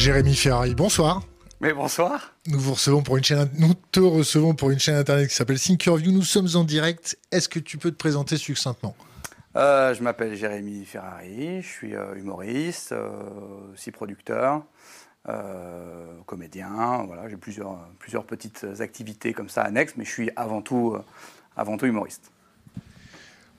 [0.00, 1.22] Jérémy Ferrari, bonsoir.
[1.60, 2.32] Mais bonsoir.
[2.46, 5.60] Nous vous recevons pour une chaîne, nous te recevons pour une chaîne internet qui s'appelle
[5.60, 6.10] Thinkerview.
[6.10, 7.18] Nous sommes en direct.
[7.30, 8.96] Est-ce que tu peux te présenter succinctement?
[9.56, 11.60] Euh, Je m'appelle Jérémy Ferrari.
[11.60, 13.10] Je suis euh, humoriste, euh,
[13.74, 14.62] aussi producteur,
[16.26, 17.04] comédien.
[17.06, 20.96] Voilà, j'ai plusieurs, plusieurs petites activités comme ça annexes, mais je suis avant tout,
[21.56, 22.30] avant tout humoriste.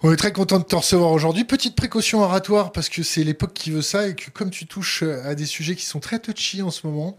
[0.03, 1.43] On est très content de te recevoir aujourd'hui.
[1.43, 5.03] Petite précaution oratoire parce que c'est l'époque qui veut ça et que comme tu touches
[5.03, 7.15] à des sujets qui sont très touchy en ce moment,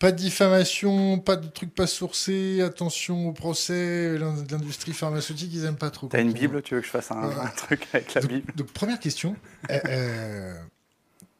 [0.00, 5.76] pas de diffamation, pas de trucs pas sourcés, attention au procès, l'industrie pharmaceutique, ils aiment
[5.76, 6.08] pas trop.
[6.08, 8.52] T'as une Bible, tu veux que je fasse un, truc avec la Bible?
[8.56, 9.36] Donc première question,
[9.70, 10.54] euh, euh,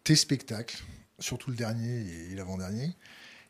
[0.04, 0.76] tes spectacles,
[1.18, 2.94] surtout le dernier et l'avant-dernier,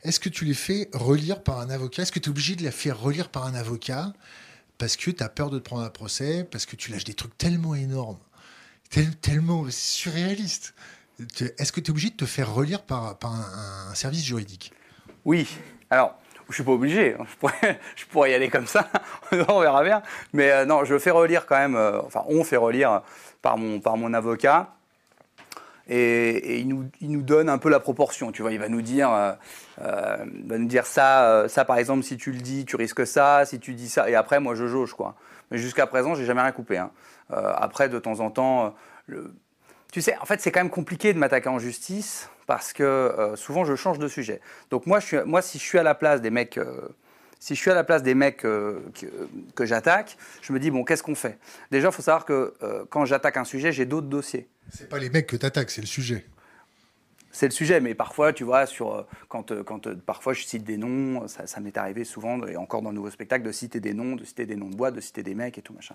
[0.02, 2.02] est-ce que tu les fais relire par un avocat?
[2.02, 4.12] Est-ce que tu es obligé de les faire relire par un avocat
[4.78, 7.14] parce que tu as peur de te prendre un procès, parce que tu lâches des
[7.14, 8.18] trucs tellement énormes,
[9.20, 10.74] tellement surréalistes?
[11.58, 14.72] Est-ce que tu es obligé de te faire relire par, un, service juridique?
[15.24, 15.48] Oui.
[15.90, 16.16] Alors,
[16.48, 17.16] je suis pas obligé.
[17.96, 18.88] Je pourrais, y aller comme ça.
[19.48, 20.00] on verra bien.
[20.32, 21.74] Mais euh, non, je fais relire quand même.
[21.74, 23.02] Euh, enfin, on fait relire
[23.42, 24.77] par mon, par mon avocat
[25.88, 28.32] et, il, nous, il, nous, donne un peu la proportion.
[28.32, 29.32] Tu vois, il va nous dire, euh,
[29.82, 33.06] euh va nous dire ça, euh, ça par exemple, si tu le dis, tu risques
[33.06, 33.44] ça.
[33.44, 35.14] Si tu dis ça, et après, moi, je jauge quoi.
[35.50, 36.78] Mais jusqu'à présent, j'ai jamais rien coupé.
[36.78, 36.90] Hein.
[37.30, 38.74] Après, de temps en temps,
[39.92, 43.64] tu sais, en fait, c'est quand même compliqué de m'attaquer en justice parce que souvent,
[43.64, 44.40] je change de sujet.
[44.70, 46.58] Donc moi, moi, si je suis à la place des mecs
[47.40, 48.82] si je suis à la place des mecs que,
[49.54, 51.38] que j'attaque, je me dis, bon, qu'est-ce qu'on fait?
[51.70, 52.54] Déjà, il faut savoir que
[52.90, 54.48] quand j'attaque un sujet, j'ai d'autres dossiers.
[54.72, 56.24] C'est pas les mecs que tu attaques, c'est le sujet.
[57.30, 60.44] C'est le sujet, mais parfois, tu vois, sur, euh, quand, euh, quand euh, parfois je
[60.44, 63.80] cite des noms, ça, m'est arrivé souvent, et encore dans le nouveau spectacle, de citer
[63.80, 65.94] des noms, de citer des noms de boîtes, de citer des mecs et tout machin.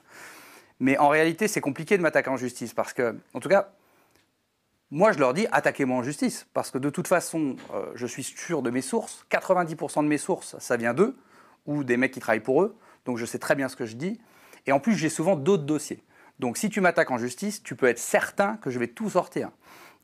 [0.80, 3.72] Mais en réalité, c'est compliqué de m'attaquer en justice parce que, en tout cas,
[4.90, 7.56] moi je leur dis attaquez-moi en justice parce que de toute façon,
[7.96, 9.26] je suis sûr de mes sources.
[9.30, 11.16] 90% de mes sources, ça vient d'eux
[11.66, 12.78] ou des mecs qui travaillent pour eux.
[13.06, 14.20] Donc je sais très bien ce que je dis.
[14.66, 16.04] Et en plus, j'ai souvent d'autres dossiers.
[16.40, 19.52] Donc si tu m'attaques en justice, tu peux être certain que je vais tout sortir.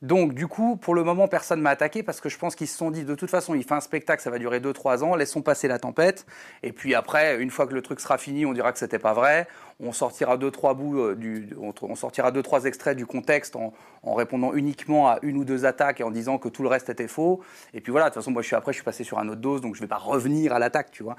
[0.02, 2.68] Donc du coup, pour le moment, personne ne m'a attaqué parce que je pense qu'ils
[2.68, 5.14] se sont dit, de toute façon, il fait un spectacle, ça va durer 2-3 ans,
[5.14, 6.24] laissons passer la tempête.
[6.62, 9.12] Et puis après, une fois que le truc sera fini, on dira que c'était pas
[9.12, 9.46] vrai.
[9.78, 13.72] On sortira deux trois bouts euh, on sortira deux trois extraits du contexte en,
[14.14, 17.08] répondant uniquement à une ou deux attaques et en disant que tout le reste était
[17.08, 17.42] faux.
[17.74, 19.28] Et puis voilà, de toute façon, moi je suis après, je suis passé sur un
[19.28, 21.16] autre dose, donc je vais pas revenir à l'attaque, tu vois.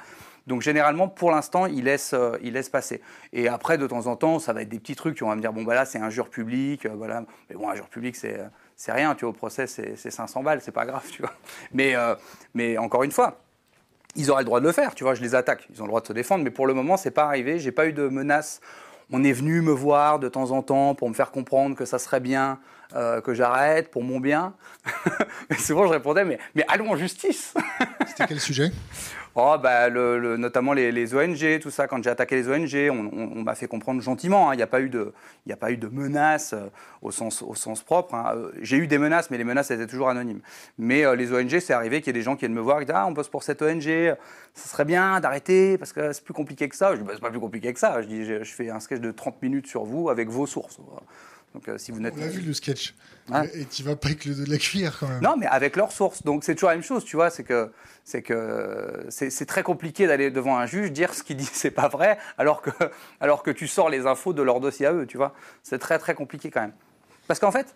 [0.48, 2.38] Donc généralement, pour l'instant, il laisse, euh,
[2.72, 3.02] passer.
[3.34, 5.16] Et après, de temps en temps, ça va être des petits trucs.
[5.16, 6.86] Tu vas me dire, bon, bah là, c'est injure public.
[6.86, 7.24] Euh, voilà.
[7.50, 8.40] Mais bon, injure public, c'est,
[8.76, 9.14] c'est rien.
[9.16, 11.34] Tu vois, au procès, c'est, 500 balles, c'est pas grave, tu vois.
[11.74, 12.16] Mais, euh,
[12.54, 13.40] mais encore une fois,
[14.16, 14.96] ils auraient le droit de le faire.
[14.96, 15.68] Tu vois, je les attaque.
[15.74, 16.44] Ils ont le droit de se défendre.
[16.44, 17.60] Mais pour le moment, c'est pas arrivé.
[17.60, 18.62] J'ai pas eu de menaces.
[19.12, 22.00] On est venu me voir de temps en temps pour me faire comprendre que ça
[22.00, 22.60] serait bien
[23.24, 24.54] que j'arrête pour mon bien.
[25.50, 27.54] mais souvent, je répondais, mais, mais allons en justice.
[28.06, 28.70] C'était quel sujet?
[29.36, 31.88] Oh, bah, le, notamment les, ONG, tout ça.
[31.88, 34.50] Quand j'ai attaqué les ONG, on, m'a fait comprendre gentiment.
[34.50, 34.56] Hein.
[34.56, 35.14] Il n'y a pas eu de,
[35.46, 36.68] il a pas eu de menaces euh,
[37.02, 38.14] au sens, au sens propre.
[38.14, 38.34] Hein.
[38.36, 40.42] Euh, j'ai eu des menaces, mais les menaces étaient toujours anonymes.
[40.78, 42.82] Mais euh, les ONG, c'est arrivé qu'il y ait des gens qui viennent me voir
[42.82, 43.84] et disent ah on bosse pour cette ONG,
[44.54, 46.94] ça serait bien d'arrêter parce que c'est plus compliqué que ça.
[46.94, 48.02] Je dis bah, c'est pas plus compliqué que ça.
[48.02, 50.78] Je dis je, fais un sketch de 30 minutes sur vous avec vos sources.
[51.54, 52.14] Donc, euh, si vous n'êtes...
[52.18, 52.94] On a vu le sketch.
[53.32, 55.22] Hein et tu vas pas avec le dos de la cuillère quand même.
[55.22, 56.24] Non, mais avec leurs sources.
[56.24, 57.30] Donc c'est toujours la même chose, tu vois.
[57.30, 57.72] C'est que
[58.04, 61.88] c'est que c'est très compliqué d'aller devant un juge dire ce qu'il dit c'est pas
[61.88, 62.72] vrai, alors que
[63.20, 65.34] alors que tu sors les infos de leur dossier à eux, tu vois.
[65.64, 66.74] C'est très très compliqué quand même.
[67.28, 67.76] Parce qu'en fait,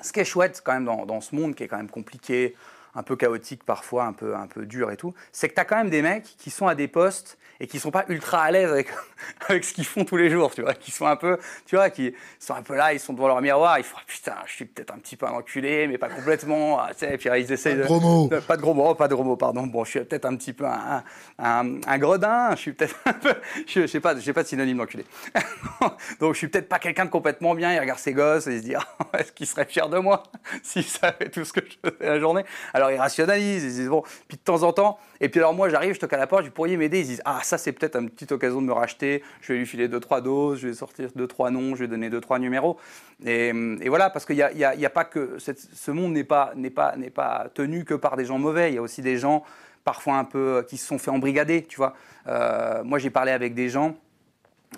[0.00, 2.56] ce qui est chouette quand même dans, dans, ce monde qui est quand même compliqué,
[2.94, 5.64] un peu chaotique parfois, un peu un peu dur et tout, c'est que tu as
[5.64, 8.50] quand même des mecs qui sont à des postes et qui sont pas ultra à
[8.50, 8.88] l'aise avec,
[9.48, 11.90] avec ce qu'ils font tous les jours, tu vois, qui sont un peu, tu vois,
[11.90, 14.52] qui sont un peu là, ils sont devant leur miroir, ils font ah, putain, je
[14.52, 17.30] suis peut-être un petit peu un enculé, mais pas complètement, ah, tu sais, et puis
[17.38, 18.28] ils essayent de, gros mots.
[18.28, 19.68] pas de gros mots, pas de gros mots, pardon.
[19.68, 21.04] Bon, je suis peut-être un petit peu un,
[21.38, 23.34] un, un, gredin, je suis peut-être un peu,
[23.68, 25.04] je, sais pas, j'ai pas de synonyme d'enculé.
[26.20, 27.72] Donc je suis peut-être pas quelqu'un de complètement bien.
[27.72, 28.86] Il regarde ses gosses et il se dit ah,
[29.18, 30.24] est-ce qu'il serait fier de moi
[30.64, 32.44] s'il savait tout ce que je faisais la journée?
[32.74, 35.68] Alors ils rationalisent, ils disent bon, puis de temps en temps, et puis alors moi
[35.68, 37.96] j'arrive, je toque à la porte, vous pourriez m'aider Ils disent ah ça c'est peut-être
[37.96, 40.74] une petite occasion de me racheter, je vais lui filer deux, trois doses, je vais
[40.74, 42.78] sortir deux, trois noms, je vais donner deux, trois numéros.
[43.24, 43.52] Et,
[43.86, 45.36] voilà, parce qu'il n'y a, a, pas que.
[45.38, 48.82] ce monde n'est pas, pas, pas tenu que par des gens mauvais, il y a
[48.82, 49.44] aussi des gens
[49.84, 51.94] parfois un peu qui se sont fait embrigader, tu vois.
[52.26, 53.96] Euh, moi j'ai parlé avec des gens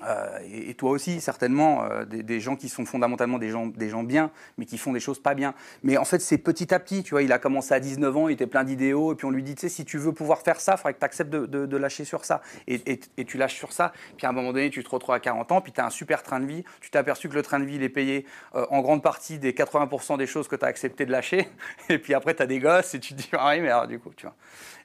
[0.07, 4.03] euh, et, toi aussi, certainement, euh, des, gens qui sont fondamentalement des gens, des gens
[4.03, 5.55] bien, mais qui font des choses pas bien.
[5.83, 7.03] Mais en fait, c'est petit à petit.
[7.03, 9.31] Tu vois, il a commencé à 19 ans, il était plein d'idéaux, et puis on
[9.31, 11.31] lui dit, tu sais, si tu veux pouvoir faire ça, il faudrait que tu acceptes
[11.31, 12.41] de, lâcher sur ça.
[12.67, 15.53] Et, tu lâches sur ça, puis à un moment donné, tu te retrouves à 40
[15.53, 16.65] ans, puis tu as un super train de vie.
[16.81, 19.39] Tu t'es aperçu que le train de vie, il est payé euh, en grande partie
[19.39, 21.49] des 80% des choses que tu as accepté de lâcher.
[21.89, 23.99] Et puis après, tu as des gosses, et tu te dis, ah oui, mais du
[23.99, 24.35] coup, tu vois.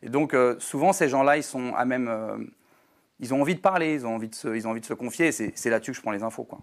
[0.01, 2.49] Et donc, souvent, ces gens-là, ils sont à même
[3.19, 4.93] ils ont envie de parler, ils ont envie de se, ils ont envie de se
[4.93, 5.31] confier.
[5.31, 6.43] C'est là-dessus que je prends les infos.
[6.43, 6.61] Quoi.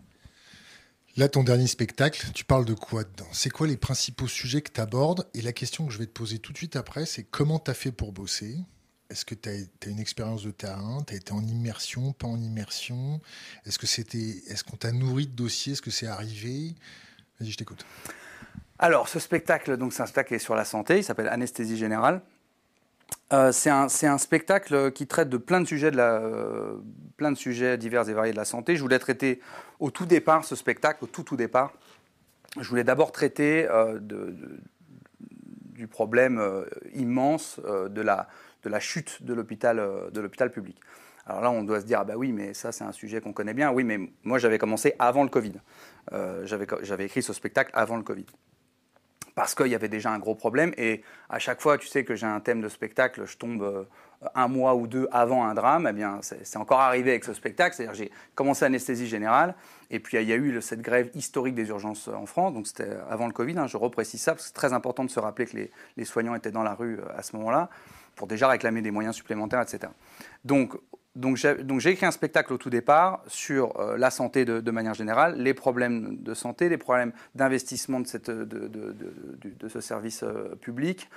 [1.17, 3.29] Là, ton dernier spectacle, tu parles de quoi dedans?
[3.32, 6.12] C'est quoi les principaux sujets que tu abordes Et la question que je vais te
[6.12, 8.58] poser tout de suite après, c'est comment tu as fait pour bosser?
[9.08, 11.03] Est-ce que tu as, une expérience de terrain?
[11.06, 13.20] Tu as été en immersion, pas en immersion?
[13.64, 15.73] Est-ce que c'était, est-ce qu'on t'a nourri de dossiers?
[15.73, 16.75] Est-ce que c'est arrivé?
[17.41, 17.87] Vas-y, je t'écoute.
[18.79, 21.79] Alors, ce spectacle, donc c'est un spectacle qui est sur la santé, il s'appelle Anesthésie
[21.79, 22.20] générale.
[23.32, 26.76] Euh, c'est un, spectacle qui traite de plein de sujets, de la, euh,
[27.17, 28.76] plein de sujets divers et variés de la santé.
[28.76, 29.40] Je voulais traiter
[29.81, 31.73] au tout départ ce spectacle, au tout tout départ.
[32.61, 33.99] Je voulais d'abord traiter euh,
[35.19, 36.40] du problème
[36.94, 38.28] immense de, la,
[38.81, 39.76] chute de l'hôpital
[40.12, 40.81] de l'hôpital public.
[41.26, 43.32] Alors là, on doit se dire, ah bah oui, mais ça, c'est un sujet qu'on
[43.32, 43.73] connaît bien.
[43.73, 45.55] Oui, mais moi, j'avais commencé avant le Covid.
[46.44, 48.26] j'avais écrit ce spectacle avant le Covid
[49.37, 50.73] parce qu'il y avait déjà un gros problème.
[50.79, 53.85] Et à chaque fois, tu sais que j'ai un thème de spectacle, je tombe euh,
[54.35, 55.87] un mois ou deux avant un drame.
[55.88, 57.77] Eh bien, c'est encore arrivé avec ce spectacle.
[57.77, 59.55] C'est-à-dire, j'ai commencé anesthésie générale,
[59.91, 62.55] et puis il y a eu cette grève historique des urgences en France.
[62.55, 63.59] Donc c'était avant le Covid.
[63.59, 66.05] Hein, je reprécise ça parce que c'est très important de se rappeler que les, les
[66.06, 67.69] soignants étaient dans la rue euh, à ce moment-là
[68.15, 69.93] pour déjà réclamer des moyens supplémentaires, etc.
[70.47, 70.73] Donc
[71.17, 75.41] donc j'ai écrit un spectacle au tout départ sur euh, la santé de, manière générale,
[75.41, 81.09] les problèmes de santé, les problèmes d'investissement de, ce service euh, public,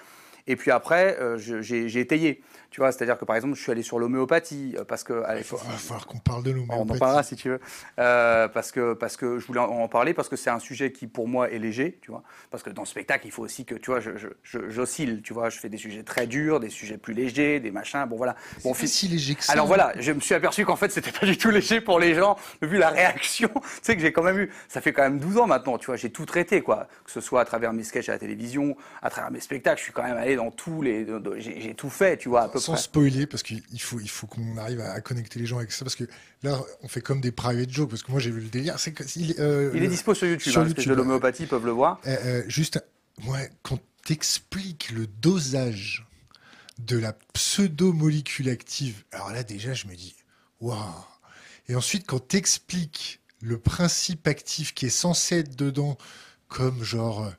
[0.49, 2.41] et puis après, euh, j'ai étayé.
[2.71, 5.13] Tu vois, c'est-à-dire que par exemple, je suis allé sur l'homéopathie euh, parce que.
[5.13, 6.81] Il, va falloir qu'on parle de l'homéopathie.
[6.81, 7.59] On en parlera si tu veux.
[7.99, 11.05] Euh, parce que parce que je voulais en parler parce que c'est un sujet qui
[11.05, 12.23] pour moi est léger, tu vois.
[12.49, 13.99] Parce que dans le spectacle, il faut aussi que tu vois,
[14.43, 17.71] j'oscille, je, tu vois, je fais des sujets très durs, des sujets plus légers, des
[17.71, 18.05] machins.
[18.07, 18.35] Bon voilà.
[18.63, 19.53] Bon, si léger que ça.
[19.53, 22.15] Alors voilà, je me suis aperçu qu'en fait, c'était pas du tout léger pour les
[22.15, 23.49] gens vu la réaction.
[23.53, 24.51] tu sais que j'ai quand même eu.
[24.67, 25.95] Ça fait quand même 12 ans maintenant, tu vois.
[25.95, 26.87] J'ai tout traité, quoi.
[27.03, 29.83] Que ce soit à travers mes sketchs à la télévision, à travers mes spectacles, je
[29.83, 31.05] suis quand même allé dans tous les.
[31.37, 34.57] J'ai tout fait, tu vois, à peu Sans spoiler, parce qu'il faut, il faut qu'on
[34.57, 36.05] arrive à, connecter les gens avec ça, parce que
[36.43, 38.77] là, on fait comme des private jokes, parce que moi j'ai vu le délire.
[39.15, 41.99] Il, euh, il, est dispo sur YouTube, sur hein, YouTube de l'homéopathie peuvent le voir.
[42.07, 42.83] Euh, euh, juste,
[43.27, 46.07] ouais, quand t'expliques le dosage
[46.79, 50.15] de la pseudo-molécule active, alors là déjà je me dis,
[50.61, 50.77] waouh.
[51.67, 55.97] Et ensuite, quand t'expliques le principe actif qui est censé être dedans,
[56.47, 57.29] comme genre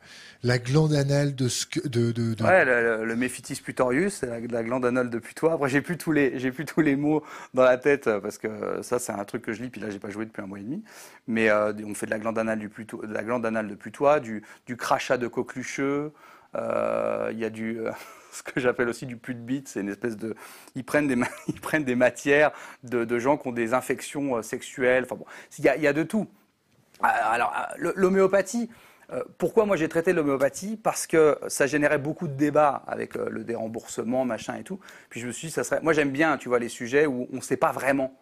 [0.43, 5.11] la glande anale de que de, de, ouais le, le, putorius la, la, glande anale
[5.11, 7.23] de putois après j'ai plus tous les j'ai plus tous les mots
[7.53, 9.91] dans la tête euh, parce que ça c'est un truc que je lis puis là
[9.91, 10.83] j'ai pas joué depuis un mois et demi
[11.27, 13.75] mais euh, on fait de la glande anale du putois, de la glande anale de
[13.75, 14.43] putois du,
[14.79, 16.13] crachat de coquelucheux
[16.57, 17.79] euh, il y a du
[18.33, 20.37] ce que j'appelle aussi du put de bite, c'est une espèce de,
[20.77, 21.17] ils prennent des,
[21.49, 22.53] ils prennent des matières
[22.85, 25.03] de, de gens qui ont des infections sexuelles.
[25.05, 25.27] Enfin bon,
[25.59, 26.29] il y a, il y a de tout.
[27.03, 27.53] Alors
[27.97, 28.71] l'homéopathie,
[29.13, 30.77] euh, pourquoi moi j'ai traité l'homéopathie?
[30.77, 34.79] Parce que ça générait beaucoup de débats avec euh, le déremboursement, machin et tout.
[35.09, 35.81] Puis je me suis dit, ça serait.
[35.83, 38.17] Moi j'aime bien, tu vois, les sujets où on ne sait pas vraiment.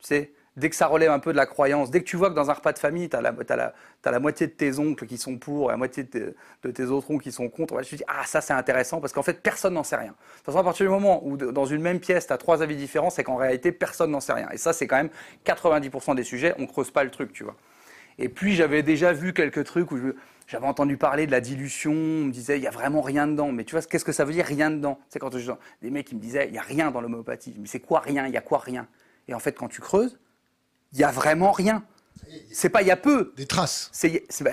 [0.00, 2.30] Tu sais, dès que ça relève un peu de la croyance, dès que tu vois
[2.30, 5.38] que dans un repas de famille, tu as, la moitié de tes oncles qui sont
[5.38, 8.24] pour et la moitié de tes, autres oncles qui sont contre, je me dit, ah,
[8.26, 10.12] ça c'est intéressant parce qu'en fait, personne n'en sait rien.
[10.12, 12.62] De toute façon, à partir du moment où dans une même pièce, tu as trois
[12.62, 14.48] avis différents, c'est qu'en réalité, personne n'en sait rien.
[14.52, 15.10] Et ça, c'est quand même
[15.46, 17.56] 90% des sujets, on creuse pas le truc, tu vois.
[18.18, 19.98] Et puis j'avais déjà vu quelques trucs où
[20.48, 23.52] j'avais entendu parler de la dilution, on me disait il n'y a vraiment rien dedans.
[23.52, 24.98] Mais tu vois, qu'est-ce que ça veut dire rien dedans?
[25.10, 25.52] C'est quand je,
[25.82, 27.54] des mecs qui me disaient il n'y a rien dans l'homéopathie.
[27.60, 28.26] Mais c'est quoi rien?
[28.26, 28.88] Il y a quoi rien?
[29.28, 30.18] Et en fait, quand tu creuses,
[30.92, 31.84] il n'y a vraiment rien.
[32.50, 33.34] C'est pas il y a peu.
[33.36, 33.90] Des traces.
[33.92, 34.50] C'est, bah,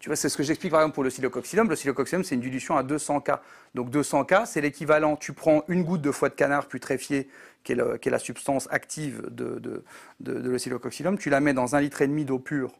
[0.00, 1.68] tu vois, c'est ce que j'explique par exemple pour le silocoxylum.
[1.68, 3.32] Le silocoxylum, c'est une dilution à 200 K.
[3.74, 5.16] Donc 200 K, c'est l'équivalent.
[5.16, 7.28] Tu prends une goutte de foie de canard putréfié
[7.62, 9.84] qui est, la substance active de, de,
[10.20, 12.72] de, tu la mets dans un litre et demi d'eau pure,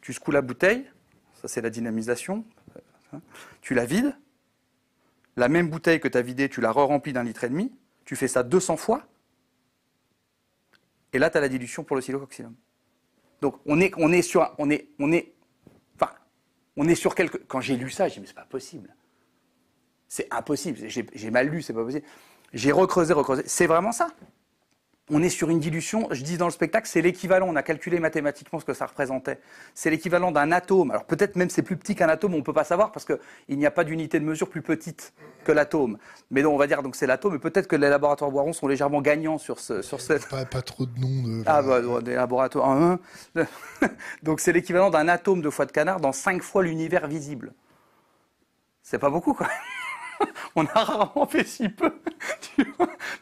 [0.00, 0.86] tu secoues la bouteille,
[1.42, 2.44] ça c'est la dynamisation,
[3.60, 4.16] tu la vides,
[5.36, 7.72] la même bouteille que tu as vidée, tu la re-remplis d'un litre et demi,
[8.04, 9.06] tu fais ça 200 fois,
[11.12, 12.54] et là tu as la dilution pour le silocoxylum.
[13.40, 15.32] Donc on est, sur, on est, on est,
[15.96, 16.12] enfin,
[16.76, 17.38] on est sur quelque.
[17.38, 18.94] Quand j'ai lu ça, j'ai dit mais c'est pas possible.
[20.06, 20.78] C'est impossible.
[20.88, 22.06] J'ai mal lu, c'est pas possible.
[22.52, 23.42] J'ai recreusé, recreusé.
[23.46, 24.08] C'est vraiment ça.
[25.12, 28.00] On est sur une dilution, je dis dans le spectacle, c'est l'équivalent, on a calculé
[28.00, 29.38] mathématiquement ce que ça représentait.
[29.74, 30.90] C'est l'équivalent d'un atome.
[30.90, 33.58] Alors peut-être même c'est plus petit qu'un atome, on ne peut pas savoir parce qu'il
[33.58, 35.12] n'y a pas d'unité de mesure plus petite
[35.44, 35.98] que l'atome.
[36.30, 38.66] Mais donc on va dire donc c'est l'atome, et peut-être que les laboratoires Boiron sont
[38.66, 40.26] légèrement gagnants sur ce sur cette...
[40.28, 41.42] Pas, pas trop de noms de...
[41.46, 42.98] Ah bah des laboratoires.
[44.22, 47.52] donc c'est l'équivalent d'un atome de foie de canard dans cinq fois l'univers visible.
[48.82, 49.48] C'est pas beaucoup quoi.
[50.56, 51.92] on a rarement fait si peu.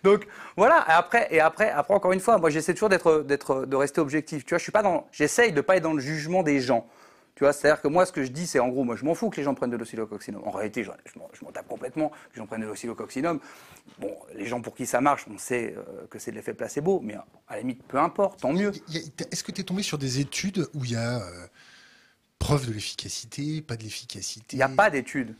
[0.04, 0.26] Donc
[0.56, 0.84] voilà.
[0.88, 4.00] Et après, et après, après encore une fois, moi j'essaie toujours d'être, d'être, de rester
[4.00, 4.44] objectif.
[4.44, 6.86] Tu vois, je suis pas dans, j'essaye de pas être dans le jugement des gens.
[7.40, 9.14] Tu vois, c'est-à-dire que moi, ce que je dis, c'est en gros, moi, je m'en
[9.14, 10.42] fous que les gens prennent de l'oscillococcinum.
[10.44, 13.40] En réalité, je, m'en tape complètement que les gens prennent de l'oscillococcinum.
[13.98, 17.00] Bon, les gens pour qui ça marche, on sait euh, que c'est de l'effet placebo,
[17.02, 17.14] mais
[17.48, 18.72] à la limite, peu importe, tant mieux.
[19.30, 21.46] Est-ce que tu es tombé sur des études où il y a euh,
[22.38, 24.46] preuve de l'efficacité, pas de l'efficacité?
[24.52, 25.34] Il n'y a pas d'études.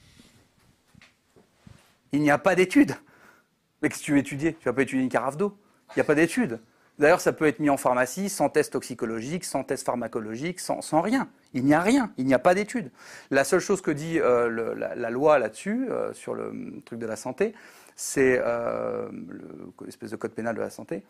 [2.12, 2.94] Il n'y a pas d'études.
[3.82, 5.56] Mais que si tu veux étudier, tu vas pas étudier une carafe d'eau.
[5.90, 6.60] Il n'y a pas d'études.
[7.00, 11.28] D'ailleurs, ça peut être mis en pharmacie sans test toxicologique, sans test pharmacologique, sans, rien.
[11.54, 12.90] Il n'y a rien, il n'y a pas d'études.
[13.30, 16.52] La seule chose que dit euh, la, loi là-dessus, euh, sur le
[16.84, 17.54] truc de la santé,
[17.96, 19.08] c'est euh,
[19.82, 21.02] l'espèce de code pénal de la santé.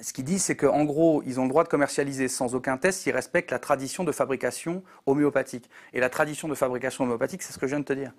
[0.00, 3.00] Ce qu'il dit, c'est qu'en gros, ils ont le droit de commercialiser sans aucun test
[3.00, 5.68] s'ils respectent la tradition de fabrication homéopathique.
[5.92, 8.12] Et la tradition de fabrication homéopathique, c'est ce que je viens de te dire.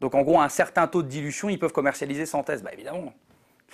[0.00, 2.62] Donc en gros, un certain taux de dilution, ils peuvent commercialiser sans test.
[2.64, 3.12] Bah évidemment.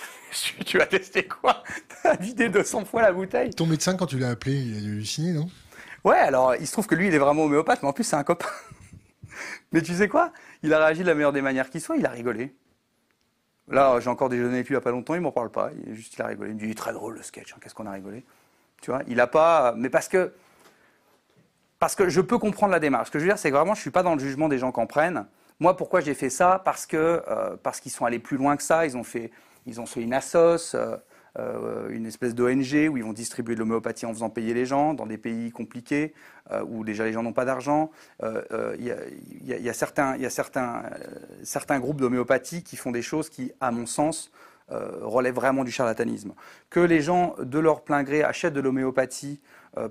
[0.66, 1.62] tu as testé quoi?
[2.02, 3.50] Tu as vidé 200 fois la bouteille.
[3.50, 5.48] Ton médecin, quand tu l'as appelé, il a halluciné, non?
[6.04, 8.16] Ouais, alors il se trouve que lui, il est vraiment homéopathe, mais en plus, c'est
[8.16, 8.48] un copain.
[9.72, 10.32] mais tu sais quoi?
[10.62, 12.54] Il a réagi de la meilleure des manières qui soit, il a rigolé.
[13.68, 15.70] Là, j'ai encore déjeuné avec lui il n'y a pas longtemps, il m'en parle pas.
[15.86, 16.50] Il, juste, il a rigolé.
[16.50, 18.24] Il me dit, très drôle le sketch, hein, qu'est-ce qu'on a rigolé?
[18.80, 19.74] Tu vois, il a pas.
[19.76, 20.32] Mais parce que.
[21.78, 23.08] Parce que je peux comprendre la démarche.
[23.08, 24.48] Ce que je veux dire, c'est que vraiment, je ne suis pas dans le jugement
[24.48, 25.26] des gens qui en prennent.
[25.58, 26.60] Moi, pourquoi j'ai fait ça?
[26.64, 28.86] Parce que euh, parce qu'ils sont allés plus loin que ça.
[28.86, 29.30] Ils ont fait
[29.64, 30.96] ils ont fait une assos, euh,
[31.38, 34.94] euh, une espèce d'ONG où ils vont distribuer de l'homéopathie en faisant payer les gens
[34.94, 36.14] dans des pays compliqués
[36.68, 37.90] où déjà les gens n'ont pas d'argent.
[38.22, 40.16] Il y, a certains,
[41.42, 44.30] certains, groupes d'homéopathie qui font des choses qui, à mon sens,
[44.68, 46.34] relèvent vraiment du charlatanisme.
[46.70, 49.40] Que les gens, de leur plein gré, achètent de l'homéopathie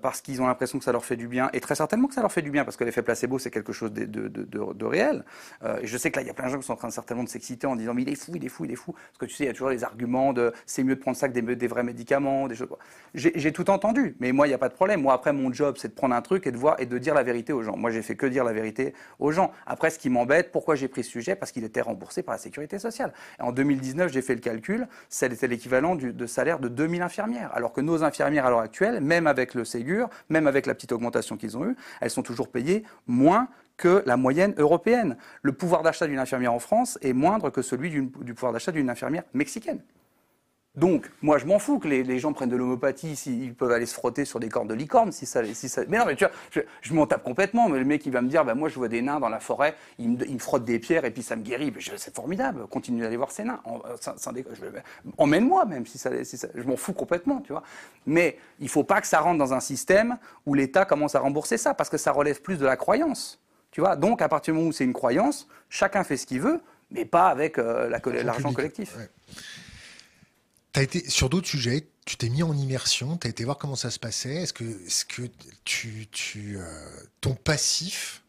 [0.01, 2.21] parce qu'ils ont l'impression que ça leur fait du bien, et très certainement que ça
[2.21, 5.23] leur fait du bien, parce que l'effet placebo, c'est quelque chose de, de, de, réel.
[5.63, 6.77] Euh, et je sais que là, il y a plein de gens qui sont en
[6.77, 8.75] train certainement de s'exciter en disant, mais il est fou, il est fou, il est
[8.75, 8.93] fou.
[8.93, 11.17] Parce que tu sais, il y a toujours les arguments de c'est mieux de prendre
[11.17, 12.67] ça que des, des vrais médicaments, des choses.
[13.13, 15.01] J'ai tout entendu, mais moi, il n'y a pas de problème.
[15.01, 17.13] Moi, après, mon job, c'est de prendre un truc et de voir et de dire
[17.13, 17.77] la vérité aux gens.
[17.77, 19.51] Moi, j'ai fait que dire la vérité aux gens.
[19.65, 21.35] Après, ce qui m'embête, pourquoi j'ai pris ce sujet?
[21.35, 23.13] Parce qu'il était remboursé par la sécurité sociale.
[23.39, 27.51] En 2019, j'ai fait le calcul, c'était l'équivalent de salaire de 2000 infirmières.
[27.53, 29.63] Alors que nos infirmières à l'heure actuelle, même avec le
[30.29, 34.03] Même avec avec la petite augmentation qu'ils ont eue, elles sont toujours payées moins que
[34.05, 35.17] la moyenne européenne.
[35.41, 38.89] Le pouvoir d'achat d'une infirmière en France est moindre que celui du pouvoir d'achat d'une
[38.89, 39.81] infirmière mexicaine.
[40.77, 43.93] Donc, moi, je m'en fous que les, gens prennent de l'homéopathie s'ils peuvent aller se
[43.93, 45.11] frotter sur des cornes de licorne.
[45.11, 45.83] Si ça, si ça...
[45.87, 47.69] Mais non, mais tu vois, je, m'en tape complètement.
[47.69, 49.39] Mais le mec, il va me dire, bah, moi, je vois des nains dans la
[49.39, 51.73] forêt, il me, frotte des pierres et puis ça me guérit.
[51.95, 52.67] C'est formidable.
[52.67, 53.61] Continue d'aller voir ces nains.
[53.65, 54.81] Euh,
[55.17, 57.63] emmène-moi même si ça, je m'en fous complètement, tu vois.
[58.05, 61.57] Mais il faut pas que ça rentre dans un système où l'État commence à rembourser
[61.57, 63.39] ça parce que ça relève plus de la croyance.
[63.71, 63.95] Tu vois.
[63.95, 67.05] Donc, à partir du moment où c'est une croyance, chacun fait ce qu'il veut, mais
[67.05, 67.89] pas avec euh,
[68.23, 68.95] l'argent collectif
[70.81, 73.91] été sur d'autres sujets, tu t'es mis en immersion, tu as été voir comment ça
[73.91, 74.35] se passait.
[74.35, 75.23] Est-ce que, est que
[75.63, 76.63] tu, tu euh,
[77.21, 78.23] ton passif,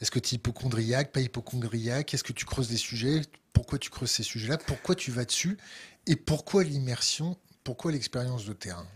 [0.00, 2.12] est-ce que tu es hypochondriaque, pas hypochondriaque?
[2.12, 3.22] Est-ce que tu creuses des sujets?
[3.52, 4.58] Pourquoi tu creuses ces sujets-là?
[4.58, 5.58] Pourquoi tu vas dessus?
[6.06, 7.36] Et pourquoi l'immersion?
[7.62, 8.86] Pourquoi l'expérience de terrain?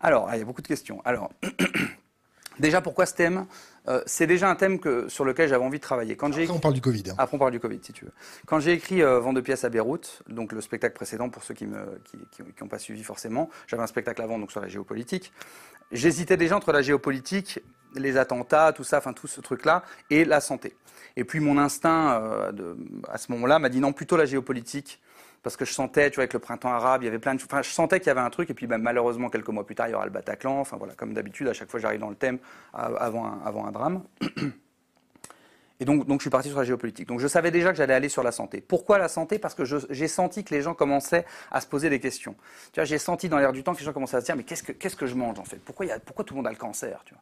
[0.00, 1.00] Alors, ah, il y a beaucoup de questions.
[1.04, 1.30] Alors,
[2.58, 3.46] déjà, pourquoi ce thème?
[3.88, 6.16] Euh, c'est déjà un thème que, sur lequel j'avais envie de travailler.
[6.16, 7.04] Quand Après, on parle du Covid.
[7.10, 7.14] Hein.
[7.18, 8.12] Après, on parle du Covid, si tu veux.
[8.46, 11.54] Quand j'ai écrit euh, Vent de pièces à Beyrouth, donc le spectacle précédent, pour ceux
[11.54, 11.86] qui n'ont
[12.30, 15.32] qui, pas suivi forcément, j'avais un spectacle avant donc sur la géopolitique.
[15.92, 17.60] J'hésitais déjà entre la géopolitique,
[17.94, 20.74] les attentats, tout ça, enfin tout ce truc-là, et la santé.
[21.16, 22.76] Et puis mon instinct, euh, de,
[23.08, 25.00] à ce moment-là, m'a dit non, plutôt la géopolitique
[25.46, 27.40] parce que je sentais, tu vois, avec le printemps arabe, il y avait plein de
[27.40, 29.76] Enfin, je sentais qu'il y avait un truc, et puis ben, malheureusement, quelques mois plus
[29.76, 30.58] tard, il y aura le Bataclan.
[30.58, 32.40] Enfin, voilà, comme d'habitude, à chaque fois, j'arrive dans le thème
[32.72, 34.02] avant un, avant un drame.
[35.78, 37.06] Et donc, donc, je suis parti sur la géopolitique.
[37.06, 38.60] Donc, je savais déjà que j'allais aller sur la santé.
[38.60, 39.38] Pourquoi la santé?
[39.38, 42.34] Parce que j'ai senti que les gens commençaient à se poser des questions.
[42.72, 44.34] Tu vois, j'ai senti dans l'air du temps que les gens commençaient à se dire,
[44.34, 45.58] mais qu'est-ce que, que je mange en fait?
[45.58, 47.04] Pourquoi, y a, pourquoi tout le monde a le cancer?
[47.04, 47.14] Tu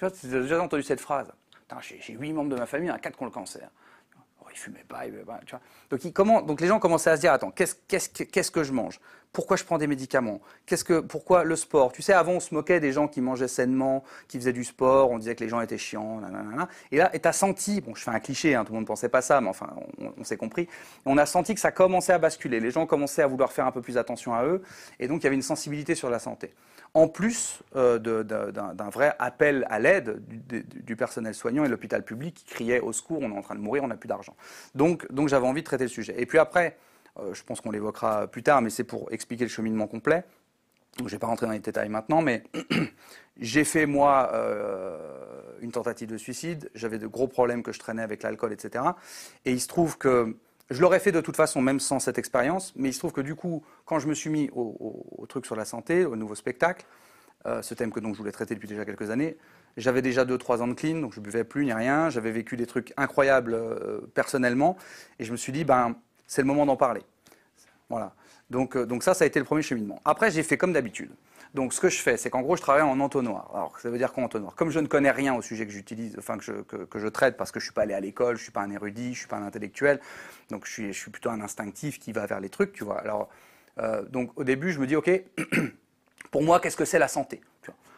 [0.00, 1.32] vois, tu j'ai déjà entendu cette phrase.
[1.80, 3.70] J'ai huit membres de ma famille, a quatre qui ont le cancer
[4.52, 5.02] il fumait pas.
[5.90, 9.00] Donc, les gens commençaient à se dire, attends, qu'est-ce, qu'est-ce, que je mange?
[9.32, 10.40] Pourquoi je prends des médicaments?
[10.66, 11.92] Qu'est-ce que, pourquoi le sport?
[11.92, 15.10] Tu sais, avant, on se moquait des gens qui mangeaient sainement, qui faisaient du sport,
[15.10, 16.20] on disait que les gens étaient chiants.
[16.90, 18.88] Et là, tu as senti, bon, je fais un cliché, hein, tout le monde ne
[18.88, 19.70] pensait pas ça, mais enfin,
[20.18, 20.68] on, s'est compris.
[21.06, 22.58] On a senti que ça commençait à basculer.
[22.60, 24.62] Les gens commençaient à vouloir faire un peu plus attention à eux,
[24.98, 26.52] et donc il y avait une sensibilité sur la santé.
[26.92, 32.44] En plus euh, d'un vrai appel à l'aide du, personnel soignant et l'hôpital public qui
[32.44, 34.34] criait au secours, on est en train de mourir, on n'a plus d'argent.
[34.74, 36.20] Donc, donc j'avais envie de traiter le sujet.
[36.20, 36.76] Et puis après,
[37.18, 40.24] euh, je pense qu'on l'évoquera plus tard, mais c'est pour expliquer le cheminement complet.
[40.98, 42.42] je ne vais pas rentrer dans les détails maintenant, mais
[43.40, 44.98] j'ai fait, moi, euh,
[45.60, 46.70] une tentative de suicide.
[46.74, 48.84] J'avais de gros problèmes que je traînais avec l'alcool, etc.
[49.44, 50.36] Et il se trouve que
[50.70, 53.20] je l'aurais fait de toute façon, même sans cette expérience, mais il se trouve que
[53.20, 56.86] du coup, quand je me suis mis au, truc sur la santé, au nouveau spectacle,
[57.46, 59.36] euh, ce thème que donc, je voulais traiter depuis déjà quelques années,
[59.76, 62.10] j'avais déjà 2-3 ans de clean, donc je buvais plus ni rien.
[62.10, 63.56] J'avais vécu des trucs incroyables
[64.14, 64.76] personnellement,
[65.18, 65.94] et je me suis dit, ben,
[66.26, 67.02] c'est le moment d'en parler.
[67.88, 68.14] Voilà.
[68.50, 70.00] Donc, euh, donc ça, ça a été le premier cheminement.
[70.04, 71.10] Après, j'ai fait comme d'habitude.
[71.54, 73.50] Donc ce que je fais, c'est qu'en gros, je travaille en entonnoir.
[73.52, 74.54] Alors ça veut dire quoi entonnoir?
[74.54, 77.36] Comme je ne connais rien au sujet que j'utilise, enfin que je, que, je, traite,
[77.36, 79.28] parce que je suis pas allé à l'école, je suis pas un érudit, je suis
[79.28, 80.00] pas un intellectuel,
[80.50, 83.00] donc je suis, je suis plutôt un instinctif qui va vers les trucs, tu vois.
[83.00, 83.28] Alors
[83.78, 85.10] euh, donc au début, je me dis, ok,
[86.30, 87.40] pour moi, qu'est-ce que c'est la santé?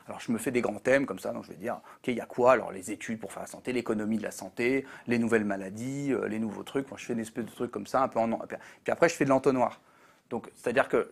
[0.08, 2.16] Alors je me fais des grands thèmes comme ça, donc je vais dire, ok, il
[2.16, 2.52] y a quoi?
[2.52, 6.26] Alors les études pour faire la santé, l'économie de la santé, les nouvelles maladies, euh,
[6.26, 6.90] les nouveaux trucs.
[6.90, 8.28] Moi, je fais des espèces de trucs comme ça, un peu en
[8.82, 9.80] Puis après, je fais de l'entonnoir.
[10.28, 11.08] Donc c'est-à-dire que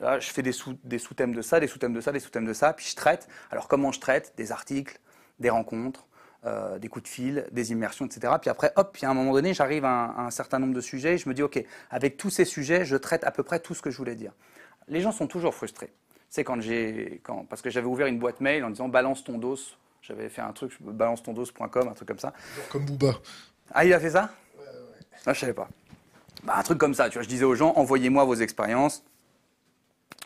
[0.00, 2.72] là, je fais des sous-thèmes de ça, des sous-thèmes de ça, des sous-thèmes de ça,
[2.72, 3.28] puis je traite.
[3.50, 4.32] Alors comment je traite?
[4.36, 4.98] Des articles,
[5.38, 6.06] des rencontres,
[6.46, 8.34] euh, des coups de fil, des immersions, etc.
[8.40, 10.80] Puis après, hop, puis à un moment donné, j'arrive à, à, un certain nombre de
[10.80, 13.60] sujets et je me dis, OK, avec tous ces sujets, je traite à peu près
[13.60, 14.32] tout ce que je voulais dire.
[14.88, 15.92] Les gens sont toujours frustrés
[16.32, 17.20] c'est quand j'ai.
[17.22, 19.58] Quand, parce que j'avais ouvert une boîte mail en disant balance ton dos.
[20.00, 22.32] J'avais fait un truc, balance ton dos.com, un truc comme ça.
[22.70, 23.12] Comme Booba.
[23.72, 24.30] Ah, il a fait ça?
[24.58, 25.06] Ouais, ouais.
[25.26, 25.68] Ah, je savais pas.
[26.42, 27.22] Bah, un truc comme ça, tu vois.
[27.22, 29.04] Je disais aux gens envoyez-moi vos expériences,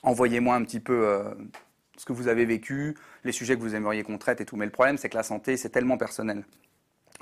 [0.07, 1.25] envoyez-moi un petit peu euh,
[1.99, 4.57] ce que vous avez vécu, les sujets que vous aimeriez qu'on traite et tout.
[4.57, 6.45] Mais le problème, c'est que la santé, c'est tellement personnel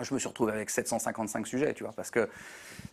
[0.03, 2.29] je me suis retrouvé avec 755 sujets, tu vois, parce que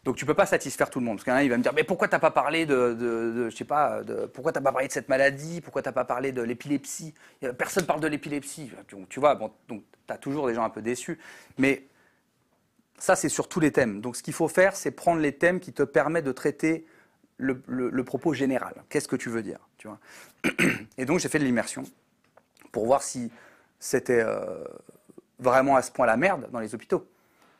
[0.04, 1.18] donc tu peux pas satisfaire tout le monde.
[1.18, 4.02] Parce qu'un il va me dire, mais pourquoi t'as pas parlé de, je sais pas,
[4.34, 7.14] pourquoi t'as pas parlé de cette maladie, pourquoi t'as pas parlé de l'épilepsie?
[7.58, 8.72] Personne parle de l'épilepsie,
[9.10, 9.36] tu vois.
[9.36, 11.18] Bon, donc t'as toujours des gens un peu déçus,
[11.58, 11.88] mais
[13.00, 14.02] ça c'est sur tous les thèmes.
[14.02, 16.86] Donc ce qu'il faut faire, c'est prendre les thèmes qui te permettent de traiter
[17.42, 18.74] le, propos général.
[18.90, 20.00] Qu'est-ce que tu veux dire, tu vois?
[20.98, 21.84] Et donc j'ai fait de l'immersion
[22.72, 23.32] pour voir si
[23.80, 24.64] c'était euh,
[25.40, 27.08] vraiment à ce point la merde dans les hôpitaux.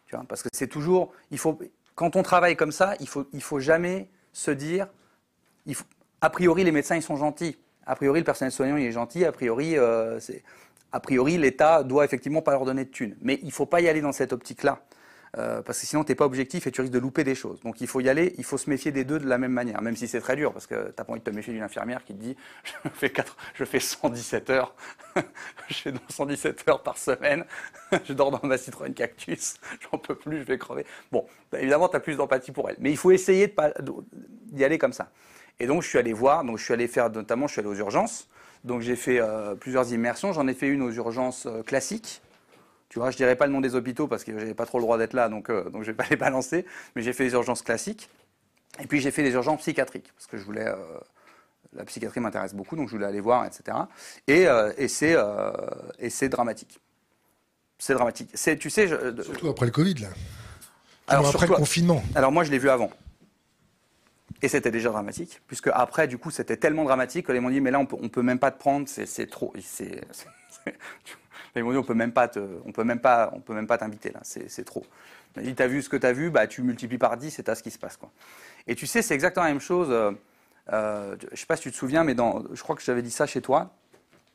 [0.06, 1.60] Tu vois, parce que c'est toujours, il faut,
[1.96, 4.88] quand on travaille comme ça, il faut, il faut jamais se dire,
[6.22, 9.26] a priori les médecins ils sont gentils, a priori le personnel soignant il est gentil,
[9.26, 10.44] a priori euh, c'est,
[10.92, 13.16] a priori l'État doit effectivement pas leur donner de thunes.
[13.22, 14.82] Mais il faut pas y aller dans cette optique-là.
[15.38, 17.62] Euh, parce que sinon tu n'es pas objectif et tu risques de louper des choses.
[17.62, 19.82] Donc il faut y aller, il faut se méfier des deux de la même manière,
[19.82, 21.64] même si c'est très dur, parce que tu n'as pas envie de te méfier d'une
[21.64, 22.36] infirmière qui te dit
[22.84, 24.76] je fais, 4, je fais 117 heures,
[25.70, 27.46] je fais 117 heures par semaine,
[28.06, 30.86] je dors dans ma Citroën Cactus, j'en peux plus, je vais crever.
[31.14, 31.26] Bon,
[31.58, 33.56] évidemment tu as plus d'empathie pour elle, mais il faut essayer
[34.48, 35.12] d'y aller comme ça.
[35.62, 37.70] Et donc je suis allé voir, donc je suis allé faire notamment, je suis allé
[37.70, 38.28] aux urgences,
[38.66, 42.22] donc j'ai fait euh, plusieurs immersions, j'en ai fait une aux urgences euh, classiques,
[42.92, 44.84] tu vois, je dirais pas le nom des hôpitaux parce que j'avais pas trop le
[44.84, 46.66] droit d'être là, donc, euh, donc je vais pas les balancer.
[46.94, 48.10] Mais j'ai fait des urgences classiques.
[48.82, 50.68] Et puis j'ai fait des urgences psychiatriques parce que je voulais.
[50.68, 50.76] Euh,
[51.72, 53.78] la psychiatrie m'intéresse beaucoup, donc je voulais aller voir, etc.
[54.28, 55.16] Et, euh, et c'est
[56.00, 56.82] et c'est dramatique.
[57.80, 58.30] C'est dramatique.
[58.34, 58.90] C'est, tu sais,
[59.24, 60.10] surtout après le Covid là.
[61.08, 62.04] Alors, après le confinement.
[62.14, 62.92] Alors moi, je l'ai vu avant.
[64.42, 67.62] Et c'était déjà dramatique, puisque après, du coup, c'était tellement dramatique que les m'ont dit,
[67.62, 69.54] mais là, on peut, on peut même pas te prendre, c'est trop.
[69.62, 70.02] C'est,
[71.56, 72.30] ils m'ont dit on peut même pas
[72.66, 74.86] on peut même pas, on peut même pas t'inviter là, c'est trop.
[75.38, 77.56] Il dit t'as vu ce que t'as vu, bah tu multiplies par 10 et t'as
[77.56, 78.12] ce qui se passe quoi.
[78.68, 79.88] Et tu sais c'est exactement la même chose.
[79.92, 80.12] Euh,
[80.72, 82.16] euh, je sais pas si tu te souviens, mais
[82.54, 83.72] je crois que j'avais dit ça chez toi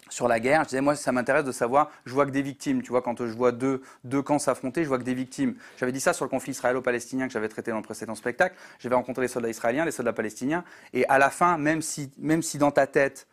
[0.09, 0.63] sur la guerre.
[0.63, 2.83] Je disais, moi, ça m'intéresse de savoir, je vois que des victimes.
[2.83, 5.55] Tu vois, quand je vois deux, deux camps s'affronter, je vois que des victimes.
[5.79, 8.57] J'avais dit ça sur le conflit israélo-palestinien que j'avais traité dans le précédent spectacle.
[8.79, 10.65] J'avais rencontré les soldats israéliens, les soldats palestiniens.
[10.93, 13.27] Et à la fin, même si, même si dans ta tête,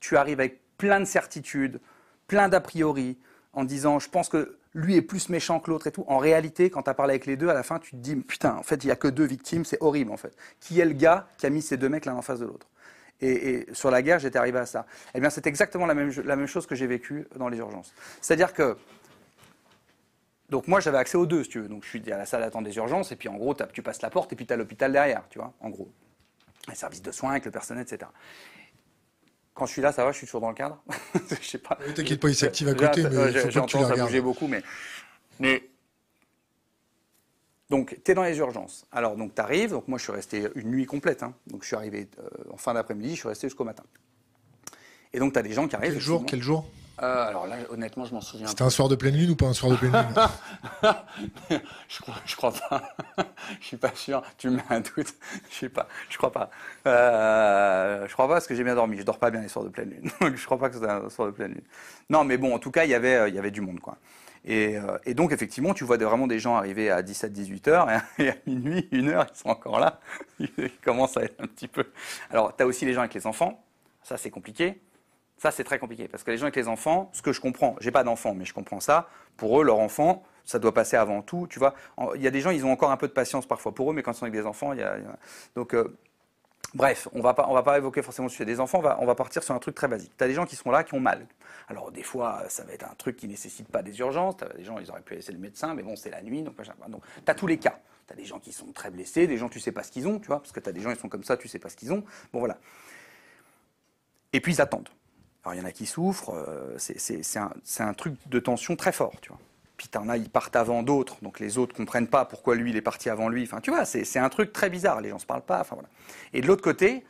[0.00, 1.80] tu arrives avec plein de certitudes,
[2.26, 3.18] plein d'a priori,
[3.52, 6.04] en disant je pense que lui est plus méchant que l'autre et tout.
[6.06, 8.14] En réalité, quand tu as parlé avec les deux, à la fin, tu te dis
[8.16, 10.36] putain, en fait, il n'y a que deux victimes, c'est horrible en fait.
[10.60, 12.68] Qui est le gars qui a mis ces deux mecs l'un en face de l'autre?
[13.22, 14.84] Et, sur la guerre, j'étais arrivé à ça.
[15.14, 17.94] Eh bien, c'est exactement la même, la même chose que j'ai vécu dans les urgences.
[18.20, 18.76] C'est-à-dire que
[20.48, 21.68] donc moi j'avais accès aux deux si tu veux.
[21.68, 24.02] Donc je suis à la salle d'attente des urgences et puis en gros tu passes
[24.02, 25.90] la porte et puis tu as l'hôpital derrière, tu vois, en gros.
[26.68, 28.10] Les services de soins avec le personnel, etc.
[29.56, 30.80] Quand je suis là, ça va, je suis toujours dans le cadre.
[31.40, 31.76] je sais pas.
[31.94, 34.62] T'inquiète pas, il s'active à côté, mais j'ai tendance à bouger beaucoup, mais,
[35.40, 35.68] mais
[37.70, 38.86] Donc, tu es dans les urgences.
[38.92, 39.70] Alors, donc, tu arrives.
[39.70, 41.22] Donc, moi, je suis resté une nuit complète.
[41.22, 41.34] hein.
[41.46, 43.82] Donc, je suis arrivé euh, en fin d'après-midi, je suis resté jusqu'au matin.
[45.12, 45.94] Et donc, tu as des gens qui arrivent.
[45.94, 46.24] Quel jour.
[46.26, 46.68] Quel jour?
[47.02, 49.46] Euh, Alors là, honnêtement, je m'en souviens C'était un soir de pleine lune ou pas
[49.46, 50.14] un soir de pleine lune
[51.88, 52.82] je crois, je crois pas.
[53.60, 54.22] je suis pas sûr.
[54.38, 55.14] Tu me mets un doute.
[55.50, 55.88] Je sais pas.
[56.08, 56.50] Je crois pas.
[56.86, 58.96] Euh, je crois pas parce que j'ai bien dormi.
[58.98, 60.10] Je dors pas bien les soirs de pleine lune.
[60.20, 61.64] Donc je crois pas que c'était un soir de pleine lune.
[62.08, 63.80] Non, mais bon, en tout cas, il y avait, euh, il y avait du monde,
[63.80, 63.98] quoi.
[64.44, 68.24] Et, euh, et donc, effectivement, tu vois vraiment des gens arriver à 17-18 heures et,
[68.24, 70.00] et à minuit, une heure, ils sont encore là.
[70.38, 71.84] Ils commencent à être un petit peu.
[72.30, 73.64] Alors, tu as aussi les gens avec les enfants.
[74.02, 74.80] Ça, c'est compliqué.
[75.38, 77.76] Ça, c'est très compliqué parce que les gens avec les enfants, ce que je comprends,
[77.80, 79.08] j'ai pas d'enfants, mais je comprends ça.
[79.36, 81.46] Pour eux, leur enfant, ça doit passer avant tout.
[81.50, 81.74] Tu vois,
[82.14, 83.94] il y a des gens, ils ont encore un peu de patience parfois pour eux,
[83.94, 84.96] mais quand ils sont avec des enfants, il y a.
[85.54, 85.98] Donc, euh,
[86.74, 88.80] bref, on va pas, on va pas évoquer forcément le sujet des enfants.
[88.98, 90.12] On va, partir sur un truc très basique.
[90.16, 91.26] Tu as des gens qui sont là, qui ont mal.
[91.68, 94.38] Alors, des fois, ça va être un truc qui nécessite pas des urgences.
[94.38, 96.56] T'as des gens, ils auraient pu laisser le médecin, mais bon, c'est la nuit, donc.
[96.88, 97.78] Donc, t'as tous les cas.
[98.06, 100.06] Tu as des gens qui sont très blessés, des gens, tu sais pas ce qu'ils
[100.06, 101.58] ont, tu vois, parce que tu as des gens, ils sont comme ça, tu sais
[101.58, 102.04] pas ce qu'ils ont.
[102.32, 102.56] Bon, voilà.
[104.32, 104.88] Et puis ils attendent.
[105.46, 109.12] Alors il y en a qui souffrent, euh, c'est- un, truc de tension très fort,
[109.20, 109.38] tu vois.
[109.76, 112.76] Puis t'en as, ils partent avant d'autres, donc les autres comprennent pas pourquoi lui il
[112.76, 113.44] est parti avant lui.
[113.44, 115.00] Enfin, tu vois, c'est un truc très bizarre.
[115.00, 115.60] Les gens se parlent pas.
[115.60, 115.88] Enfin voilà.
[116.32, 117.04] Et de l'autre côté,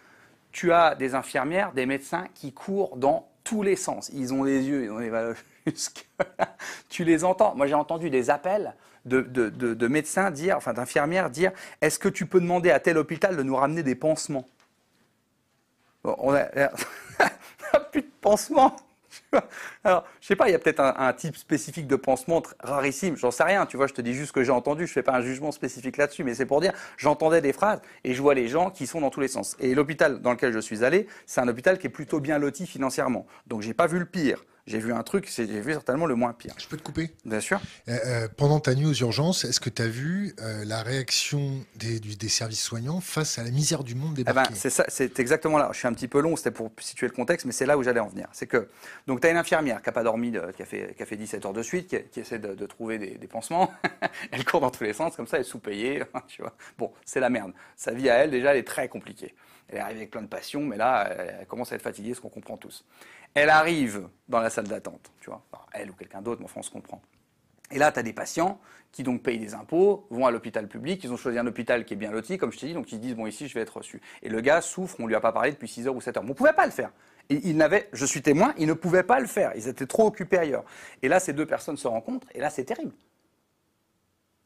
[0.52, 4.10] tu as des infirmières, des médecins qui courent dans tous les sens.
[4.12, 5.34] Ils ont les yeux, ils ont
[5.66, 6.06] jusque
[6.38, 6.54] là.
[6.90, 7.54] Tu les entends.
[7.54, 8.74] Moi, j'ai entendu des appels
[9.06, 13.34] de- de médecins dire, enfin d'infirmières dire, est-ce que tu peux demander à tel hôpital
[13.34, 14.44] de nous ramener des pansements?
[16.04, 16.44] Bon, on a,
[17.72, 18.76] on a plus de pansement.
[19.84, 23.30] Alors, je sais pas, il y a peut-être un, type spécifique de pansement rarissime, j'en
[23.30, 25.14] sais rien, tu vois, je te dis juste ce que j'ai entendu, je fais pas
[25.14, 28.48] un jugement spécifique là-dessus, mais c'est pour dire, j'entendais des phrases et je vois les
[28.48, 29.56] gens qui sont dans tous les sens.
[29.60, 32.66] Et l'hôpital dans lequel je suis allé, c'est un hôpital qui est plutôt bien loti
[32.66, 33.26] financièrement.
[33.46, 34.44] Donc j'ai pas vu le pire.
[34.66, 36.52] J'ai vu un truc, j'ai vu certainement le moins pire.
[36.58, 37.12] Je peux te couper?
[37.24, 37.60] Bien sûr.
[37.88, 41.64] Euh, euh, Pendant ta nuit aux urgences, est-ce que tu as vu euh, la réaction
[41.76, 44.84] des, du- des services soignants face à la misère du monde Eh ben, c'est ça,
[44.88, 45.68] c'est exactement là.
[45.72, 47.84] Je suis un petit peu long, c'était pour situer le contexte, mais c'est là où
[47.84, 48.26] j'allais en venir.
[48.32, 48.68] C'est que,
[49.06, 51.06] donc, tu as une infirmière qui n'a pas dormi, de- qui, a fait, qui a
[51.06, 53.72] fait 17 heures de suite, qui, qui essaie de, de trouver des, des pansements.
[54.32, 56.02] elle court dans tous les sens, comme ça, elle est sous-payée.
[56.26, 56.54] tu vois.
[56.76, 57.52] Bon, c'est la merde.
[57.76, 59.32] Sa vie à elle, déjà, elle est très compliquée.
[59.68, 61.08] Elle est arrivée avec plein de passion, mais là,
[61.40, 62.84] elle commence à être fatiguée, ce qu'on comprend tous.
[63.36, 65.42] Elle arrive dans la salle d'attente, tu vois.
[65.72, 67.02] Elle ou quelqu'un d'autre, mais enfin, on se comprend.
[67.70, 68.58] Et là, tu as des patients
[68.92, 71.92] qui donc payent des impôts, vont à l'hôpital public, ils ont choisi un hôpital qui
[71.92, 73.60] est bien loti, comme je t'ai dit, donc ils se disent, bon, ici, je vais
[73.60, 74.00] être reçu.
[74.22, 76.24] Et le gars souffre, on lui a pas parlé depuis 6 heures ou 7 heures.
[76.24, 76.90] Mais on pouvait pas le faire.
[77.28, 79.52] Et il n'avait, je suis témoin, il ne pouvait pas le faire.
[79.54, 80.64] Ils étaient trop occupés ailleurs.
[81.02, 82.94] Et là, ces deux personnes se rencontrent, et là, c'est terrible.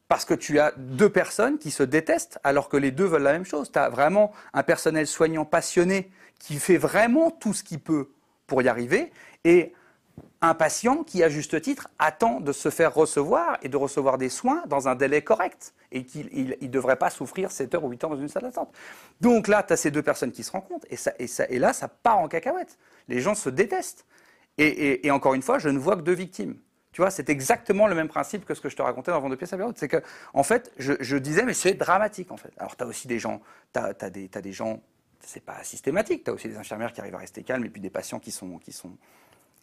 [0.09, 3.35] Parce que tu as deux personnes qui se détestent alors que les deux veulent la
[3.35, 3.70] même chose.
[3.70, 8.09] Tu as vraiment un personnel soignant passionné qui fait vraiment tout ce qu'il peut
[8.51, 9.13] pour y arriver
[9.45, 9.73] et
[10.43, 14.29] un patient qui, à juste titre, attend de se faire recevoir et de recevoir des
[14.29, 18.05] soins dans un délai correct et qu'il ne devrait pas souffrir 7 heures ou 8
[18.05, 18.75] heures dans une salle d'attente.
[19.21, 21.61] Donc là, tu as ces deux personnes qui se rencontrent et, ça, et, ça, et
[21.61, 22.77] là, ça part en cacahuète.
[23.07, 24.05] Les gens se détestent.
[24.59, 26.57] Et, et, encore une fois, je ne vois que deux victimes.
[26.93, 29.31] Tu vois, c'est exactement le même principe que ce que je te racontais dans Vent
[29.31, 29.79] de à Beyrouth.
[29.79, 30.03] C'est que,
[30.35, 32.53] en fait, je, disais, mais c'est dramatique, en fait.
[32.59, 33.41] Alors, tu as aussi des gens,
[33.73, 34.83] tu as, des, as des gens,
[35.24, 37.80] c'est pas systématique, tu as aussi des infirmières qui arrivent à rester calmes et puis
[37.80, 38.96] des patients qui sont, qui sont,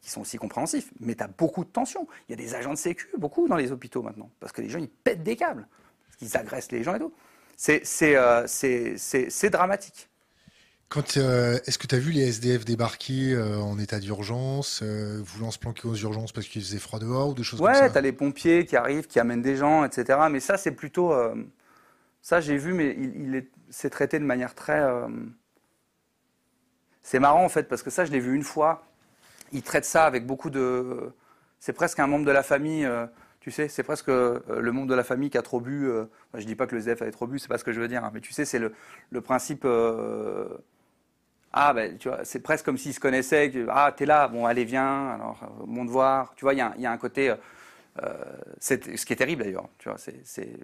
[0.01, 0.91] qui sont aussi compréhensifs.
[0.99, 2.07] Mais tu as beaucoup de tensions.
[2.27, 4.69] Il y a des agents de sécu, beaucoup dans les hôpitaux maintenant, parce que les
[4.69, 5.67] gens, ils pètent des câbles,
[6.07, 7.13] parce qu'ils agressent les gens et tout.
[7.55, 7.83] C'est
[8.15, 10.09] euh, dramatique.
[10.89, 15.21] Quand euh, est-ce que tu as vu les SDF débarquer euh, en état d'urgence, euh,
[15.21, 17.75] voulant se planquer aux urgences parce qu'il faisait froid dehors ou des choses ouais, comme
[17.75, 20.17] ça Ouais, tu as les pompiers qui arrivent, qui amènent des gens, etc.
[20.31, 21.13] Mais ça, c'est plutôt.
[22.21, 24.81] ça, j'ai vu, mais il, il est, c'est traité de manière très.
[27.07, 28.83] C'est marrant, en fait, parce que ça, je l'ai vu une fois.
[29.53, 31.13] Ils traitent ça avec beaucoup de.
[31.59, 32.83] C'est presque un membre de la famille.
[32.85, 33.07] euh,
[33.39, 35.87] tu sais, c'est presque euh, le membre de la famille qui a trop bu.
[35.87, 37.79] euh, je dis pas que le SDF avait trop bu, c'est pas ce que je
[37.81, 38.03] veux dire.
[38.05, 38.73] hein, mais tu sais, c'est le,
[39.11, 39.63] le principe.
[39.65, 40.49] euh,
[41.53, 43.51] ah, ben, tu vois, c'est presque comme s'ils se connaissaient.
[43.69, 46.33] Ah, t'es là, bon, allez, viens, alors, monte voir.
[46.35, 47.33] Tu vois, il y, y, a un côté.
[48.59, 50.55] C'est, ce qui est terrible d'ailleurs, tu vois, c'est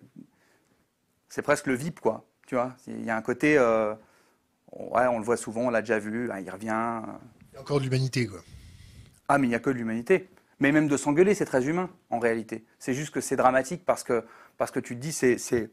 [1.41, 2.25] presque le VIP, quoi.
[2.47, 3.57] Tu vois, il y a un côté.
[4.79, 7.01] Euh, ouais, on le voit souvent, on l'a déjà vu, hein, il revient.
[7.51, 8.39] Il y a encore de l'humanité, quoi.
[9.27, 10.29] Ah, mais il n'y a que de l'humanité.
[10.59, 12.63] Mais même de s'engueuler, c'est très humain, en réalité.
[12.79, 14.23] C'est juste que c'est dramatique parce que,
[14.57, 15.37] parce que tu te dis, c'est.
[15.37, 15.69] c'est...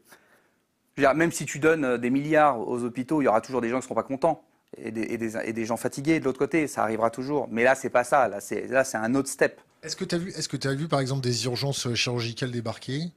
[0.97, 3.77] Dire, même si tu donnes des milliards aux hôpitaux, il y aura toujours des gens
[3.77, 4.43] qui ne seront pas contents.
[4.77, 7.47] Et des, et, des, et des, gens fatigués de l'autre côté, ça arrivera toujours.
[7.49, 8.27] Mais là, c'est pas ça.
[8.27, 9.59] Là, c'est, là, c'est un autre step.
[9.83, 12.51] Est-ce que tu as vu, est-ce que tu as vu, par exemple, des urgences chirurgicales
[12.51, 13.11] débarquer?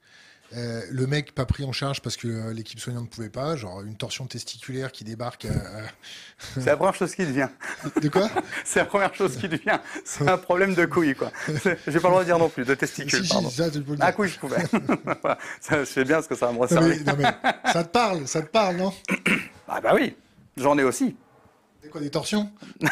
[0.56, 3.56] Euh, le mec pas pris en charge parce que euh, l'équipe soignante ne pouvait pas,
[3.56, 5.46] genre une torsion testiculaire qui débarque.
[6.54, 7.48] C'est la première chose qui devient.
[8.00, 8.30] De quoi?
[8.64, 9.78] C'est la première chose qui devient.
[10.04, 11.32] C'est un problème de couilles, quoi.
[11.48, 13.50] J'ai pas le droit de dire non plus, de testicules, Si, pardon.
[13.50, 14.04] si, ça, tu peux le dire.
[14.06, 14.62] Ah, couilles, je pouvais.
[15.22, 15.38] Voilà.
[15.60, 16.96] ça, je sais bien ce que ça va me non, resservir.
[17.04, 18.92] mais, non, mais ça te parle, ça te parle, non?
[19.68, 20.16] Ah, bah oui,
[20.56, 21.16] j'en ai aussi.
[21.82, 22.50] C'est quoi des torsions?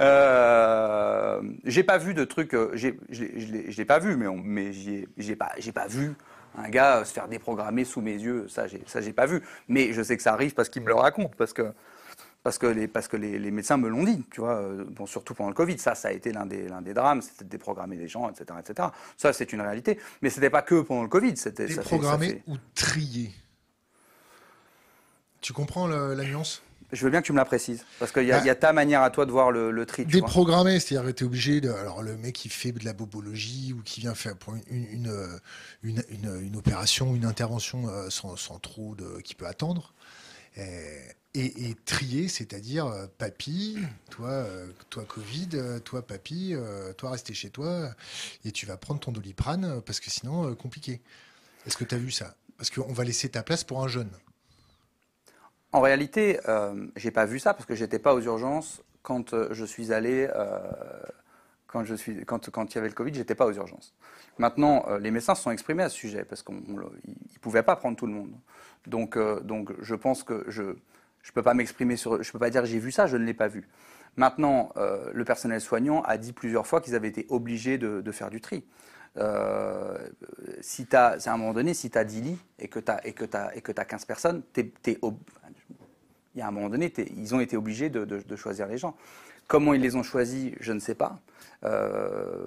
[0.00, 5.36] Euh, j'ai pas vu de trucs, euh, je l'ai- pas vu, mais, on- mais j'ai
[5.36, 5.52] pas,
[5.88, 6.14] vu
[6.58, 8.46] un gars se faire déprogrammer sous mes yeux.
[8.48, 9.42] Ça, j'ai, pas vu.
[9.68, 11.72] Mais je sais que ça arrive parce qu'il me le raconte, parce que,
[12.42, 14.56] parce que, les, parce que les, les médecins me l'ont dit, tu vois.
[14.60, 17.20] euh, Bon, surtout pendant le Covid, ça, ça a été l'un des, l'un des drames,
[17.22, 18.88] c'était de déprogrammer des gens, etc., etc.
[19.16, 19.98] Ça, c'est une réalité.
[20.22, 21.66] Mais c'était pas que pendant le Covid, c'était.
[21.74, 23.32] ça fait- ça fait- ou trié
[25.40, 26.62] Tu comprends le- la nuance?
[26.92, 28.54] Je veux bien que tu me la précises, parce qu'il y, a- Bah, y a
[28.54, 30.06] ta manière à toi de voir le, le tri.
[30.06, 31.70] Déprogrammé, c'est-à-dire que tu es obligé de.
[31.70, 35.28] Alors, le mec qui fait de la bobologie ou qui vient faire pour une, une,
[35.82, 39.20] une, une, une- opération, une intervention euh, sans, sans trop de.
[39.22, 39.92] qui peut attendre.
[40.58, 40.62] Euh,
[41.34, 43.76] Et, et trier, c'est-à-dire, euh, papy,
[44.10, 47.90] toi, euh, toi Covid, euh, toi papy, euh, toi rester chez toi,
[48.46, 51.02] et tu vas prendre ton doliprane euh, parce que sinon, euh, compliqué.
[51.66, 52.36] Est-ce que tu as vu ça?
[52.56, 54.08] Parce qu'on va laisser ta place pour un jeune.
[55.76, 59.48] En réalité, euh, j'ai pas vu ça parce que j'étais pas aux urgences quand euh,
[59.50, 60.26] je suis allé.
[60.34, 60.58] euh,
[61.66, 63.94] quand je suis, quand, quand il y avait le Covid, j'étais pas aux urgences.
[64.38, 67.76] Maintenant, euh, les médecins se sont exprimés à ce sujet parce qu'ils ne pouvaient pas
[67.76, 68.32] prendre tout le monde.
[68.86, 70.76] Donc, donc, je pense que je
[71.20, 73.34] je peux pas m'exprimer sur, je peux pas dire j'ai vu ça, je ne l'ai
[73.34, 73.68] pas vu.
[74.16, 74.72] Maintenant,
[75.12, 78.64] le personnel soignant a dit plusieurs fois qu'ils avaient été obligés de faire du tri.
[79.18, 79.96] Euh,
[80.60, 83.00] si c'est à un moment donné, si tu as 10 lits et que tu as,
[83.00, 84.98] que t'as 15 personnes, il
[86.34, 88.94] y a un moment donné, ils ont été obligés de choisir les gens.
[89.46, 91.20] Comment ils les ont choisis, je ne sais pas.
[91.64, 92.46] Euh,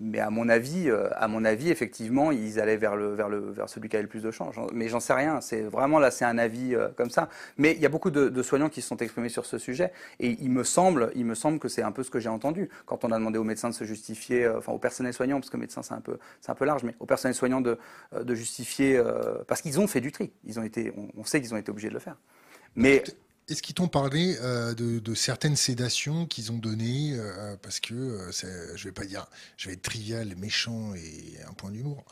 [0.00, 3.38] mais à mon avis, euh, à mon avis, effectivement, ils allaient vers le, vers le,
[3.38, 4.54] vers celui qui avait le plus de chance.
[4.72, 5.40] Mais j'en sais rien.
[5.40, 7.28] C'est vraiment là, c'est un avis euh, comme ça.
[7.56, 10.36] Mais il y a beaucoup de, soignants qui se sont exprimés sur ce sujet, et
[10.40, 13.04] il me semble, il me semble que c'est un peu ce que j'ai entendu quand
[13.04, 15.82] on a demandé aux médecins de se justifier, enfin au personnel soignant, parce que médecin
[15.82, 17.78] c'est un peu, c'est un peu large, mais au personnel soignant de,
[18.20, 19.02] de justifier,
[19.48, 20.30] parce qu'ils ont fait du tri.
[20.44, 22.16] Ils ont été, on, on sait qu'ils ont été obligés de le faire.
[22.76, 23.02] Mais
[23.48, 28.32] Est-ce qu'ils t'ont parlé euh, de, certaines sédations qu'ils ont données euh, Parce que, euh,
[28.74, 29.26] je vais pas dire,
[29.58, 32.04] je vais être trivial, méchant et un point d'humour,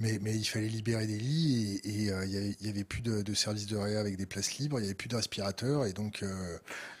[0.00, 3.76] mais, il fallait libérer des lits et, euh, il y avait- plus de, services de
[3.76, 6.24] réa avec des places libres, il y avait plus de respirateurs et donc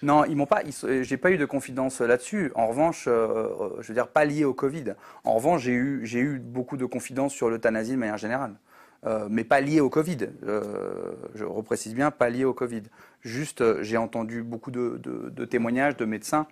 [0.02, 0.62] Non, ils m'ont pas.
[1.02, 2.52] J'ai pas eu de confidence là-dessus.
[2.54, 4.94] En revanche, je veux dire pas lié au Covid.
[5.24, 5.72] En revanche, j'ai
[6.20, 8.54] eu beaucoup de confidence sur l'euthanasie de manière générale,
[9.30, 10.28] mais pas lié au Covid.
[10.46, 12.82] Euh, je reprécise bien, pas lié au Covid.
[13.22, 16.46] Juste, euh, j'ai entendu beaucoup de, de- de témoignages de médecins,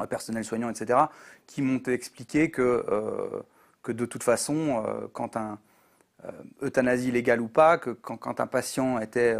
[0.00, 0.98] euh, personnel soignant, etc.,
[1.46, 3.40] qui m'ont expliqué que euh,
[3.82, 5.58] que de toute façon, euh, quand un
[6.62, 9.36] euthanasie légale ou pas, que quand, quand un patient était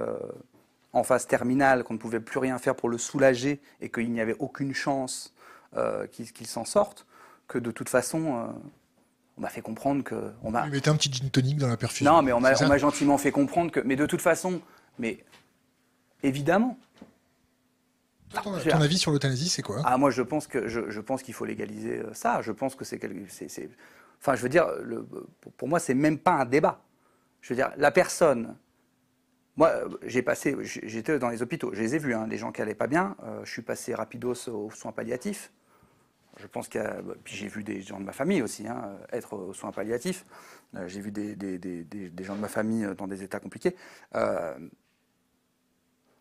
[0.92, 4.20] en phase terminale, qu'on ne pouvait plus rien faire pour le soulager et qu'il n'y
[4.20, 5.32] avait aucune chance
[6.10, 7.06] qu'il s'en sorte,
[7.46, 8.52] que de toute façon,
[9.38, 10.32] on m'a fait comprendre que.
[10.42, 12.10] On m'a, ils mettaient un petit gin tonic dans la perfusion.
[12.12, 13.78] non, mais on m'a gentiment fait comprendre que.
[13.78, 14.60] Mais de toute façon,
[14.98, 15.24] mais
[16.22, 16.78] évidemment.
[18.30, 19.82] Ton, ton avis sur l'euthanasie, c'est quoi?
[19.84, 22.40] Ah, moi, je pense que je, je pense qu'il faut légaliser euh, ça.
[22.40, 22.98] Je pense que c'est
[24.18, 25.04] Enfin, je veux dire, le,
[25.58, 26.80] pour- moi, c'est même pas un débat.
[27.42, 28.56] Je veux dire, la personne.
[29.56, 32.52] Moi, euh, j'ai passé, j'étais dans les hôpitaux, je les ai vus, hein, les gens
[32.52, 33.16] qui allaient pas bien.
[33.24, 35.52] Euh, je suis passé rapidos aux soins palliatifs.
[36.38, 37.02] Je pense qu'il y a.
[37.02, 40.24] bah, Puis j'ai vu des gens de ma famille aussi hein, être aux soins palliatifs.
[40.74, 43.40] Euh, j'ai vu des, des- des- des- des gens de ma famille dans des états
[43.40, 43.76] compliqués.
[44.14, 44.56] Euh,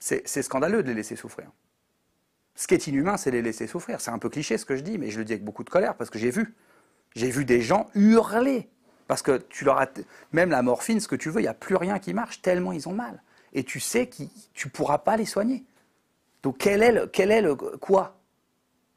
[0.02, 1.50] c'est scandaleux de les laisser souffrir.
[2.56, 4.02] Ce qui est inhumain, c'est les laisser souffrir.
[4.02, 5.70] C'est un peu cliché ce que je dis, mais je le dis avec beaucoup de
[5.70, 6.56] colère parce que j'ai vu.
[7.16, 8.70] J'ai vu des gens hurler.
[9.08, 9.88] Parce que tu leur as.
[10.32, 12.72] Même la morphine, ce que tu veux, il n'y a plus rien qui marche tellement
[12.72, 13.22] ils ont mal.
[13.54, 15.66] Et tu sais que tu ne pourras pas les soigner.
[16.44, 17.08] Donc quel est le.
[17.08, 18.18] Quel est le quoi?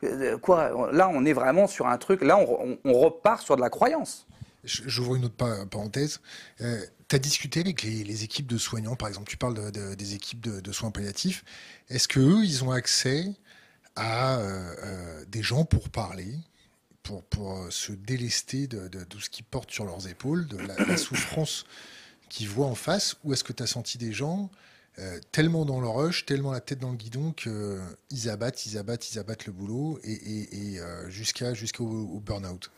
[0.05, 0.91] Euh, Quoi?
[0.93, 2.23] Là, on est vraiment sur un truc.
[2.23, 4.27] Là, on, repart sur de la croyance.
[4.65, 6.21] J'ouvre une autre pa- parenthèse.
[7.15, 10.41] As discuté avec les, équipes de soignants, par exemple, tu parles de- de- des équipes
[10.41, 11.45] de, soins palliatifs.
[11.89, 13.33] Est-ce que eux, ils ont accès
[13.97, 16.35] à euh, euh, des gens pour parler,
[17.03, 20.97] pour, pour euh, se délester de, tout ce qu'ils portent sur leurs épaules, de la,
[20.97, 21.67] souffrance
[22.29, 23.17] qu'ils voient en face?
[23.25, 24.51] Ou est-ce que tu as senti des gens
[25.33, 29.19] tellement dans le rush, tellement la tête dans le guidon qu'ils abattent, ils abattent, ils
[29.19, 32.71] abattent le boulot et, jusqu'à jusqu'au au burn-out?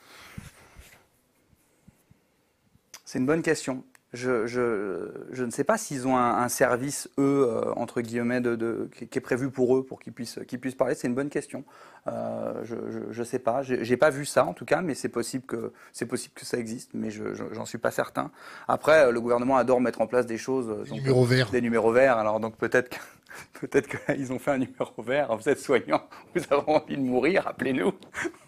[3.04, 3.84] C'est une bonne question.
[4.12, 8.54] Je, je, je, ne sais pas s'ils ont un, service, eux, euh, entre guillemets, de,
[8.54, 10.94] de, qui, est prévu pour eux, pour qu'ils puissent, qu'ils puissent parler.
[10.94, 11.64] C'est une bonne question.
[12.06, 13.62] Euh, je ne sais pas.
[13.62, 15.72] J'ai pas vu ça, en tout cas, mais c'est possible, que,
[16.04, 18.30] possible que ça existe, mais je j'en suis pas certain.
[18.68, 20.84] Après, le gouvernement adore mettre en place des choses.
[20.84, 21.50] Des numéros verts.
[21.50, 22.16] Des numéros verts.
[22.16, 22.96] Alors, donc peut-être que.
[23.60, 25.36] Peut-être qu'ils ont fait un numéro vert.
[25.36, 26.02] Vous êtes soignant,
[26.34, 27.92] vous avez envie de mourir, appelez-nous.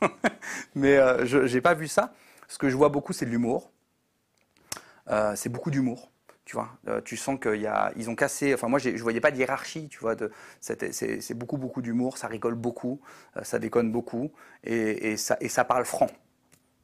[0.74, 2.14] mais euh, je n'ai pas vu ça.
[2.48, 3.70] Ce que je vois beaucoup, c'est de l'humour.
[5.10, 6.10] Euh, c'est beaucoup d'humour.
[6.44, 8.54] Tu vois, euh, tu sens qu'ils ont cassé.
[8.54, 9.88] Enfin, moi, je voyais pas de hiérarchie.
[9.88, 10.14] Tu vois,
[10.60, 12.16] c'est beaucoup, beaucoup d'humour.
[12.16, 13.00] Ça rigole beaucoup,
[13.36, 14.32] euh, ça déconne beaucoup,
[14.64, 16.08] et, ça, parle franc.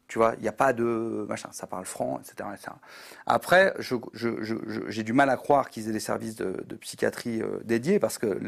[0.06, 2.46] Tu vois, il n'y a pas de machin, ça parle franc, etc.
[3.26, 8.38] Après, j'ai du mal à croire qu'ils aient des services de, psychiatrie dédiés parce que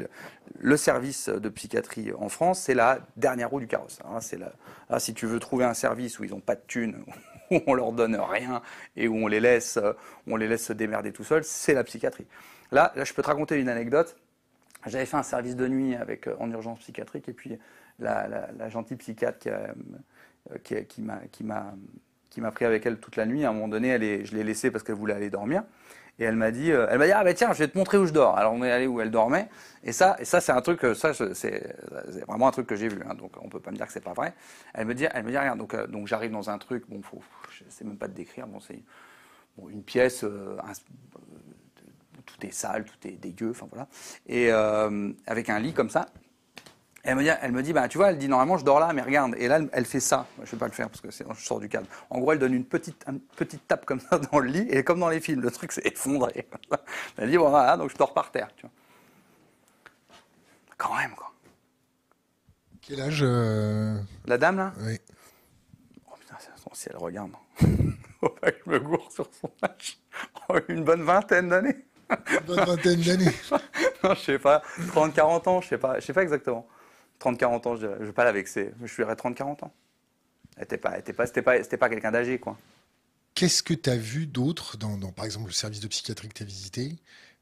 [0.58, 4.00] le, service de psychiatrie en France, c'est la dernière roue du carrosse.
[4.04, 4.20] Hein.
[4.20, 4.52] c'est là,
[4.98, 7.02] si tu veux trouver un service où ils n'ont pas de thunes,
[7.50, 8.62] où on leur donne rien
[8.96, 9.92] et où on les laisse, euh,
[10.26, 12.26] on les laisse se démerder tout seuls, c'est la psychiatrie.
[12.72, 14.16] Là, là, je peux te raconter une anecdote.
[14.86, 17.58] J'avais fait un service de nuit avec, euh, en urgence psychiatrique et puis
[17.98, 21.04] la, gentille psychiatre qui, euh, qui,
[22.30, 23.44] qui m'a pris avec elle toute la nuit.
[23.44, 25.62] À un moment donné, je l'ai laissée parce qu'elle voulait aller dormir.
[26.18, 27.98] Et elle m'a dit, euh, elle m'a dit, ah ben tiens, je vais te montrer
[27.98, 28.38] où je dors.
[28.38, 29.48] Alors on est allé où elle dormait.
[29.84, 31.76] Et ça, et ça c'est un truc, euh, ça c'est
[32.26, 33.02] vraiment un truc que j'ai vu.
[33.06, 34.32] Hein, donc on peut pas me dire que c'est pas vrai.
[34.72, 37.02] Elle me dit, elle me dit, regarde, donc, euh, donc j'arrive dans un truc, bon,
[37.02, 37.20] faut,
[37.64, 38.46] je sais même pas te décrire.
[38.46, 38.82] Bon, c'est
[39.56, 40.20] bon, une pièce,
[42.24, 43.88] tout est sale, tout est dégueu, enfin voilà.
[44.26, 46.06] Et avec un lit comme ça
[47.06, 48.92] elle me dit, elle me dit bah, tu vois, elle dit normalement je dors là,
[48.92, 49.34] mais regarde.
[49.38, 50.26] Et là, elle, fait ça.
[50.38, 51.86] Je ne vais pas le faire parce que je sors du cadre.
[52.10, 53.04] En gros, elle donne une petite,
[53.36, 55.82] petite tape comme ça dans le lit, et comme dans les films, le truc s'est
[55.84, 56.48] effondré.
[57.16, 58.50] Elle dit voilà, donc je dors par terre.
[58.56, 58.70] Tu vois.
[60.76, 61.32] Quand même, quoi.
[62.82, 64.72] Quel âge euh, La dame, là?
[64.80, 64.98] Oui.
[66.08, 66.34] Oh putain,
[66.72, 67.30] si elle regarde.
[68.20, 69.98] Faut pas que je me gourre sur son âge.
[70.48, 71.84] Oh, une bonne vingtaine d'années.
[72.10, 73.32] Une bonne vingtaine d'années.
[74.04, 74.62] non, je sais pas.
[74.88, 75.98] 30, 40 ans, je sais pas.
[76.00, 76.66] Je sais pas exactement.
[77.20, 77.94] 30-40 ans, je dirais.
[77.96, 78.72] Je ne vais pas la vexer.
[78.82, 79.72] Je dirais 30-40 ans.
[80.58, 82.56] C'était pas, pas, pas, pas quelqu'un d'âgé, quoi.
[83.34, 86.42] Qu'est-ce que tu as vu d'autre dans, par exemple, le service de psychiatrie que tu
[86.42, 86.96] as visité?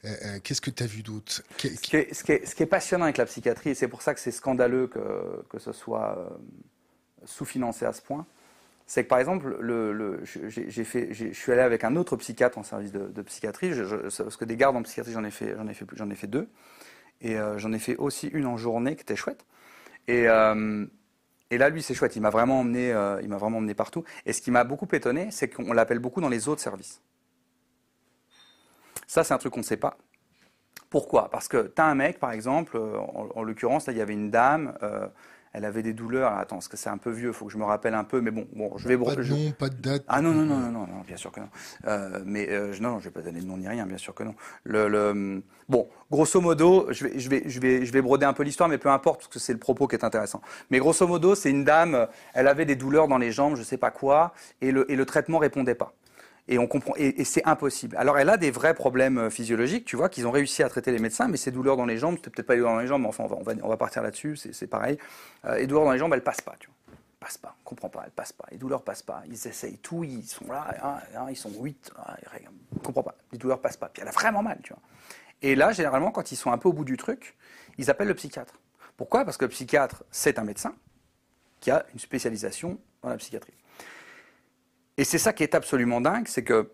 [0.04, 1.42] Euh, euh, Qu'est-ce que tu as vu d'autre?
[1.56, 4.88] Ce, ce, qui est passionnant avec la psychiatrie, et c'est pour ça que c'est scandaleux
[4.88, 6.28] que, que ce soit euh,
[7.24, 8.26] sous-financé à ce point,
[8.86, 13.72] c'est que par exemple, je suis allé avec un autre psychiatre en service de, psychiatrie,
[14.18, 15.30] parce que des gardes en psychiatrie, j'en ai
[16.14, 16.48] fait, deux,
[17.20, 19.44] et j'en ai fait aussi une en journée qui était chouette.
[20.08, 20.86] Et, euh,
[21.50, 22.16] là, lui, c'est chouette.
[22.16, 24.04] Il m'a vraiment emmené, euh, il m'a vraiment emmené partout.
[24.26, 27.00] Et ce qui m'a beaucoup étonné, c'est qu'on l'appelle beaucoup dans les autres services.
[29.06, 29.96] Ça, c'est un truc qu'on ne sait pas.
[30.90, 31.30] Pourquoi?
[31.30, 34.12] Parce que tu as un mec, par exemple, euh, en, l'occurrence, là, il y avait
[34.12, 34.76] une dame,
[35.54, 36.32] elle avait des douleurs.
[36.32, 38.20] attends, parce que c'est un peu vieux, il faut que je me rappelle un peu,
[38.20, 38.98] mais bon, bon je vais.
[38.98, 40.04] Pas de nom, pas de date.
[40.08, 41.48] Ah non, non, non, non, non, non bien sûr que non.
[41.86, 44.24] Euh, mais euh, non, je vais pas donner de nom ni rien, bien sûr que
[44.24, 44.34] non.
[44.64, 45.42] Le, le...
[45.68, 48.68] bon, grosso modo, je vais, je vais, je vais, je vais broder un peu l'histoire,
[48.68, 50.42] mais peu importe, parce que c'est le propos qui est intéressant.
[50.70, 53.78] Mais grosso modo, c'est une dame, elle avait des douleurs dans les jambes, je sais
[53.78, 55.94] pas quoi, et le, et le traitement répondait pas.
[56.46, 57.96] Et on comprend, et, c'est impossible.
[57.96, 60.92] Alors elle a des vrais problèmes euh, physiologiques, tu vois, qu'ils ont réussi à traiter
[60.92, 62.86] les médecins, mais ces douleurs dans les jambes, c'était peut-être pas les douleurs dans les
[62.86, 64.98] jambes, mais enfin on va, partir là-dessus, c'est pareil.
[65.46, 66.74] Euh, les douleurs dans les jambes, elles passent pas, tu vois.
[67.18, 68.44] Passent pas, on comprend pas, elles passent pas.
[68.50, 69.22] Les douleurs passent pas.
[69.26, 72.14] Ils essayent tout, ils sont là, hein, hein, ils sont huit, hein,
[72.76, 73.14] on comprend pas.
[73.32, 73.88] Les douleurs passent pas.
[73.88, 74.82] Puis elle a vraiment mal, tu vois.
[75.40, 77.34] Et là, généralement, quand ils sont un peu au bout du truc,
[77.78, 78.60] ils appellent le psychiatre.
[78.98, 79.24] Pourquoi?
[79.24, 80.74] Parce que le psychiatre, c'est un médecin
[81.60, 83.54] qui a une spécialisation dans la psychiatrie.
[84.96, 86.70] Et c'est ça qui est absolument dingue, c'est que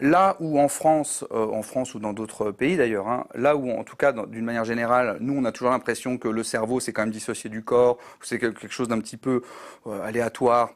[0.00, 3.70] là où en France, euh, en France ou dans d'autres pays d'ailleurs, hein, là où
[3.70, 6.92] en tout cas d'une manière générale, nous on a toujours l'impression que le cerveau c'est
[6.92, 9.42] quand même dissocié du corps, c'est quelque chose d'un petit peu
[9.86, 10.74] euh, aléatoire.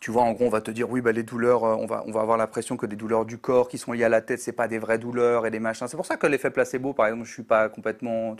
[0.00, 2.04] Tu vois, en gros, on va te dire, oui, bah, les douleurs, euh, on, va,
[2.06, 4.40] on va avoir l'impression que des douleurs du corps qui sont liées à la tête,
[4.40, 5.86] c'est pas des vraies douleurs et des machins.
[5.88, 8.36] C'est pour ça que l'effet placebo, par exemple, je suis pas complètement,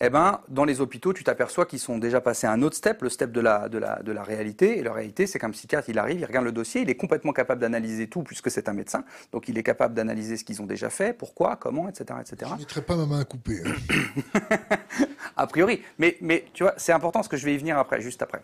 [0.00, 3.02] eh ben, dans les hôpitaux, tu t'aperçois qu'ils sont déjà passés à un autre step,
[3.02, 4.78] le step de la, de la, de la réalité.
[4.78, 7.32] Et la réalité, c'est qu'un psychiatre, il arrive, il regarde le dossier, il est complètement
[7.32, 9.04] capable d'analyser tout, puisque c'est un médecin.
[9.30, 12.18] Donc, il est capable d'analyser ce qu'ils ont déjà fait, pourquoi, comment, etc.
[12.20, 12.36] etc.
[12.44, 13.62] Je ne mettrai pas ma main à couper.
[13.64, 14.40] Hein.
[15.36, 15.80] a priori.
[15.98, 18.42] Mais, mais tu vois, c'est important, parce que je vais y venir après, juste après.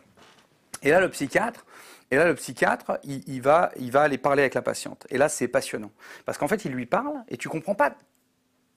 [0.83, 1.67] Et là, le psychiatre,
[2.13, 5.05] et là, le psychiatre, il, il, va, il va aller parler avec la patiente.
[5.11, 5.91] Et là, c'est passionnant.
[6.25, 7.95] Parce qu'en fait, il lui parle et tu comprends pas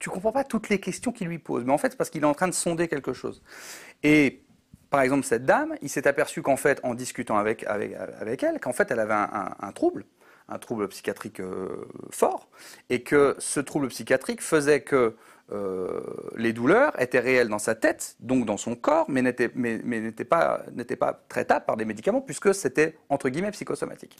[0.03, 1.63] tu comprends pas toutes les questions qu'il lui pose.
[1.63, 3.41] Mais en fait, c'est parce qu'il est en train de sonder quelque chose.
[4.03, 4.43] Et
[4.89, 8.59] par exemple, cette dame, il s'est aperçu qu'en fait, en discutant avec, avec, avec elle,
[8.59, 10.03] qu'en fait, elle avait un, trouble,
[10.49, 12.49] un trouble psychiatrique euh, fort,
[12.89, 15.15] et que ce trouble psychiatrique faisait que
[15.53, 16.01] euh,
[16.35, 20.11] les douleurs étaient réelles dans sa tête, donc dans son corps, mais n'étaient mais, mais
[20.11, 20.65] pas,
[20.99, 24.17] pas traitables par des médicaments, puisque c'était, entre guillemets, psychosomatique.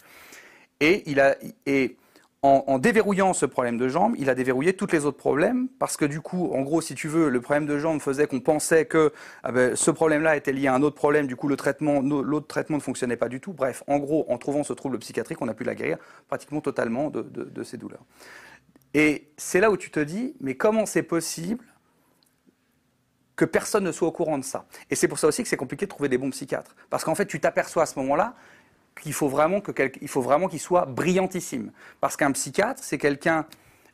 [0.80, 1.98] Et, il a, et
[2.44, 6.04] en, déverrouillant ce problème de jambe, il a déverrouillé tous les autres problèmes, parce que
[6.04, 9.14] du coup, en gros, si tu veux, le problème de jambe faisait qu'on pensait que
[9.44, 12.48] ah ben, ce problème-là était lié à un autre problème, du coup, le traitement, l'autre
[12.48, 13.54] traitement ne fonctionnait pas du tout.
[13.54, 17.10] Bref, en gros, en trouvant ce trouble psychiatrique, on a pu la guérir pratiquement totalement
[17.10, 18.04] de, de ses douleurs.
[18.94, 21.66] Et c'est là où tu te dis, mais comment c'est possible
[23.38, 24.66] que personne ne soit au courant de ça?
[24.90, 26.76] Et c'est pour ça aussi que c'est compliqué de trouver des bons psychiatres.
[26.90, 28.36] Parce qu'en fait, tu t'aperçois à ce moment-là
[29.02, 31.72] qu'il faut vraiment qu'il faut vraiment qu'il soit brillantissime.
[32.02, 33.46] Parce qu'un psychiatre, c'est quelqu'un,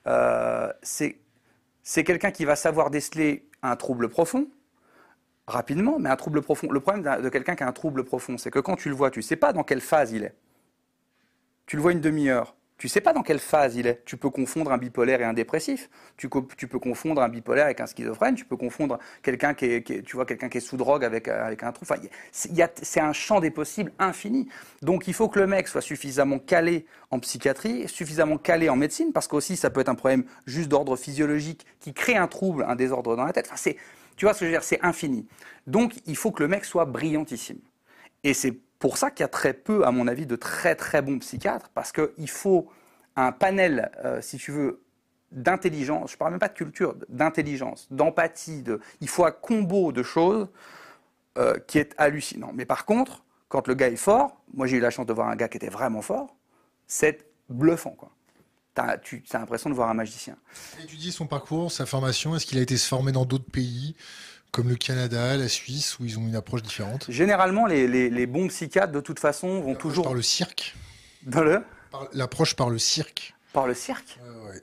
[0.08, 4.48] euh, c'est quelqu'un qui va savoir déceler un trouble profond
[5.48, 6.72] rapidement, mais un trouble profond.
[6.72, 9.10] Le problème de quelqu'un qui a un trouble profond, c'est que quand tu le vois,
[9.12, 10.36] tu ne sais pas dans quelle phase il est.
[11.66, 14.06] Tu le vois une demi-heure, tu sais pas dans quelle phase il est.
[14.06, 15.90] Tu peux confondre un bipolaire et un dépressif.
[16.16, 18.36] Tu, peux confondre un bipolaire avec un schizophrène.
[18.36, 21.62] Tu peux confondre quelqu'un qui est, tu vois, quelqu'un qui est sous drogue avec, avec
[21.62, 21.84] un trou.
[21.84, 22.02] Enfin,
[22.32, 24.48] c'est un champ des possibles infini.
[24.82, 29.12] Donc, il faut que le mec soit suffisamment calé en psychiatrie, suffisamment calé en médecine,
[29.12, 32.78] parce qu'aussi, ça peut être un problème juste d'ordre physiologique qui crée un trouble, un
[32.78, 33.52] désordre dans la tête.
[33.56, 33.76] C'est,
[34.16, 34.64] tu vois ce que je veux dire?
[34.64, 35.28] C'est infini.
[35.68, 37.60] Donc, il faut que le mec soit brillantissime.
[38.24, 41.02] Et c'est pour ça qu'il y a très peu, à mon avis, de très très
[41.02, 42.72] bons psychiatres, parce qu'il faut
[43.16, 44.82] un panel, euh, si tu veux,
[45.32, 49.92] d'intelligence, je ne parle même pas de culture, d'intelligence, d'empathie, de, il faut un combo
[49.92, 50.48] de choses
[51.38, 52.52] euh, qui est hallucinant.
[52.54, 55.28] Mais par contre, quand le gars est fort, moi j'ai eu la chance de voir
[55.28, 56.36] un gars qui était vraiment fort,
[56.88, 57.92] c'est bluffant.
[57.92, 58.10] Quoi.
[59.04, 60.36] tu as l'impression de voir un magicien.
[60.82, 63.96] Étudier son parcours, sa formation, est-ce qu'il a été se former dans d'autres pays?
[64.52, 68.92] Comme le Canada, la Suisse, où ils ont une approche différente Généralement, les, bons psychiatres,
[68.92, 70.06] de toute façon, vont toujours.
[70.06, 70.76] Par le cirque
[71.24, 71.64] Dans le
[72.14, 73.36] L'approche par le cirque.
[73.52, 74.62] Par le cirque ouais.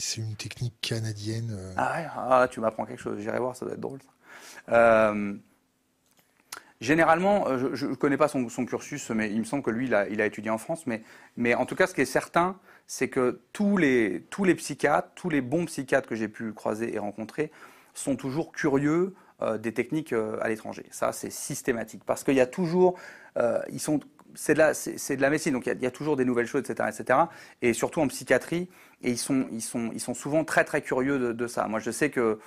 [0.00, 1.50] C'est une technique canadienne.
[1.52, 1.72] Euh.
[1.76, 3.20] Ah ouais, ah, tu m'apprends quelque chose.
[3.20, 4.00] J'irai voir, ça doit être drôle.
[4.68, 5.34] Euh,
[6.80, 9.94] généralement, euh, je ne connais pas son, cursus, mais il me semble que lui, il
[9.94, 10.86] a, il a, étudié en France.
[10.86, 11.02] Mais,
[11.36, 15.08] mais en tout cas, ce qui est certain, c'est que tous les, tous les psychiatres,
[15.14, 17.50] tous les bons psychiatres que j'ai pu croiser et rencontrer,
[17.98, 20.86] sont toujours curieux euh, des techniques euh, à l'étranger.
[20.90, 22.02] Ça, c'est systématique.
[22.04, 22.98] Parce qu'il y a toujours.
[23.36, 24.00] Euh, ils sont
[24.34, 26.60] c'est de, la, c'est, de la médecine, donc il y, a, toujours des nouvelles choses,
[26.60, 27.20] etc., etc.
[27.62, 28.68] Et surtout en psychiatrie,
[29.02, 31.66] et ils sont, ils sont, ils sont souvent très très curieux de, ça.
[31.68, 32.38] Moi, je sais que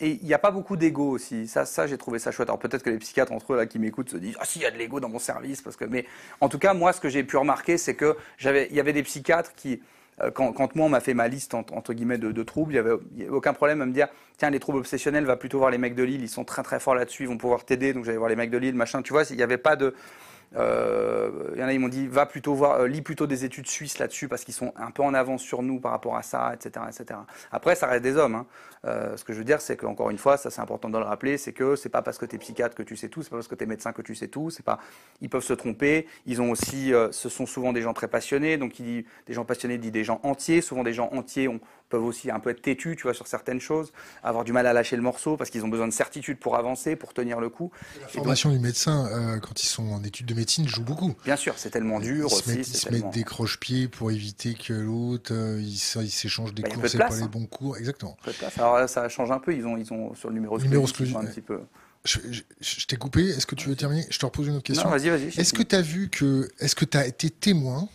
[0.00, 1.46] et il n'y a pas beaucoup d'ego aussi.
[1.46, 2.48] Ça, ça j'ai trouvé ça chouette.
[2.48, 4.62] Alors peut-être que les psychiatres entre eux là qui m'écoutent se disent ah si il
[4.62, 6.06] y a de l'ego dans mon service parce que mais
[6.40, 8.94] en tout cas moi ce que j'ai pu remarquer c'est que j'avais il y avait
[8.94, 9.82] des psychiatres qui
[10.22, 13.28] euh, quand, moi on m'a fait ma liste entre, guillemets de, troubles, il n'y avait,
[13.28, 16.02] aucun problème à me dire tiens les troubles obsessionnels va plutôt voir les mecs de
[16.02, 18.36] Lille, ils sont très très forts là-dessus, ils vont pouvoir t'aider, donc j'allais voir les
[18.36, 19.02] mecs de Lille, machin.
[19.02, 19.94] Tu vois, il n'y avait pas de
[20.52, 23.68] il y en a, ils m'ont dit, va plutôt voir, euh, lis plutôt des études
[23.68, 26.52] suisses là-dessus parce qu'ils sont un peu en avance sur nous par rapport à ça,
[26.54, 27.20] etc., etc.
[27.52, 28.34] Après, ça reste des hommes.
[28.34, 28.46] Hein.
[28.86, 31.04] Euh, ce que je veux dire, c'est qu'encore une fois, ça c'est important de le
[31.04, 33.30] rappeler, c'est que c'est pas parce que tu es psychiatre que tu sais tout, c'est
[33.30, 34.50] pas parce que tu es médecin que tu sais tout.
[34.50, 34.80] C'est pas,
[35.20, 36.06] ils peuvent se tromper.
[36.26, 38.56] Ils ont aussi, ce sont souvent des gens très passionnés.
[38.56, 40.60] Donc, il dit, des gens passionnés dit des gens entiers.
[40.62, 43.60] Souvent, des gens entiers ont, peuvent aussi un peu être têtus, tu vois, sur certaines
[43.60, 46.56] choses, avoir du mal à lâcher le morceau parce qu'ils ont besoin de certitude pour
[46.56, 47.70] avancer, pour tenir le coup.
[48.00, 51.14] La formation du médecin, euh, quand ils sont en études de médecine, joue beaucoup.
[51.24, 52.42] Bien sûr, c'est tellement dur ils aussi.
[52.42, 56.62] Se mettent, ils se mettent des croche-pieds pour éviter que l'autre, euh, ils s'échangent des
[56.62, 57.30] bah, cours, c'est pas les hein.
[57.30, 57.76] bons cours.
[57.76, 58.16] Exactement.
[58.56, 61.60] Alors ça change un peu, ils ont, ils ont sur le numéro un petit peu.
[62.04, 64.06] Je, t'ai coupé, est-ce que tu veux terminer?
[64.08, 64.88] Je te repose une autre question.
[64.88, 65.38] Non, vas-y, vas-y.
[65.38, 67.88] Est-ce que tu as vu que, est-ce que tu as été témoin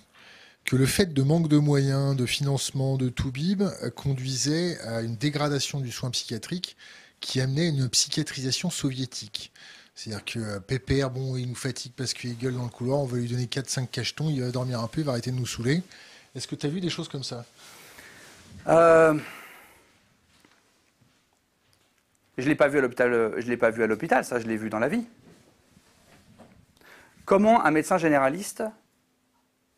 [0.66, 5.16] que le fait de manque de moyens, de financement de Toubib euh, conduisait à une
[5.16, 6.76] dégradation du soin psychiatrique
[7.22, 9.54] qui amenait une psychiatrisation soviétique.
[9.94, 13.06] C'est-à-dire que euh, Pépère, bon, il nous fatigue parce qu'il gueule dans le couloir, on
[13.06, 15.46] va lui donner 4-5 cachetons, il va dormir un peu, il va arrêter de nous
[15.46, 15.84] saouler.
[16.36, 17.46] Est-ce que tu as vu des choses comme ça?
[18.68, 19.14] Euh...
[22.38, 23.36] Je l'ai pas vu à l'hôpital.
[23.38, 24.26] Je l'ai pas vu à l'hôpital.
[24.26, 25.06] Ça, je l'ai vu dans la vie.
[27.24, 28.64] Comment un médecin généraliste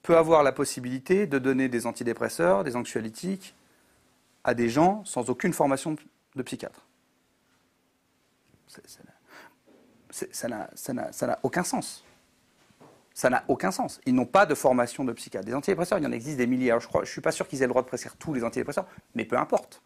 [0.07, 3.53] peut avoir la possibilité de donner des antidépresseurs, des anxiolytiques
[4.45, 5.97] à des gens sans aucune formation
[6.33, 6.87] de psychiatre.
[10.09, 12.05] Ça n'a aucun sens.
[13.13, 13.99] Ça n'a aucun sens.
[14.05, 15.45] Ils n'ont pas de formation de psychiatre.
[15.45, 16.73] Des antidépresseurs, il y en existe des milliers.
[16.79, 19.25] je ne suis pas sûr qu'ils aient le droit de prescrire tous les antidépresseurs, mais
[19.25, 19.81] peu importe.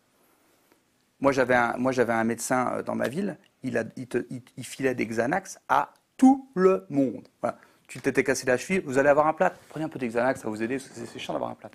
[1.20, 3.92] Moi, j'avais un, médecin euh, dans ma ville, il,
[4.56, 7.28] il, filait des Xanax à tout le monde.
[7.42, 7.58] Voilà
[7.92, 9.54] tu t'étais cassé la cheville, vous allez avoir un plat.
[9.68, 11.70] Prenez un peu d'Exanax, ça va vous aider, c'est chiant d'avoir un plat.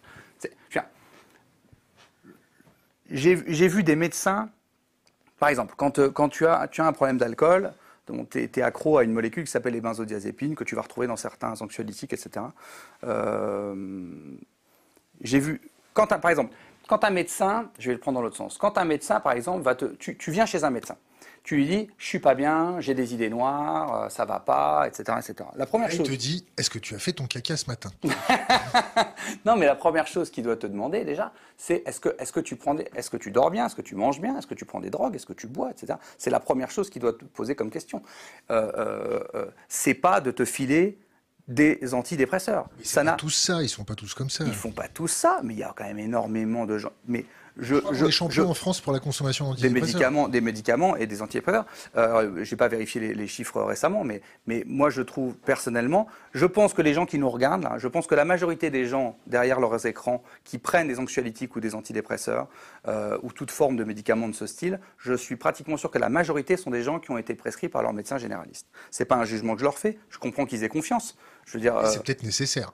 [3.10, 3.34] J'ai
[3.68, 4.48] vu des médecins,
[5.38, 7.74] par exemple, quand, quand tu, as, tu as un problème d'alcool,
[8.30, 11.16] tu es, accro à une molécule qui s'appelle les benzodiazépines, que tu vas retrouver dans
[11.16, 12.46] certains anxiolytiques, etc.
[13.04, 13.74] Euh,
[15.20, 15.60] j'ai vu,
[15.92, 16.54] quand par exemple,
[16.88, 19.62] quand un médecin, je vais le prendre dans l'autre sens, quand un médecin, par exemple,
[19.62, 20.96] va te, tu, tu viens chez un médecin,
[21.46, 24.84] tu lui dis, je suis pas bien, j'ai des idées noires, euh, ça va pas,
[24.88, 25.48] etc., etc.
[25.54, 26.08] La première Il chose.
[26.08, 27.90] te dit, est-ce que tu as fait ton caca ce matin?
[29.44, 32.40] Non, mais la première chose qu'il doit te demander déjà, c'est est-ce que, est-ce que
[32.40, 34.54] tu prends des- est-ce que tu dors bien, est-ce que tu manges bien, est-ce que
[34.54, 35.98] tu prends des drogues, est-ce que tu bois, etc.
[36.18, 38.02] C'est la première chose qu'il doit te poser comme question.
[38.50, 40.98] Euh, euh, euh, c'est pas de te filer
[41.48, 42.68] des antidépresseurs.
[42.78, 44.44] Mais Ça n'a, pas tous ça, ils sont pas tous comme ça.
[44.44, 46.92] ils font pas tous ça, mais il y a quand même énormément de gens.
[47.06, 47.24] Mais
[47.58, 50.96] je, On je, est champion je- en France pour la consommation des médicaments, des médicaments
[50.96, 51.64] et des antidépresseurs.
[51.96, 56.06] Euh, je n'ai pas vérifié les, les chiffres récemment, mais, mais moi je trouve personnellement,
[56.34, 58.86] je pense que les gens qui nous regardent, là, je pense que la majorité des
[58.86, 62.48] gens derrière leurs écrans qui prennent des anxiolytiques ou des antidépresseurs
[62.88, 66.08] euh, ou toute forme de médicaments de ce style, je suis pratiquement sûr que la
[66.08, 68.66] majorité sont des gens qui ont été prescrits par leur médecin généraliste.
[68.90, 69.98] C'est pas un jugement que je leur fais.
[70.10, 71.16] Je comprends qu'ils aient confiance.
[71.46, 72.72] Je veux dire, euh, C'est peut-être nécessaire.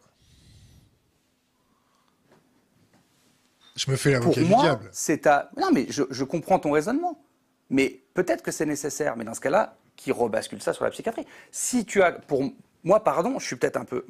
[3.76, 4.88] Je me fais l'avocat du moi, diable.
[4.92, 5.50] c'est à.
[5.56, 7.22] Non, mais je, je comprends ton raisonnement.
[7.70, 9.16] Mais peut-être que c'est nécessaire.
[9.16, 11.26] Mais dans ce cas-là, qui rebascule ça sur la psychiatrie?
[11.50, 12.12] Si tu as.
[12.12, 12.42] Pour
[12.84, 14.04] moi, pardon, je suis peut-être un peu.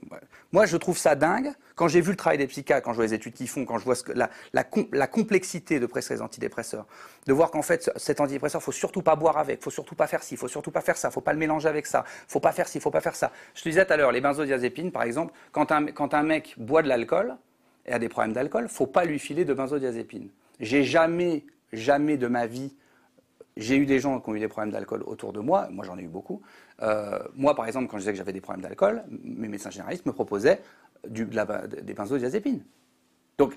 [0.51, 1.53] Moi, je trouve ça dingue.
[1.75, 3.77] Quand j'ai vu le travail des psychiatres, quand je vois les études qu'ils font, quand
[3.79, 6.87] je vois ce que, la, la, com- la complexité de prescrire les antidépresseurs,
[7.27, 10.07] de voir qu'en fait, ce- cet antidépresseur, faut surtout pas boire avec, faut surtout pas
[10.07, 12.53] faire ci, faut surtout pas faire ça, faut pas le mélanger avec ça, faut pas
[12.53, 13.31] faire ci, faut pas faire ça.
[13.55, 16.55] Je te disais tout à l'heure, les benzodiazépines, par exemple, quand un, quand un mec
[16.57, 17.37] boit de l'alcool,
[17.87, 20.29] et a des problèmes d'alcool, faut pas lui filer de benzodiazépine.
[20.61, 22.75] J'ai jamais, jamais de ma vie,
[23.57, 25.99] j'ai eu des gens qui ont eu des problèmes d'alcool autour de moi, moi j'en
[25.99, 26.43] ai eu beaucoup.
[26.83, 30.07] Euh, moi par exemple, quand je disais que j'avais des problèmes d'alcool, mes médecins généralistes
[30.07, 30.61] me proposaient
[31.07, 32.63] des benzodiazépines.
[33.39, 33.55] Donc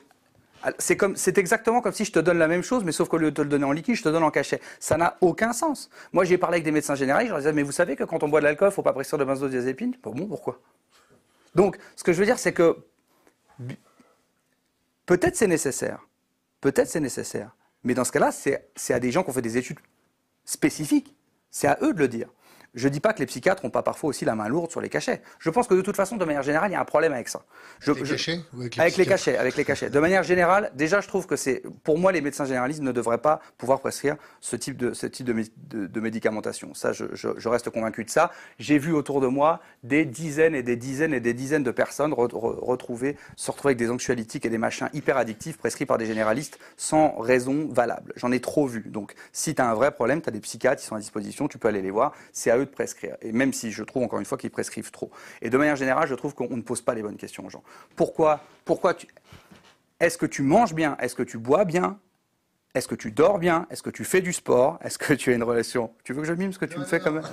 [0.80, 3.18] c'est comme, c'est exactement comme si je te donne la même chose, mais sauf qu'au
[3.18, 4.60] lieu de te le donner en liquide, je te donne en cachet.
[4.80, 5.90] Ça n'a aucun sens.
[6.14, 8.24] Moi, j'ai parlé avec des médecins généralistes, je leur disais, mais vous savez que quand
[8.24, 10.60] on boit de l'alcool, il ne faut pas prescrire de benzodiazépine Bon, bon, pourquoi?
[11.54, 12.78] Donc, ce que je veux dire, c'est que
[15.06, 16.08] Peut-être c'est nécessaire.
[16.62, 17.56] Peut-être c'est nécessaire.
[17.84, 19.80] Mais dans ce cas-là, c'est à des gens qui ont fait des études
[20.44, 21.16] spécifiques.
[21.52, 22.30] C'est à eux de le dire.
[22.76, 24.82] Je ne dis pas que les psychiatres n'ont pas parfois aussi la main lourde sur
[24.82, 25.22] les cachets.
[25.40, 27.30] Je pense que de toute façon, de manière générale, il y a un problème avec
[27.30, 27.42] ça.
[27.80, 29.90] Je- Avec les cachets avec les avec les psychiatres cachets, avec les cachets.
[29.90, 33.18] De manière générale, déjà, je trouve que c'est, pour moi, les médecins généralistes ne devraient
[33.18, 36.74] pas pouvoir prescrire ce type de, ce type de, mé- de- de médicamentation.
[36.74, 38.32] Ça, je, je- je reste convaincu de ça.
[38.60, 42.12] J'ai vu autour de moi des dizaines et des dizaines et des dizaines de personnes
[42.12, 45.98] re- re- retrouver, se retrouver avec des anxiolytiques et des machins hyper addictifs prescrits par
[45.98, 48.12] des généralistes sans raison valable.
[48.18, 48.82] J'en ai trop vu.
[48.88, 51.48] Donc, si tu as un vrai problème, tu as des psychiatres qui sont à disposition,
[51.48, 52.14] tu peux aller les voir.
[52.34, 53.18] C'est à eux prescrire.
[53.22, 55.12] Et même si je trouve encore une fois qu'ils prescrivent trop.
[55.42, 57.64] Et de manière générale, je trouve qu'on ne pose pas les bonnes questions aux gens.
[57.96, 59.08] Pourquoi, pourquoi tu,
[60.00, 60.98] est-ce que tu manges bien?
[61.00, 62.00] Est-ce que tu bois bien?
[62.74, 63.68] Est-ce que tu dors bien?
[63.70, 64.78] Est-ce que tu fais du sport?
[64.84, 66.84] Est-ce que tu as une relation Tu veux que je mime ce que tu me
[66.84, 67.24] fais quand même.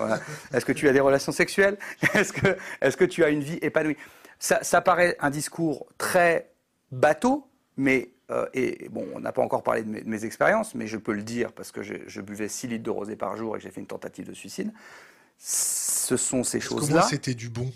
[0.52, 1.76] Est-ce que tu as des relations sexuelles?
[2.14, 3.96] Est-ce que, est-ce que tu as une vie épanouie?
[4.38, 6.52] Ça, ça paraît un discours très
[6.92, 10.74] bateau, mais euh, et bon, on n'a pas encore parlé de mes, de mes expériences,
[10.74, 13.36] mais je peux le dire parce que je, je buvais 6 litres de rosé par
[13.36, 14.72] jour et que j'ai fait une tentative de suicide.
[15.38, 17.02] Ce sont ces choses-là.
[17.02, 17.70] c'était du bon.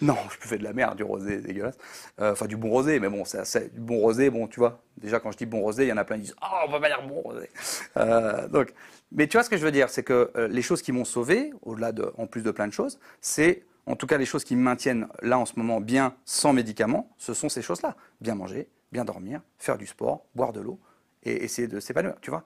[0.00, 1.76] Non, je buvais de la merde, du rosé dégueulasse.
[2.20, 4.80] Euh, Enfin, du bon rosé, mais bon, c'est du bon rosé, bon, tu vois.
[4.96, 6.70] Déjà, quand je dis bon rosé, il y en a plein qui disent Oh, on
[6.70, 7.50] va pas dire bon rosé.
[7.96, 8.72] Euh, donc,
[9.10, 11.04] mais tu vois ce que je veux dire, c'est que euh, les choses qui m'ont
[11.04, 14.44] sauvé, au-delà de, en plus de plein de choses, c'est en tout cas les choses
[14.44, 17.96] qui me maintiennent là en ce moment bien sans médicaments, ce sont ces choses-là.
[18.20, 20.78] Bien manger, bien dormir, faire du sport, boire de l'eau
[21.24, 22.44] et essayer de s'épanouir, tu vois.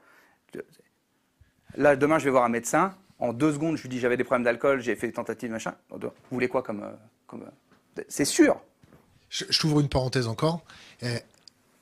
[1.77, 2.95] Là, demain, je vais voir un médecin.
[3.23, 5.77] En deux secondes, je lui dis j'avais des problèmes d'alcool, j'ai fait des tentatives, machin.
[5.91, 6.83] Vous voulez quoi comme.
[6.83, 6.91] euh,
[7.29, 8.61] comme euh, C'est sûr.
[9.31, 10.65] Je, je t'ouvre une parenthèse encore.
[11.05, 11.17] Euh,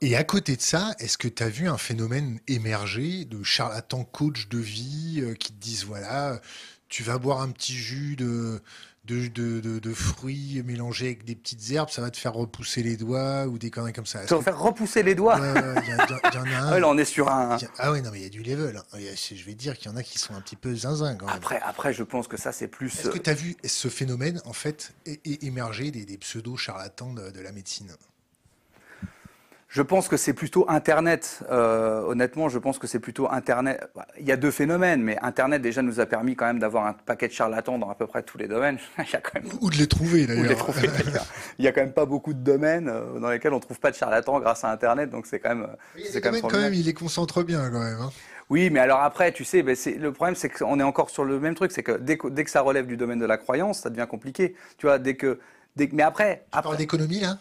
[0.03, 4.05] et à côté de ça, est-ce que tu as vu un phénomène émerger de charlatans
[4.05, 6.43] coach de vie qui te disent voilà,
[6.91, 8.61] tu vas boire un petit jus de,
[9.05, 12.83] de, de, de- de fruits mélangés avec des petites herbes, ça va te faire repousser
[12.83, 14.27] les doigts ou des conneries comme ça.
[14.27, 15.41] Ça va faire repousser les doigts.
[15.41, 16.73] Ouais, ouais, il y, a- il y a- il y en a un.
[16.73, 17.57] ouais, là, on est sur un.
[17.57, 18.77] il y a- Ah oui, non, mais il y a du level.
[18.77, 18.85] hein.
[18.93, 21.27] A- Je vais dire qu'il y en a qui sont un petit peu zinzin quand
[21.27, 21.35] même.
[21.35, 22.89] Après, après, je pense que ça, c'est plus.
[23.01, 24.93] Est-ce que tu as vu ce phénomène, en fait,
[25.25, 27.91] émerger des, des pseudo-charlatans de, de la médecine?
[29.73, 31.45] Je pense que c'est plutôt Internet.
[31.49, 33.89] Euh, honnêtement, je pense que c'est plutôt Internet.
[34.19, 36.93] Il y a deux phénomènes, mais Internet déjà nous a permis quand même d'avoir un
[36.93, 38.79] paquet de charlatans dans à peu près tous les domaines.
[38.99, 40.57] Il y a quand même Ou de les trouver, Ou les d'ailleurs.
[40.57, 41.25] trouver, d'ailleurs.
[41.61, 43.93] Il y a quand même pas beaucoup de domaines euh, dans lesquels on trouve pas
[43.93, 45.69] de charlatans grâce à Internet, donc c'est quand même.
[46.11, 47.99] c'est quand quand même, il les concentre bien, quand même.
[48.01, 48.11] hein.
[48.49, 51.25] Oui, mais alors après, tu sais, ben, c'est- le problème, c'est qu'on est encore sur
[51.25, 53.37] le même truc, c'est que dès, que dès que ça relève du domaine de la
[53.39, 54.57] croyance, ça devient compliqué.
[54.79, 55.39] Tu vois, dès que,
[55.77, 57.39] dès que- mais après, Tu après d'économie, là?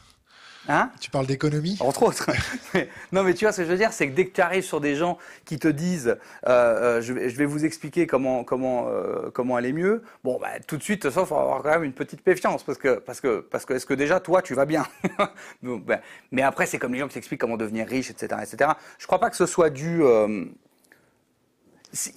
[0.69, 2.29] Hein Tu parles d'économie Entre autres.
[3.11, 4.63] non, mais tu vois ce que je veux dire, c'est que dès que tu arrives
[4.63, 6.15] sur des gens qui te disent
[6.47, 10.77] euh, euh, je, vais, vous expliquer comment, comment, euh, comment aller mieux, bon, bah, tout
[10.77, 13.39] de suite, ça, il faut avoir quand même une petite méfiance parce que, parce que,
[13.39, 14.85] parce que est-ce que déjà, toi, tu vas bien
[15.63, 16.01] bah,
[16.31, 18.41] Mais après, c'est comme les gens qui t'expliquent comment devenir riche, etc.
[18.43, 18.71] etc.
[18.99, 20.03] Je crois pas que ce soit dû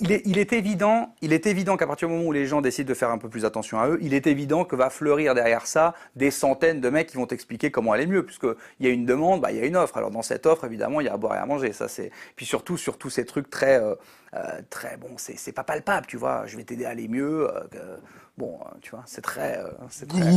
[0.01, 2.61] il est, il est, évident, il est évident qu'à partir du moment où les gens
[2.61, 5.35] décident de faire un peu plus attention à eux, il est évident que va fleurir
[5.35, 8.91] derrière ça des centaines de mecs qui vont t'expliquer comment aller mieux, puisqu'il y a
[8.91, 9.97] une demande, bah, il y a une offre.
[9.97, 11.73] Alors dans cette offre, évidemment, il y a à boire et à manger.
[11.73, 12.11] Ça c'est.
[12.37, 13.95] Puis surtout sur tous ces trucs très, euh,
[14.35, 16.47] euh très bon, c'est pas palpable, tu vois.
[16.47, 17.49] Je vais t'aider à aller mieux.
[17.51, 17.97] Euh,
[18.37, 19.59] bon, tu vois, c'est très,
[19.89, 20.33] c'est très,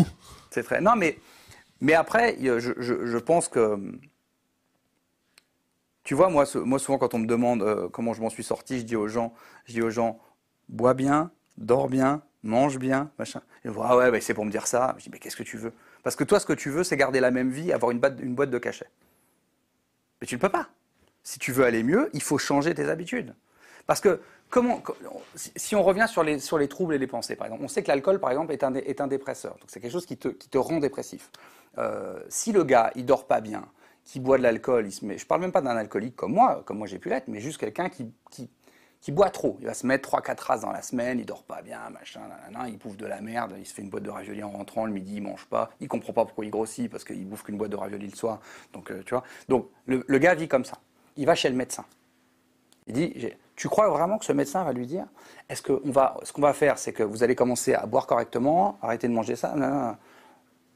[0.50, 0.80] c'est très.
[0.80, 1.18] Non mais,
[1.82, 3.78] mais après, je, je, je pense que
[6.06, 8.86] tu vois, moi, souvent, quand on me demande euh, comment je m'en suis sorti, je
[8.86, 9.34] dis aux gens,
[9.66, 10.20] je dis aux gens,
[10.70, 13.42] bois bien, dors bien, mange bien, machin.
[13.66, 14.94] Ils me ah ouais, bah, c'est pour me dire ça.
[15.00, 15.74] Je dis, mais qu'est-ce que tu veux?
[16.04, 18.16] Parce que toi, ce que tu veux, c'est garder la même vie, avoir une, boîte,
[18.18, 18.86] de cachet.
[20.22, 20.70] Mais tu ne peux pas.
[21.24, 23.34] Si tu veux aller mieux, il faut changer tes habitudes.
[23.88, 24.84] Parce que comment,
[25.36, 28.20] si on revient sur les, troubles et les pensées, par exemple, on sait que l'alcool,
[28.20, 28.64] par exemple, est
[29.02, 29.54] un, dépresseur.
[29.54, 31.32] Donc c'est quelque chose qui te, qui te rend dépressif.
[31.80, 33.66] Euh, si le gars, il dort pas bien,
[34.06, 35.18] qui boit de l'alcool, il se met.
[35.18, 37.58] Je parle même pas d'un alcoolique comme moi, comme moi j'ai pu l'être, mais juste
[37.60, 38.50] quelqu'un qui, qui,
[39.02, 39.58] qui, boit trop.
[39.60, 42.22] Il va se mettre 3-4 races dans la semaine, il dort pas bien, machin,
[42.68, 44.94] il bouffe de la merde, il se fait une boîte de raviolis en rentrant, le
[44.94, 47.72] midi il mange pas, il comprend pas pourquoi il grossit parce qu'il bouffe qu'une boîte
[47.72, 48.40] de raviolis le soir.
[48.74, 49.24] Donc euh, tu vois.
[49.50, 50.78] Donc le, le, gars vit comme ça.
[51.18, 51.86] Il va chez le médecin.
[52.88, 55.06] Il dit tu crois vraiment que ce médecin va lui dire
[55.50, 58.78] est-ce qu'on va ce qu'on va faire c'est que vous allez commencer à boire correctement,
[58.82, 59.56] arrêter de manger ça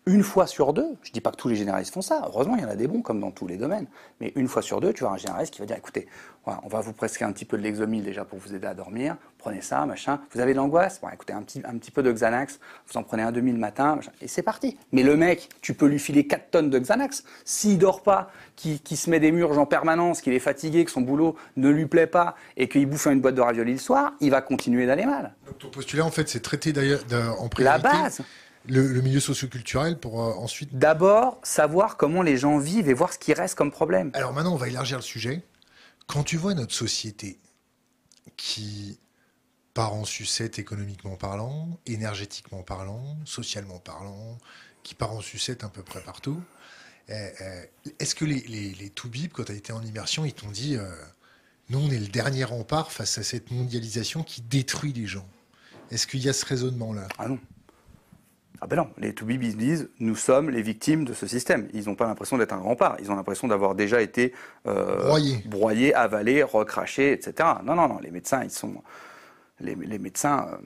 [0.09, 2.55] une fois sur deux, je ne dis pas que tous les généralistes font ça, heureusement
[2.55, 3.85] il y en a des bons comme dans tous les domaines,
[4.19, 6.07] mais une fois sur deux, tu vois un généraliste qui va dire écoutez,
[6.45, 9.17] on va vous prescrire un petit peu de l'exomile déjà pour vous aider à dormir,
[9.37, 12.11] prenez ça, machin, vous avez de l'angoisse, bon, écoutez, un petit, un petit peu de
[12.11, 14.77] Xanax, vous en prenez un demi le matin, machin, et c'est parti.
[14.91, 18.79] Mais le mec, tu peux lui filer 4 tonnes de Xanax, s'il dort pas, qui,
[18.79, 21.85] qui se met des murges en permanence, qu'il est fatigué, que son boulot ne lui
[21.85, 25.05] plaît pas, et qu'il bouffe une boîte de raviolis le soir, il va continuer d'aller
[25.05, 25.35] mal.
[25.45, 27.01] Donc ton postulat en fait c'est traiter d'ailleurs
[27.39, 27.63] en priorité.
[27.63, 28.21] La base
[28.69, 30.77] le, le milieu socioculturel pour euh, ensuite.
[30.77, 34.11] D'abord, savoir comment les gens vivent et voir ce qui reste comme problème.
[34.13, 35.43] Alors maintenant, on va élargir le sujet.
[36.07, 37.37] Quand tu vois notre société
[38.37, 38.99] qui
[39.73, 44.37] part en sucette économiquement parlant, énergétiquement parlant, socialement parlant,
[44.83, 46.41] qui part en sucette à peu près partout,
[47.09, 50.33] eh, eh, est-ce que les, les, les Toubib, quand tu as été en immersion, ils
[50.33, 50.89] t'ont dit euh,
[51.69, 55.27] nous, on est le dernier rempart face à cette mondialisation qui détruit les gens
[55.91, 57.07] Est-ce qu'il y a ce raisonnement-là?
[57.19, 57.39] Ah non.
[58.61, 61.69] Ah ben non, les to-be disent nous sommes les victimes de ce système.
[61.73, 62.97] Ils n'ont pas l'impression d'être un rempart.
[62.99, 64.33] Ils ont l'impression d'avoir déjà été
[64.67, 65.41] euh, broyés.
[65.45, 67.49] broyés, avalés, recrachés, etc.
[67.63, 67.99] Non, non, non.
[67.99, 68.83] Les médecins, ils sont
[69.61, 70.47] les, les médecins.
[70.51, 70.57] Euh...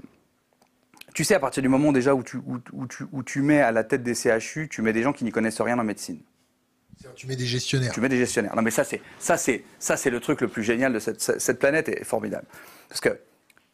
[1.14, 3.62] Tu sais, à partir du moment déjà où tu, où, où, tu, où tu mets
[3.62, 6.20] à la tête des CHU, tu mets des gens qui n'y connaissent rien en médecine.
[7.16, 7.92] Tu mets des gestionnaires.
[7.92, 8.56] Tu mets des gestionnaires.
[8.56, 11.22] Non, mais ça, c'est ça, c'est ça, c'est le truc le plus génial de cette,
[11.22, 12.46] cette planète est formidable.
[12.88, 13.20] Parce que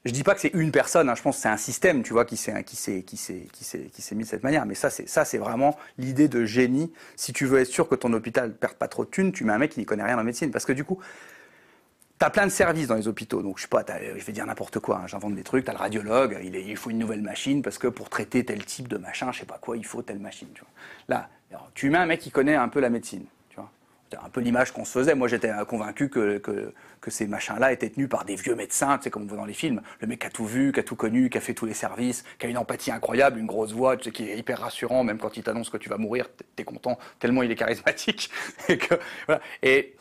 [0.06, 2.14] je dis pas que c'est une personne, hein, je pense que c'est un système, tu
[2.14, 4.66] vois, qui s'est qui qui qui qui s'est mis de cette manière.
[4.66, 6.92] Mais ça c'est vraiment l'idée de génie.
[7.16, 9.54] Si tu veux être sûr que ton hôpital perde pas trop de thunes, tu mets
[9.54, 11.00] un mec qui n'y connaît rien en médecine, parce que du coup.
[12.18, 14.80] T'as plein de services dans les hôpitaux, donc je sais pas, je vais dire n'importe
[14.80, 15.64] quoi, hein, j'invente des trucs.
[15.64, 18.98] T'as le radiologue, il, faut une nouvelle machine parce que pour traiter tel type de
[18.98, 20.50] machin, je sais pas quoi, il faut telle machine.
[21.08, 21.30] Là,
[21.76, 23.24] tu mets un mec qui connaît un peu la médecine
[24.16, 25.16] un peu l'image qu'on se faisait.
[25.16, 29.10] Moi, j'étais convaincu que, que, ces machins-là étaient tenus par des vieux médecins, tu sais,
[29.10, 29.82] comme on voit dans les films.
[30.00, 32.24] Le mec a tout vu, qui a tout connu, qui a fait tous les services,
[32.38, 35.18] qui a une empathie incroyable, une grosse voix, tu sais, qui est hyper rassurant, même
[35.18, 38.30] quand il t'annonce que tu vas mourir, t'es content, tellement il est charismatique.
[39.64, 39.96] et,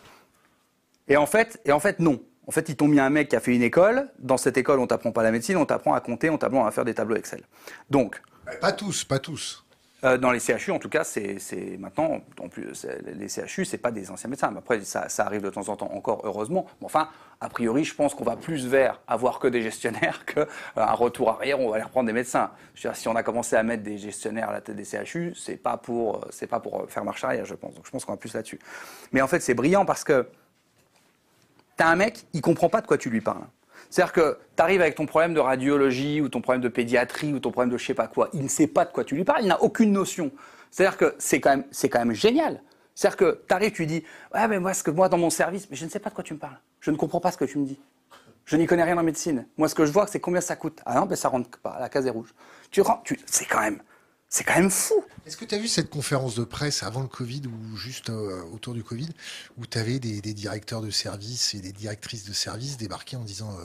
[1.09, 2.21] et, en fait, et en fait, non.
[2.47, 4.09] En fait, ils t'ont mis un mec qui a fait une école.
[4.19, 6.71] Dans cette école, on t'apprend pas la médecine, on t'apprend à compter, on t'apprend à
[6.71, 7.43] faire des tableaux Excel.
[7.91, 8.21] Donc.
[8.61, 9.68] Pas tous, pas tous.
[10.05, 11.39] Euh, dans les CHU, en tout cas, c'est
[11.79, 14.55] maintenant, en plus, les CHU, c'est pas des anciens médecins.
[14.57, 16.67] Après, ça, arrive de temps en temps encore, heureusement.
[16.81, 17.09] Mais enfin,
[17.41, 20.47] a priori, je pense qu'on va plus vers avoir que des gestionnaires qu'un
[20.77, 22.51] euh, retour arrière, on va aller reprendre des médecins.
[22.75, 25.77] Si on a commencé à mettre des gestionnaires à la tête des CHU, c'est pas
[25.77, 27.75] pour, pas pour faire marche arrière, je pense.
[27.75, 28.61] Donc, je pense qu'on va plus là-dessus.
[29.13, 30.29] Mais en fait, c'est brillant parce que
[31.77, 33.45] t'as un mec, il comprend pas de quoi tu lui parles.
[33.91, 37.41] C'est-à-dire que tu arrives avec ton problème de radiologie ou ton problème de pédiatrie ou
[37.41, 39.25] ton problème de je sais pas quoi, il ne sait pas de quoi tu lui
[39.25, 40.31] parles, il n'a aucune notion.
[40.71, 42.63] C'est-à-dire que c'est quand même, quand même génial.
[42.95, 45.69] C'est-à-dire que tu arrives, tu dis, ouais, mais moi, ce que moi, dans mon service,
[45.71, 46.59] mais je ne sais pas de quoi tu me parles.
[46.81, 47.79] Je ne comprends pas ce que tu me dis.
[48.45, 49.47] Je n'y connais rien en médecine.
[49.57, 50.81] Moi, ce que je vois, c'est combien ça coûte.
[50.85, 51.77] Ah non, ben ça rentre pas.
[51.79, 52.35] La case est rouge.
[52.71, 53.81] Tu rentres, tu, c'est quand même,
[54.29, 55.05] c'est quand même fou.
[55.27, 58.43] Est-ce que tu as vu cette conférence de presse avant le Covid ou juste euh,
[58.53, 59.09] autour du Covid
[59.57, 63.25] où tu avais des, des, directeurs de services et des directrices de services débarquer en
[63.25, 63.65] disant euh,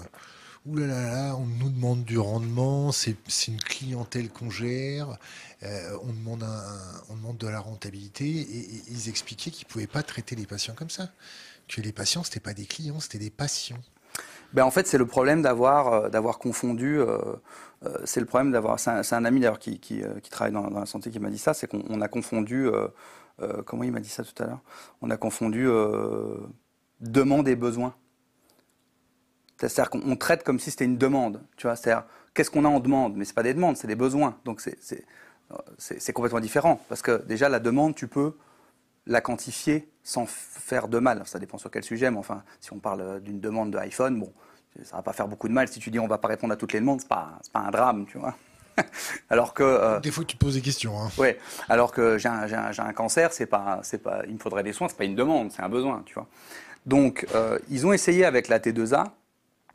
[0.65, 5.17] Ouh là là là, on nous demande du rendement, c'est une clientèle qu'on gère,
[5.63, 6.63] euh, on, demande un,
[7.09, 8.25] on demande de la rentabilité.
[8.25, 11.09] Et, ils expliquaient qu'ils ne pouvaient pas traiter les patients comme ça.
[11.67, 13.81] Que les patients, ce n'étaient pas des clients, c'était des patients.
[14.53, 16.99] Ben en fait, c'est le problème d'avoir d'avoir confondu.
[18.05, 18.79] C'est le problème d'avoir.
[18.79, 21.53] C'est un, ami d'ailleurs qui, qui, travaille dans, dans, la santé qui m'a dit ça.
[21.53, 22.69] C'est qu'on a confondu
[23.41, 24.61] euh, comment il m'a dit ça tout à l'heure?
[25.01, 26.37] On a confondu euh,
[26.99, 27.95] demande et besoin.
[29.57, 31.41] C'est-à-dire qu'on traite comme si c'était une demande.
[31.55, 33.15] Tu vois, c'est-à-dire qu'est-ce qu'on a en demande?
[33.15, 34.37] Mais ce pas des demandes, c'est des besoins.
[34.43, 34.61] Donc
[35.77, 36.81] c'est complètement différent.
[36.89, 38.35] Parce que déjà la demande, tu peux
[39.05, 41.21] la quantifier sans faire de mal.
[41.25, 44.33] Ça dépend sur quel sujet, mais enfin, si on parle d'une demande de iPhone, bon,
[44.83, 45.67] ça va pas faire beaucoup de mal.
[45.67, 47.71] Si tu dis on va pas répondre à toutes les demandes, c'est pas, pas un
[47.71, 48.35] drame, tu vois.
[49.29, 50.99] alors que euh, des fois tu te poses des questions.
[50.99, 51.09] Hein.
[51.17, 51.37] Ouais.
[51.69, 52.47] Alors que j'ai un,
[52.77, 55.51] un, cancer, c'est pas, c'est pas, il me faudrait des soins, c'est pas une demande,
[55.51, 56.27] c'est un besoin, tu vois.
[56.85, 59.05] Donc euh, ils ont essayé avec la T2A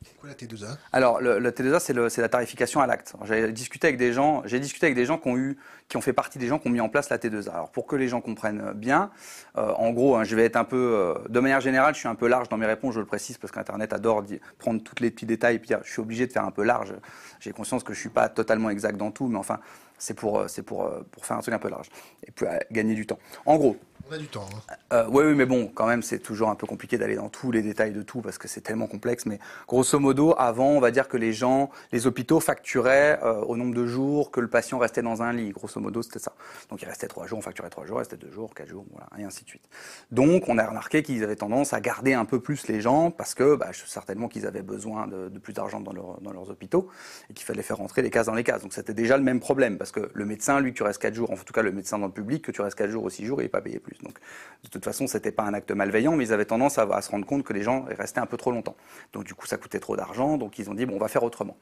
[0.04, 3.14] c'est quoi la T2A Alors, le, T2A, c'est la tarification à l'acte.
[3.24, 6.12] J'ai discuté avec des gens, discuté avec des gens qui ont eu, qui ont fait
[6.12, 7.50] partie des gens qui ont mis en place la T2A.
[7.50, 9.10] Alors, pour que les gens comprennent bien,
[9.56, 12.08] euh, en gros, hein, je vais être un peu, euh, de manière générale, je suis
[12.08, 14.24] un peu large dans mes réponses, je le précise, parce qu'Internet adore
[14.58, 16.94] prendre tous les petits détails, et puis je suis obligé de faire un peu large.
[17.40, 19.58] J'ai conscience que je suis pas totalement exact dans tout, mais enfin,
[19.98, 21.88] c'est pour, c'est pour, pour faire un truc un peu large
[22.24, 23.18] et puis gagner du temps.
[23.46, 23.76] En gros,
[24.08, 24.46] on a du temps.
[24.70, 24.74] Hein.
[24.92, 27.62] Euh, oui, mais bon, quand même, c'est toujours un peu compliqué d'aller dans tous les
[27.62, 29.26] détails de tout parce que c'est tellement complexe.
[29.26, 33.56] Mais grosso modo, avant, on va dire que les gens, les hôpitaux facturaient euh, au
[33.56, 35.50] nombre de jours que le patient restait dans un lit.
[35.50, 36.32] Grosso modo, c'était ça.
[36.70, 38.84] Donc il restait trois jours, on facturait trois jours, il restait deux jours, quatre jours,
[38.90, 39.68] voilà, et ainsi de suite.
[40.10, 43.34] Donc on a remarqué qu'ils avaient tendance à garder un peu plus les gens parce
[43.34, 46.88] que bah, certainement qu'ils avaient besoin de, plus d'argent dans, dans, leurs hôpitaux
[47.30, 48.62] et qu'il fallait faire rentrer les cases dans les cases.
[48.62, 51.30] Donc c'était déjà le même problème parce que le médecin, lui, tu restes quatre jours,
[51.30, 53.24] en tout cas le médecin dans le public, que tu restes quatre jours ou six
[53.26, 53.97] jours, il n'est pas payé plus.
[54.02, 54.18] Donc
[54.64, 57.26] de toute façon, c'était pas un acte malveillant, mais ils avaient tendance à, se rendre
[57.26, 58.76] compte que les gens restaient un peu trop longtemps.
[59.12, 61.22] Donc du coup, ça coûtait trop d'argent, donc ils ont dit bon, on va faire
[61.22, 61.56] autrement.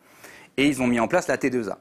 [0.56, 1.76] Et ils ont mis en place la T2A.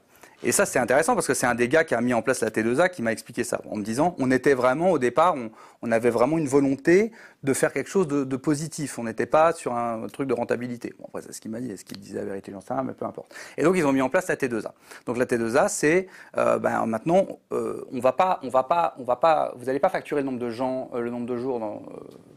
[0.48, 2.42] Et ça, c'est intéressant parce que c'est un des gars qui a mis en place
[2.42, 5.36] la T2A qui m'a expliqué ça, en me disant, on était vraiment, au départ,
[5.82, 9.00] on, avait vraiment une volonté de faire quelque chose de, positif.
[9.00, 10.94] On n'était pas sur un truc de rentabilité.
[11.00, 11.72] Bon, après, c'est ce qu'il m'a dit.
[11.72, 13.34] Est-ce qu'il disait la vérité J'en sais rien, mais peu importe.
[13.58, 14.70] Et donc, ils ont mis en place la T2A.
[15.08, 19.04] Donc, la T2A, c'est, euh, ben, maintenant, euh, on va pas, on va pas, on
[19.04, 21.60] va pas, vous n'allez pas facturer le nombre de gens, euh, le nombre de jours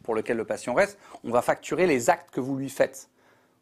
[0.03, 0.99] pour lequel le patient reste.
[1.25, 3.11] On va facturer les actes que vous lui faites.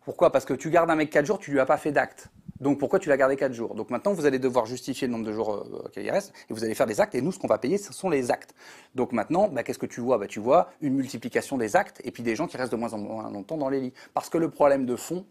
[0.05, 0.31] Pourquoi?
[0.31, 2.31] Parce que tu gardes un mec 4 jours, tu lui as pas fait d'acte.
[2.61, 3.75] Donc pourquoi tu l'as gardé 4 jours?
[3.75, 6.65] Donc maintenant, vous allez devoir justifier le nombre de jours euh, qu'il reste et vous
[6.65, 7.15] allez faire des actes.
[7.15, 8.55] Et nous, ce qu'on va payer, ce sont les actes.
[8.95, 10.19] Donc maintenant, bah, qu'est-ce que tu vois?
[10.19, 12.93] Bah, Tu vois une multiplication des actes et puis des gens qui restent de moins
[12.93, 13.93] en moins longtemps dans les lits.
[14.15, 15.27] Parce que le problème de fond,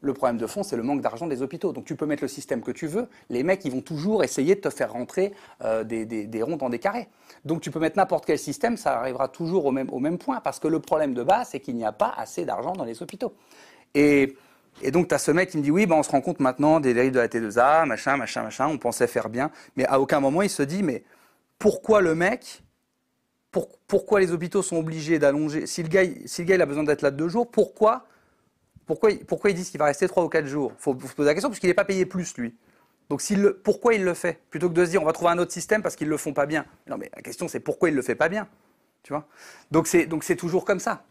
[0.00, 1.72] le problème de fond, c'est le manque d'argent des hôpitaux.
[1.72, 4.54] Donc tu peux mettre le système que tu veux, les mecs, ils vont toujours essayer
[4.54, 5.32] de te faire rentrer
[5.64, 7.08] euh, des, des, ronds dans des carrés.
[7.44, 10.40] Donc tu peux mettre n'importe quel système, ça arrivera toujours au même, au même point.
[10.40, 13.02] Parce que le problème de base, c'est qu'il n'y a pas assez d'argent dans les
[13.02, 13.32] hôpitaux.
[13.94, 14.36] Et
[14.82, 16.40] et donc, tu as ce mec qui me dit Oui, ben, on se rend compte
[16.40, 19.50] maintenant des dérives de la T2A, machin, machin, machin, on pensait faire bien.
[19.76, 21.04] Mais à aucun moment, il se dit Mais
[21.58, 22.62] pourquoi le mec,
[23.86, 25.66] pourquoi les hôpitaux sont obligés d'allonger?
[25.66, 28.06] Si, le gars, si le gars il a besoin d'être là deux jours, pourquoi,
[28.86, 30.72] pourquoi, pourquoi ils disent qu'il va rester trois ou quatre jours?
[30.78, 32.54] Il faut, se poser la question, parce qu'il n'est pas payé plus, lui.
[33.08, 34.40] Donc, le, pourquoi il le fait?
[34.50, 36.18] Plutôt que de se dire On va trouver un autre système parce qu'ils ne le
[36.18, 36.66] font pas bien.
[36.86, 38.46] Non, mais la question, c'est pourquoi il ne le fait pas bien?
[39.06, 39.28] Tu vois
[39.70, 41.04] Donc, c'est toujours comme ça.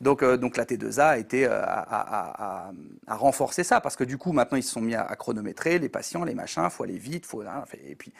[0.00, 2.70] Donc, euh, donc la T2A a été euh, à,
[3.08, 6.24] renforcer ça parce que du coup maintenant ils se sont mis à, chronométrer les patients,
[6.24, 8.12] les machins, faut aller vite, faut hein, et puis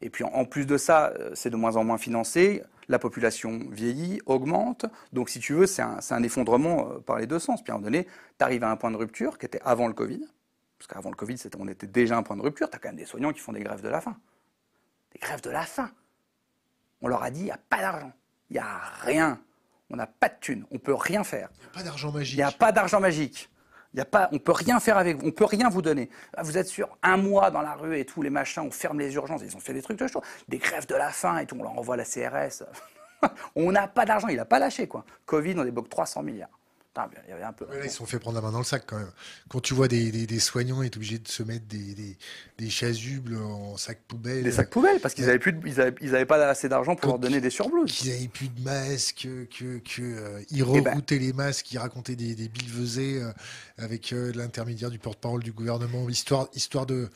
[0.00, 2.62] et puis en plus de ça, euh, c'est de moins en moins financé.
[2.88, 4.86] La population vieillit, augmente.
[5.12, 7.62] Donc si tu veux, c'est un, effondrement par les deux sens.
[7.62, 8.06] Puis à un moment donné,
[8.38, 10.20] tu arrives à un point de rupture qui était avant le Covid.
[10.78, 12.70] Parce qu'avant le Covid, on était déjà un point de rupture.
[12.70, 14.16] Tu as quand même des soignants qui font des grèves de la faim.
[15.12, 15.90] Des grèves de la faim.
[17.02, 18.12] On leur a dit, il n'y a pas d'argent.
[18.50, 19.40] Il n'y a rien.
[19.90, 21.48] On n'a pas de thunes, on peut rien faire.
[21.58, 22.34] Il n'y a pas d'argent magique.
[22.34, 23.50] Il n'y a pas d'argent magique.
[23.94, 26.10] Il y a pas, on peut rien faire avec vous, on peut rien vous donner.
[26.36, 28.98] Ah, vous êtes sur un mois dans la rue et tous les machins, on ferme
[28.98, 31.46] les urgences, ils ont fait des trucs de chaud, des grèves de la faim et
[31.46, 32.64] tout, on leur envoie la CRS.
[33.56, 35.06] on n'a pas d'argent, il n'a pas lâché quoi.
[35.24, 36.57] Covid, on débloque 300 milliards
[37.26, 37.66] il y avait un peu.
[37.84, 39.10] ils se sont fait prendre la main dans le sac quand même.
[39.48, 42.16] Quand tu vois des, des, soignants être obligés de se mettre des,
[42.58, 44.42] des, chasubles en sac poubelle.
[44.42, 47.10] Des sacs poubelles, parce qu'ils n'avaient plus, ils avaient, ils avaient, pas assez d'argent pour
[47.10, 47.92] leur donner des surblouses.
[47.92, 51.78] Qu'ils n'avaient plus de masques, que, que euh, ils eh ben reroutaient les masques, ils
[51.78, 52.50] racontaient des, des
[52.98, 53.32] euh,
[53.76, 57.08] avec euh, l'intermédiaire du porte-parole du gouvernement, histoire, histoire de.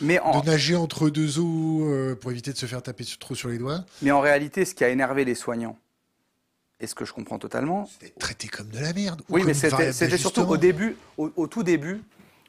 [0.00, 3.58] Mais de nager entre deux eaux pour éviter de se faire taper trop sur les
[3.58, 3.84] doigts.
[4.00, 5.78] Mais en réalité, ce qui a énervé les soignants,
[6.82, 7.86] et ce que je comprends totalement.
[7.86, 9.22] C'était traité comme de la merde.
[9.30, 12.02] Oui, mais c'était surtout au début, au, tout début.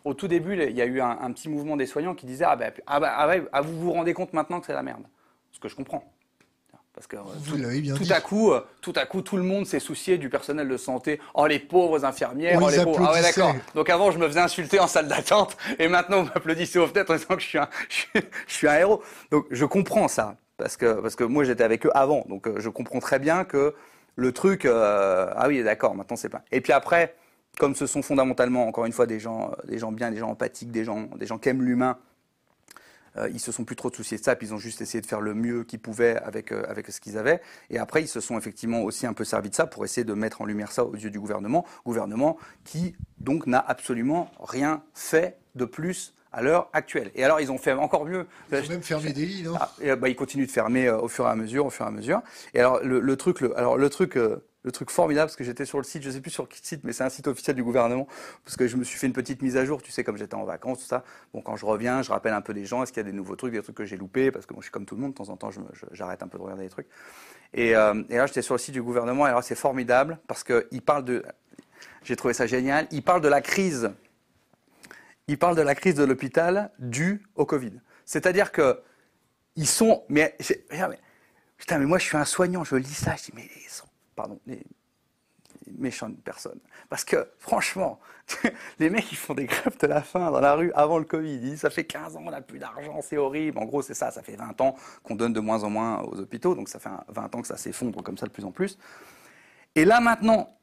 [0.04, 2.58] Au tout début, il y a eu un, petit mouvement des soignants qui disait ah,
[2.58, 5.04] ben, ah, ben, ah, ah, vous vous rendez compte maintenant que c'est la merde.
[5.52, 6.04] Ce que je comprends.
[6.94, 9.44] Parce que euh, Vous tout, bien tout à coup, euh, tout à coup, tout le
[9.44, 11.20] monde s'est soucié du personnel de santé.
[11.34, 13.08] Oh les pauvres infirmières, On oh les pauvres.
[13.08, 13.56] Ah ouais d'accord.
[13.74, 17.12] Donc avant, je me faisais insulter en salle d'attente, et maintenant vous m'applaudissez aux fenêtres
[17.12, 18.10] en disant que je suis un, je suis,
[18.48, 19.02] je suis un héros.
[19.32, 22.60] Donc je comprends ça parce que parce que moi j'étais avec eux avant, donc euh,
[22.60, 23.74] je comprends très bien que
[24.16, 24.66] le truc.
[24.66, 25.96] euh, ah oui, d'accord.
[25.96, 26.44] Maintenant c'est pas.
[26.52, 27.16] Et puis après,
[27.58, 30.30] comme ce sont fondamentalement encore une fois des gens, euh, des gens bien, des gens
[30.30, 31.98] empathiques, des gens, des gens qui aiment l'humain.
[33.16, 35.06] Euh, ils se sont plus trop souciés de ça, puis ils ont juste essayé de
[35.06, 37.42] faire le mieux qu'ils pouvaient avec, avec ce qu'ils avaient.
[37.70, 40.14] Et après, ils se sont effectivement aussi un peu servis de ça pour essayer de
[40.16, 41.64] mettre en lumière ça aux yeux du gouvernement.
[41.86, 47.12] Gouvernement qui, donc, n'a absolument rien fait de plus à l'heure actuelle.
[47.16, 48.26] Et alors, ils ont fait encore mieux.
[48.52, 49.54] Ils ont même fermé des lits, non?
[49.60, 51.86] Ah, et, bah, ils continuent de fermer euh, au fur et à mesure, au fur
[51.86, 52.22] et à mesure.
[52.54, 55.44] Et alors le, le truc, le, alors le truc, euh, le truc formidable, parce que
[55.44, 57.56] j'étais sur le site, je sais plus sur quel site, mais c'est un site officiel
[57.56, 58.08] du gouvernement,
[58.46, 60.36] parce que je me suis fait une petite mise à jour, tu sais, comme j'étais
[60.36, 61.04] en vacances, tout ça.
[61.34, 63.16] Bon, quand je reviens, je rappelle un peu des gens, est-ce qu'il y a des
[63.16, 65.02] nouveaux trucs, des trucs que j'ai loupés, parce que moi je suis comme tout le
[65.02, 65.50] monde, de temps en temps,
[65.92, 66.88] j'arrête un peu de regarder les trucs.
[67.54, 70.44] Et, euh, et là, j'étais sur le site du gouvernement, et alors c'est formidable, parce
[70.44, 71.24] qu'il parle de,
[72.04, 73.92] j'ai trouvé ça génial, il parle de la crise
[75.28, 77.74] il parle de la crise de l'hôpital due au Covid.
[78.06, 78.82] C'est-à-dire que
[79.56, 80.36] ils sont, mais,
[80.72, 81.00] mais-
[81.58, 83.88] putain, mais moi je suis un soignant, je lis ça, je dis mais ils sont,
[84.16, 84.64] pardon, les,
[85.78, 86.60] méchantes personnes.
[86.90, 88.00] Parce que franchement,
[88.80, 91.34] les mecs ils font des grèves de la faim dans la rue avant le Covid.
[91.34, 93.58] Ils disent ça fait 15 ans, on n'a plus d'argent, c'est horrible.
[93.58, 96.20] En gros c'est ça, ça fait 20 ans qu'on donne de moins en moins aux
[96.20, 98.52] hôpitaux, donc ça fait un- 20 ans que ça s'effondre comme ça de plus en
[98.52, 98.78] plus.
[99.76, 100.56] Et là maintenant,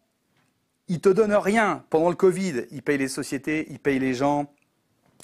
[0.91, 2.67] ils te donnent rien pendant le Covid.
[2.73, 4.53] Ils payent les sociétés, ils payent les gens,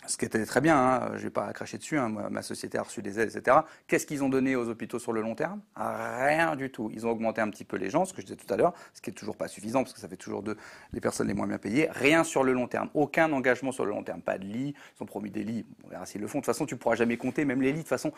[0.07, 0.79] ce qui était très bien.
[0.79, 1.11] Hein.
[1.17, 1.99] Je vais pas cracher dessus.
[1.99, 2.09] hein.
[2.31, 3.57] Ma société a reçu des aides, etc.
[3.89, 5.61] Qu'est-ce qu'ils ont donné aux hôpitaux sur le long terme?
[5.75, 6.89] Rien du tout.
[6.95, 8.75] Ils ont augmenté un petit peu les gens, ce que je disais tout à l'heure,
[8.95, 10.57] ce qui est toujours pas suffisant parce que ça fait toujours de
[10.93, 11.89] les personnes les moins bien payées.
[11.91, 12.89] Rien sur le long terme.
[12.95, 14.23] Aucun engagement sur le long terme.
[14.23, 14.75] Pas de lits.
[14.99, 15.67] Ils ont promis des lits.
[15.85, 16.39] On verra s'ils le font.
[16.39, 17.45] De toute façon, tu pourras jamais compter.
[17.45, 17.79] Même les lits.
[17.79, 18.13] De toute façon,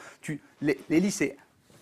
[0.61, 1.38] les, les lits c'est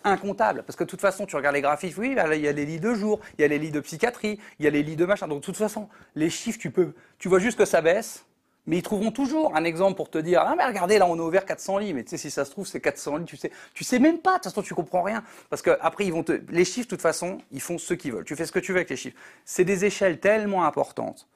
[0.06, 0.62] incontable.
[0.66, 2.80] Parce que de toute façon, tu regardes les graphiques, oui, il y a les lits
[2.80, 5.04] de jour, il y a les lits de psychiatrie, il y a les lits de
[5.04, 5.28] machin.
[5.28, 8.24] Donc de toute façon, les chiffres, tu peux, tu vois juste que ça baisse,
[8.66, 11.22] mais ils trouveront toujours un exemple pour te dire, ah mais regardez, là on a
[11.22, 13.52] ouvert 400 lits, mais tu sais, si ça se trouve, c'est 400 lits, tu sais,
[13.74, 15.22] tu sais même pas, de toute façon, tu comprends rien.
[15.50, 18.12] Parce que après, ils vont te, les chiffres, de toute façon, ils font ce qu'ils
[18.12, 18.24] veulent.
[18.24, 19.16] Tu fais ce que tu veux avec les chiffres.
[19.44, 21.28] C'est des échelles tellement importantes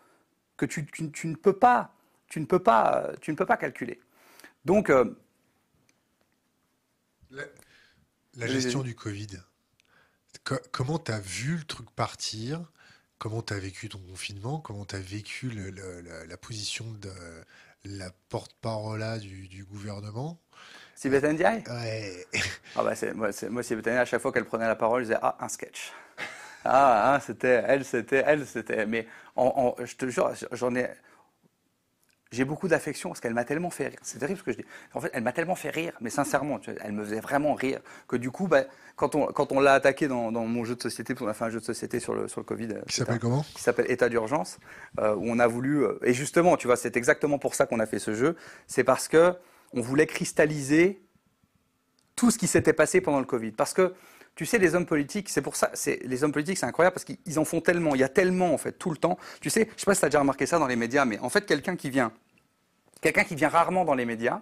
[0.57, 1.93] que tu, tu- ne peux pas,
[2.29, 4.01] tu ne peux pas, euh, tu ne peux pas calculer.
[4.65, 5.05] Donc, euh,
[8.41, 9.29] La, gestion du Covid.
[10.45, 12.61] Co- comment tu as vu le truc partir?
[13.19, 14.59] Comment tu as vécu ton confinement?
[14.61, 17.11] Comment tu as vécu le- le- la, la position de
[17.85, 20.41] la porte-parole du, du gouvernement?
[20.95, 22.27] Sylvette Ndiaye Ouais.
[22.77, 25.19] Ah bah moi, moi, Sylvette Ndiaye, à chaque fois qu'elle prenait la parole, je disais
[25.23, 25.93] ah un sketch.
[26.65, 28.85] Ah, ah, c'était elle, c'était elle, c'était.
[28.87, 30.91] Mais je te jure, j'en ai.
[32.33, 33.99] J'ai beaucoup d'affection parce qu'elle m'a tellement fait rire.
[34.03, 34.65] C'est terrible ce que je dis.
[34.95, 37.55] En fait, elle m'a tellement fait rire, mais sincèrement, tu vois, elle me faisait vraiment
[37.55, 38.65] rire que du coup, bah,
[38.95, 41.35] quand on, quand on l'a attaqué dans, dans mon jeu de société, parce qu'on a
[41.35, 43.43] fait un jeu de société sur le, sur le Covid, euh, Qui etc., s'appelle comment?
[43.43, 44.59] qui s'appelle État d'urgence,
[45.01, 47.81] euh, où on a voulu, euh, et justement, tu vois, c'est exactement pour ça qu'on
[47.81, 48.37] a fait ce jeu,
[48.69, 49.35] c'est parce que
[49.73, 51.03] on voulait cristalliser
[52.15, 53.53] tout ce qui s'était passé pendant le Covid.
[53.53, 53.95] Parce que,
[54.35, 57.05] tu sais, les hommes politiques, c'est pour ça, c'est, les hommes politiques, c'est incroyable parce
[57.05, 59.19] qu'ils en font tellement, il y a tellement, en fait, tout le temps.
[59.41, 61.19] Tu sais, je sais pas si tu as déjà remarqué ça dans les médias, mais
[61.19, 62.13] en fait, quelqu'un qui vient,
[63.01, 64.41] quelqu'un qui vient rarement dans les médias,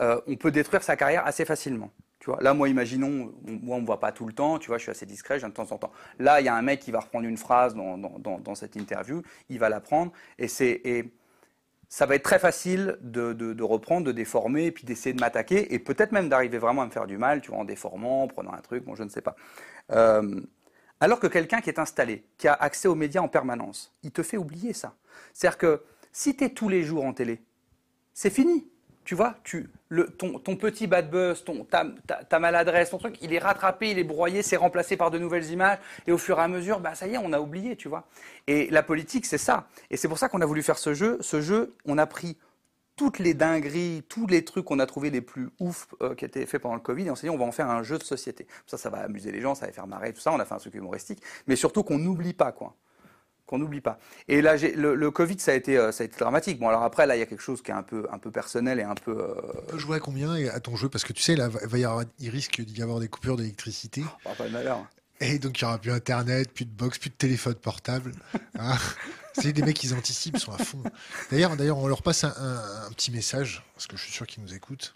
[0.00, 1.90] euh, on peut détruire sa carrière assez facilement.
[2.18, 4.68] Tu vois, là, moi, imaginons, on- moi, on me voit pas tout le temps, tu
[4.68, 5.92] vois, je suis assez discret, je viens de temps en temps.
[6.18, 9.58] Là, il y a un mec qui va reprendre une phrase dans, cette interview, il
[9.58, 10.80] va la prendre, et c'est,
[11.94, 15.78] ça va être très facile de, reprendre, de déformer, et puis d'essayer de m'attaquer, et
[15.78, 18.52] peut-être même d'arriver vraiment à me faire du mal, tu vois, en déformant, en prenant
[18.52, 19.36] un truc, bon, je ne sais pas.
[19.92, 20.40] Euh,
[20.98, 24.24] alors que quelqu'un qui est installé, qui a accès aux médias en permanence, il te
[24.24, 24.96] fait oublier ça.
[25.32, 27.40] C'est-à-dire que si tu es tous les jours en télé,
[28.12, 28.66] c'est fini.
[29.04, 29.68] Tu vois, tu,
[30.18, 34.04] ton, ton petit bad buzz, ton, ta, maladresse, ton truc, il est rattrapé, il est
[34.04, 37.06] broyé, c'est remplacé par de nouvelles images, et au fur et à mesure, bah, ça
[37.06, 38.06] y est, on a oublié, tu vois.
[38.46, 39.66] Et la politique, c'est ça.
[39.90, 41.18] Et c'est pour ça qu'on a voulu faire ce jeu.
[41.20, 42.38] Ce jeu, on a pris
[42.96, 46.46] toutes les dingueries, tous les trucs qu'on a trouvés les plus ouf euh, qui étaient
[46.46, 48.04] faits pendant le Covid, et on s'est dit, on va en faire un jeu de
[48.04, 48.46] société.
[48.66, 50.32] Ça, ça va amuser les gens, ça va faire marrer, tout ça.
[50.32, 52.74] On a fait un truc humoristique, mais surtout qu'on n'oublie pas, quoi
[53.46, 53.98] qu'on n'oublie pas.
[54.28, 56.58] Et là, le, le Covid, ça a été, euh, ça a été dramatique.
[56.58, 58.30] Bon, alors après, là, il y a quelque chose qui est un peu, un peu
[58.30, 59.12] personnel et un peu.
[59.18, 59.34] euh,
[59.66, 60.88] Tu peux jouer à combien à ton jeu?
[60.88, 63.36] Parce que tu sais, là, va- va y avoir, il risque d'y avoir des coupures
[63.36, 64.02] d'électricité.
[64.24, 64.86] oh, pas de malheur.
[65.20, 68.12] Et donc, il n'y aura plus Internet, plus de box, plus de téléphone portable.
[68.58, 68.76] Hein
[69.34, 70.82] c'est des mecs, ils anticipent, ils sont à fond.
[71.30, 74.26] D'ailleurs, d'ailleurs, on leur passe un, un- un petit message, parce que je suis sûr
[74.26, 74.94] qu'ils nous écoutent.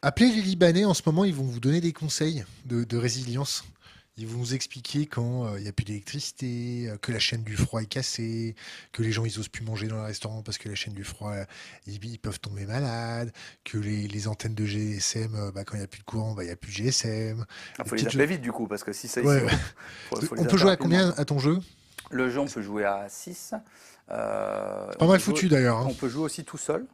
[0.00, 3.64] Appelez les Libanais en ce moment, ils vont vous donner des conseils de, de résilience.
[4.18, 7.42] Ils vont nous expliquer quand euh, il n'y a plus d'électricité, euh, que la chaîne
[7.44, 8.54] du froid est cassée,
[8.92, 11.02] que les gens ils osent plus manger dans le restaurant parce que la chaîne du
[11.02, 11.32] froid
[11.86, 13.32] ils, ils peuvent tomber malades,
[13.64, 16.34] que les, les antennes de GSM euh, bah, quand il n'y a plus de courant
[16.34, 17.46] bah, il n'y a plus de GSM.
[17.78, 19.22] Il Des faut les appeler vite du coup, parce que si ça.
[19.22, 19.50] Ouais, si- ouais.
[20.10, 21.58] faut- faut les On peut jouer à combien à ton jeu?
[22.10, 23.54] Le jeu, on peut jouer à 6.
[24.10, 25.78] Euh, Pas mal foutu d'ailleurs.
[25.78, 25.86] hein.
[25.88, 26.84] On peut jouer aussi tout seul.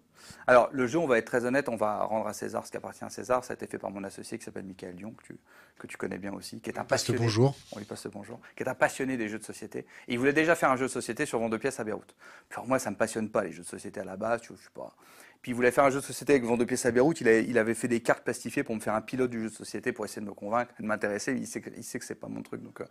[0.46, 2.76] Alors, le jeu, on va être très honnête, on va rendre à César ce qui
[2.76, 3.44] appartient à César.
[3.44, 5.36] Ça a été fait par mon associé qui s'appelle Michael Lyon, que tu,
[5.78, 7.18] que tu connais bien aussi, qui est un passionné.
[7.18, 7.54] bonjour.
[7.72, 8.40] On lui passe le bonjour.
[8.56, 9.80] Qui est un passionné des jeux de société.
[10.08, 12.14] Et il voulait déjà faire un jeu de société sur Vent de pièces à Beyrouth.
[12.48, 14.40] Puis alors, moi, ça me passionne pas les jeux de société à la base.
[14.42, 14.94] Tu vois, je suis pas.
[15.40, 17.20] Puis il voulait faire un jeu de société avec Vent de pièces à Beyrouth.
[17.20, 19.50] Il, avait- il avait fait des cartes plastifiées pour me faire un pilote du jeu
[19.50, 21.32] de société pour essayer de me convaincre, de m'intéresser.
[21.34, 22.60] Il sait que, il sait que c'est pas mon truc.
[22.62, 22.84] Donc, euh,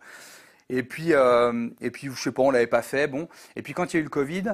[0.70, 3.06] et puis, euh, et puis, je sais pas, on l'avait pas fait.
[3.06, 3.28] Bon.
[3.56, 4.44] Et puis quand il y a eu le Covid,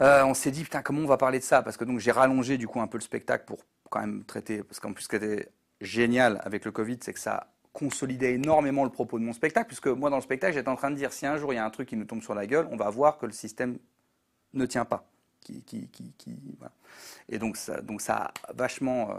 [0.00, 1.62] euh, on s'est dit putain comment on va parler de ça?
[1.62, 3.58] Parce que donc j'ai rallongé du coup un peu le spectacle pour
[3.90, 5.48] quand même traiter parce qu'en plus ce qui était
[5.80, 9.88] génial avec le Covid c'est que ça consolidait énormément le propos de mon spectacle puisque
[9.88, 11.64] moi dans le spectacle j'étais en train de dire si un jour il y a
[11.64, 13.78] un truc qui nous tombe sur la gueule on va voir que le système
[14.54, 15.06] ne tient pas
[15.40, 16.36] qui, qui, qui,
[17.28, 19.14] et donc ça donc ça a vachement euh,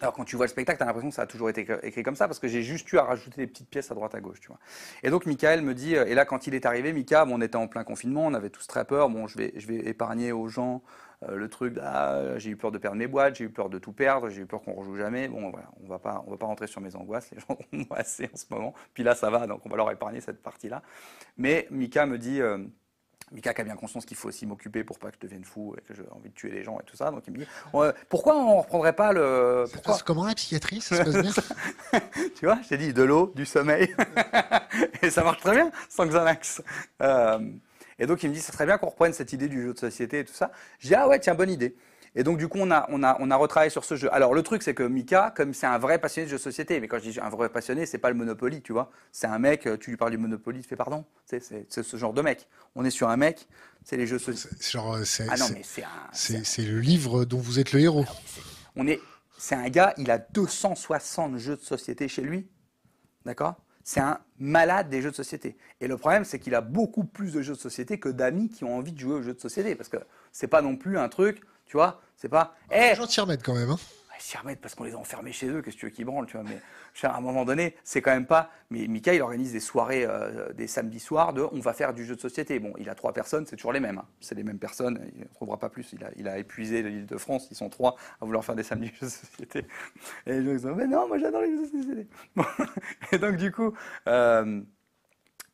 [0.00, 2.02] alors quand tu vois le spectacle, tu as l'impression que ça a toujours été écrit-
[2.02, 4.20] comme ça parce que j'ai juste eu à rajouter des petites pièces à droite à
[4.20, 4.58] gauche, tu vois.
[5.02, 7.40] Et donc Michael me dit, euh, et là quand il est arrivé, Mika, bon, on
[7.40, 10.30] était en plein confinement, on avait tous très peur, bon je vais, je vais épargner
[10.32, 10.82] aux gens
[11.24, 13.78] euh, le truc, ah, j'ai eu peur de perdre mes boîtes, j'ai eu peur de
[13.78, 16.36] tout perdre, j'ai eu peur qu'on rejoue jamais, bon voilà, on va pas, on va
[16.36, 19.30] pas rentrer sur mes angoisses, les gens ont assez en ce moment, puis là ça
[19.30, 20.82] va, donc on va leur épargner cette partie-là.
[21.36, 22.40] Mais Mika me dit...
[22.40, 22.58] euh,
[23.32, 25.74] Mika qui a bien conscience qu'il faut aussi m'occuper pour pas que je devienne fou
[25.76, 27.10] et que j'ai envie de tuer les gens et tout ça.
[27.10, 27.46] Donc il me dit
[28.08, 29.64] pourquoi on reprendrait pas le.
[29.66, 30.80] Ça Pourquoi passe comment la psychiatrie?
[30.80, 32.00] Ça se passe bien?
[32.36, 33.94] Tu vois, je t'ai dit de l'eau, du sommeil,
[35.02, 36.62] et ça marche très bien sans Xanax.
[37.02, 37.38] Euh,
[37.98, 39.78] et donc il me dit, ça serait bien qu'on reprenne cette idée du jeu de
[39.78, 40.52] société et tout ça.
[40.78, 41.74] Je dis, ah ouais, tiens, bonne idée.
[42.18, 44.12] Et donc du coup, on a, on a, on a retravaillé sur ce jeu.
[44.12, 46.80] Alors le truc, c'est que Mika, comme c'est un vrai passionné de jeux de société,
[46.80, 48.90] mais quand je dis un vrai passionné, c'est pas le Monopoly, tu vois.
[49.12, 51.04] C'est un mec, tu lui parles du Monopoly, il te fait pardon.
[51.30, 52.48] Tu C'est ce genre de mec.
[52.74, 53.46] On est sur un mec,
[53.84, 54.56] c'est les jeux de société.
[54.58, 58.04] C'est genre, euh, c'est Ah un, le livre dont vous êtes le héros.
[58.74, 59.00] on est,
[59.38, 62.48] c'est un gars, il a 260 jeux de société chez lui.
[63.26, 63.54] D'accord?
[63.84, 65.56] C'est un malade des jeux de société.
[65.80, 68.64] Et le problème, c'est qu'il a beaucoup plus de jeux de société que d'amis qui
[68.64, 69.76] ont envie de jouer aux jeux de société.
[69.76, 69.98] Parce que
[70.32, 72.54] c'est pas non plus un truc, tu vois, c'est pas.
[72.70, 73.70] Eh, Les gens t'y remettent quand même.
[73.70, 73.78] Hein.
[74.18, 76.04] ils s'y remettent parce qu'on les a enfermés chez eux, qu'est-ce que tu veux qu'ils
[76.04, 76.44] branlent, tu vois.
[76.44, 76.58] Mais
[77.06, 78.50] à un moment donné, c'est quand même pas.
[78.70, 82.04] Mais Mika, il organise des soirées, euh, des samedis soirs de on va faire du
[82.04, 82.58] jeu de société.
[82.58, 83.98] Bon, il a trois personnes, c'est toujours les mêmes.
[83.98, 84.06] hein.
[84.20, 85.92] C'est les mêmes personnes, il ne trouvera pas plus.
[85.92, 88.64] Il a, il a épuisé l'île de France, ils sont trois à vouloir faire des
[88.64, 89.66] samedis jeux de société.
[90.26, 92.08] Et les gens ils disent Mais non, moi j'adore les jeux de société.
[92.34, 92.44] Bon.
[93.12, 93.72] Et donc, du coup.
[94.08, 94.60] euh,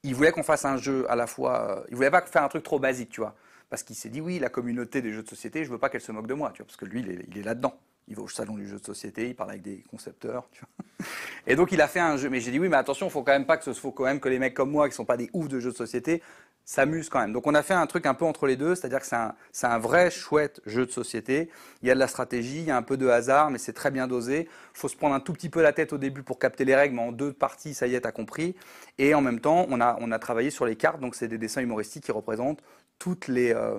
[0.02, 1.78] il voulait qu'on fasse un jeu à la fois.
[1.78, 3.34] euh, il voulait pas faire un truc trop basique, tu vois.
[3.70, 6.00] Parce qu'il s'est dit, oui, la communauté des jeux de société, je veux pas qu'elle
[6.00, 6.66] se moque de moi, tu vois.
[6.66, 7.78] Parce que lui, il est, il est là-dedans.
[8.08, 11.06] Il va au salon du jeu de société, il parle avec des concepteurs, tu vois.
[11.46, 12.28] Et donc, il a fait un jeu.
[12.28, 14.20] Mais j'ai dit, oui, mais attention, il faut quand même pas que faut quand même
[14.20, 16.22] que les mecs comme moi, qui sont pas des oufs de jeux de société,
[16.66, 17.32] s'amusent quand même.
[17.32, 19.34] Donc, on a fait un truc un peu entre les deux, c'est-à-dire que c'est un,
[19.62, 21.50] un vrai chouette jeu de société.
[21.82, 23.72] Il y a de la stratégie, il y a un peu de hasard, mais c'est
[23.72, 24.48] très bien dosé.
[24.74, 26.74] Il faut se prendre un tout petit peu la tête au début pour capter les
[26.74, 28.54] règles, mais en deux parties, ça y est, t'as compris.
[28.98, 31.38] Et en même temps, on a, on a travaillé sur les cartes, donc c'est des
[31.38, 32.62] dessins humoristiques qui représentent
[32.98, 33.78] toutes les, euh,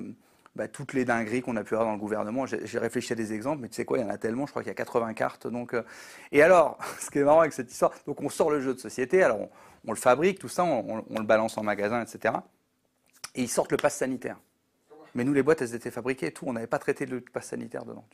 [0.56, 2.46] bah, toutes les dingueries qu'on a pu avoir dans le gouvernement.
[2.46, 4.52] J'ai réfléchi à des exemples, mais tu sais quoi, il y en a tellement, je
[4.52, 5.48] crois qu'il y a 80 cartes.
[5.48, 5.84] Donc, euh,
[6.32, 8.80] Et alors, ce qui est marrant avec cette histoire, donc on sort le jeu de
[8.80, 9.50] société, alors
[9.86, 12.36] on, le fabrique, tout ça, on, le balance en magasin, etc.
[13.36, 14.38] Et ils sortent le pass sanitaire.
[15.14, 17.48] Mais nous, les boîtes, elles étaient fabriquées et tout, on n'avait pas traité le pass
[17.48, 18.06] sanitaire dedans.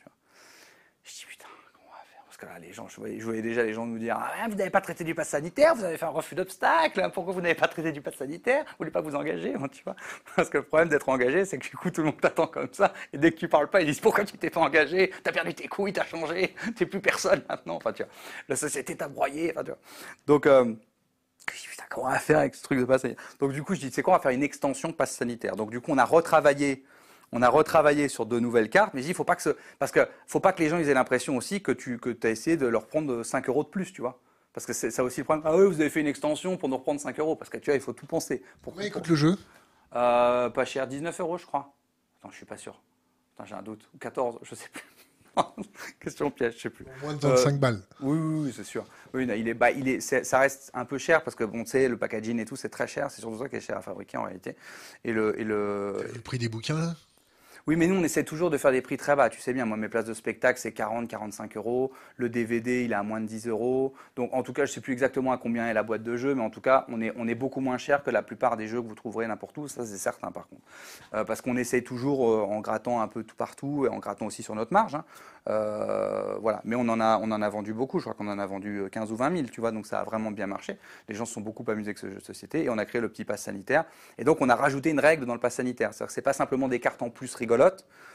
[1.04, 3.86] Je dis putain, comment on va faire Parce les gens, je voyais, déjà les gens
[3.86, 6.34] nous dire ah, Vous n'avez pas traité du pass sanitaire, vous avez fait un refus
[6.34, 9.68] d'obstacle, pourquoi vous n'avez pas traité du pass sanitaire Vous voulez pas vous engager hein,
[9.70, 9.96] tu vois
[10.36, 12.68] Parce que le problème d'être engagé, c'est que du coup, tout le monde t'attend comme
[12.72, 15.32] ça, et dès que tu parles pas, ils disent Pourquoi tu t'es pas engagé T'as
[15.32, 17.76] perdu tes couilles, t'as changé, t'es plus personne maintenant.
[17.76, 18.12] Enfin, tu vois,
[18.48, 19.52] la société t'a broyé.
[19.52, 19.80] Enfin, tu vois.
[20.26, 20.74] Donc, euh,
[21.46, 23.24] putain, comment on va faire avec ce truc de passe sanitaire?
[23.38, 25.56] Donc du coup, je dis, c'est quoi, on va faire une extension passe sanitaire.
[25.56, 26.84] Donc du coup, on a retravaillé,
[27.32, 30.06] on a retravaillé sur de nouvelles cartes, mais dis, faut pas que ce, parce que
[30.26, 32.66] faut pas que les gens ils aient l'impression aussi que tu que as essayé de
[32.66, 34.20] leur prendre 5 euros de plus, tu vois.
[34.52, 35.44] Parce que c'est ça aussi le problème.
[35.46, 37.36] Ah oui, vous avez fait une extension pour nous reprendre 5 euros.
[37.36, 38.42] Parce que tu vois, il faut tout penser.
[38.60, 39.38] Pour, Combien coûte le jeu
[39.94, 41.74] Euh, pas cher, 19 euros, je crois.
[42.20, 42.80] Attends, je suis pas sûr.
[43.34, 43.88] Attends, j'ai un doute.
[43.94, 44.84] Ou 14, je sais plus.
[46.00, 46.84] Question piège, je sais plus.
[47.02, 47.82] Moins de 25 balles.
[48.02, 48.84] Oui, oui, oui, c'est sûr.
[49.14, 51.70] Oui, non, il est, bah, il ça reste un peu cher parce que bon, tu
[51.70, 53.10] sais, le packaging et tout, c'est très cher.
[53.10, 54.54] C'est surtout ça qui est cher à fabriquer en réalité.
[55.04, 56.94] Et le, et le, Le prix des bouquins, là
[57.68, 59.28] Oui, mais nous, on essaie toujours de faire des prix très bas.
[59.28, 61.92] Tu sais bien, moi, mes places de spectacle, c'est 40, 45 euros.
[62.16, 63.94] Le DVD, il est à moins de 10 euros.
[64.16, 66.16] Donc, en tout cas, je ne sais plus exactement à combien est la boîte de
[66.16, 68.82] jeux, mais en tout cas, on est, beaucoup moins cher que la plupart des jeux
[68.82, 69.68] que vous trouverez n'importe où.
[69.68, 70.62] Ça, c'est certain, par contre.
[71.14, 74.26] Euh, parce qu'on essaie toujours, euh, en grattant un peu tout partout, et en grattant
[74.26, 74.96] aussi sur notre marge.
[74.96, 75.04] Hein.
[75.48, 76.62] Euh, voilà.
[76.64, 78.00] Mais on en, a, on en a vendu beaucoup.
[78.00, 79.70] Je crois qu'on en a vendu 15 ou 20 000, tu vois.
[79.70, 80.78] Donc, ça a vraiment bien marché.
[81.08, 82.64] Les gens se sont beaucoup amusés avec ce jeu de société.
[82.64, 83.84] Et on a créé le petit pass sanitaire.
[84.18, 85.94] Et donc, on a rajouté une règle dans le pass sanitaire.
[85.94, 87.34] C'est-à-dire que ce pas simplement des cartes en plus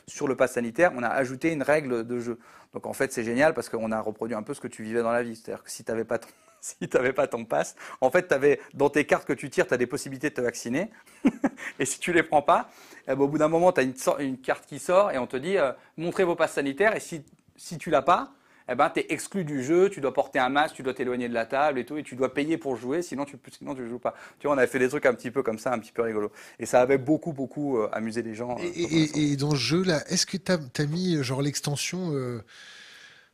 [0.08, 2.40] sur le pass sanitaire, on a ajouté une règle de jeu.
[2.74, 5.02] Donc en fait, c'est génial parce qu'on a reproduit un peu ce que tu vivais
[5.02, 5.36] dans la vie.
[5.36, 6.28] C'est-à-dire que si tu n'avais pas ton,
[6.62, 9.78] si pas ton pass, en fait, avais, dans tes cartes que tu tires, tu as
[9.78, 10.90] des possibilités de te vacciner.
[11.80, 12.70] et si tu les prends pas,
[13.08, 15.28] eh ben, au bout d'un moment, tu as une, une, carte qui sort et on
[15.28, 16.96] te dit, euh, montrez vos passes sanitaires.
[16.96, 17.26] Et si,
[17.56, 18.32] si tu l'as pas,
[18.70, 21.30] eh ben, tu es exclu du jeu, tu dois porter un masque, tu dois t'éloigner
[21.30, 23.88] de la table et tout, et tu dois payer pour jouer, sinon tu sinon tu
[23.88, 24.15] joues pas.
[24.39, 26.01] Tu vois, on avait fait des trucs un petit peu comme ça, un petit peu
[26.01, 26.32] rigolo.
[26.59, 28.57] Et ça avait beaucoup, beaucoup euh, amusé les gens.
[28.59, 32.41] Euh, et, dans ce jeu-là, est-ce que tu as, mis genre l'extension euh,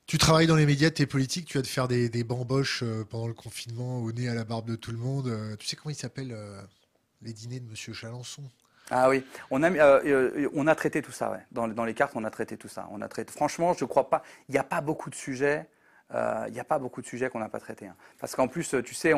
[0.06, 2.84] Tu travailles dans les médias, tu es politique, tu vas te faire des, des bamboches
[3.10, 5.32] pendant le confinement au nez à la barbe de tout le monde.
[5.60, 6.36] tu sais comment il s'appelle
[7.22, 8.44] les dîners de Monsieur Chalençon?
[8.92, 11.40] Ah oui, on a, euh, euh, on a traité tout ça, ouais.
[11.52, 12.88] dans, les cartes, on a traité tout ça.
[12.92, 15.68] On a traité, franchement, je ne crois pas, il n'y a pas beaucoup de sujets
[16.14, 17.88] euh, il n'y a pas beaucoup de sujets qu'on n'a pas traités.
[17.88, 17.96] Hein.
[18.20, 19.14] Parce qu'en plus, tu sais,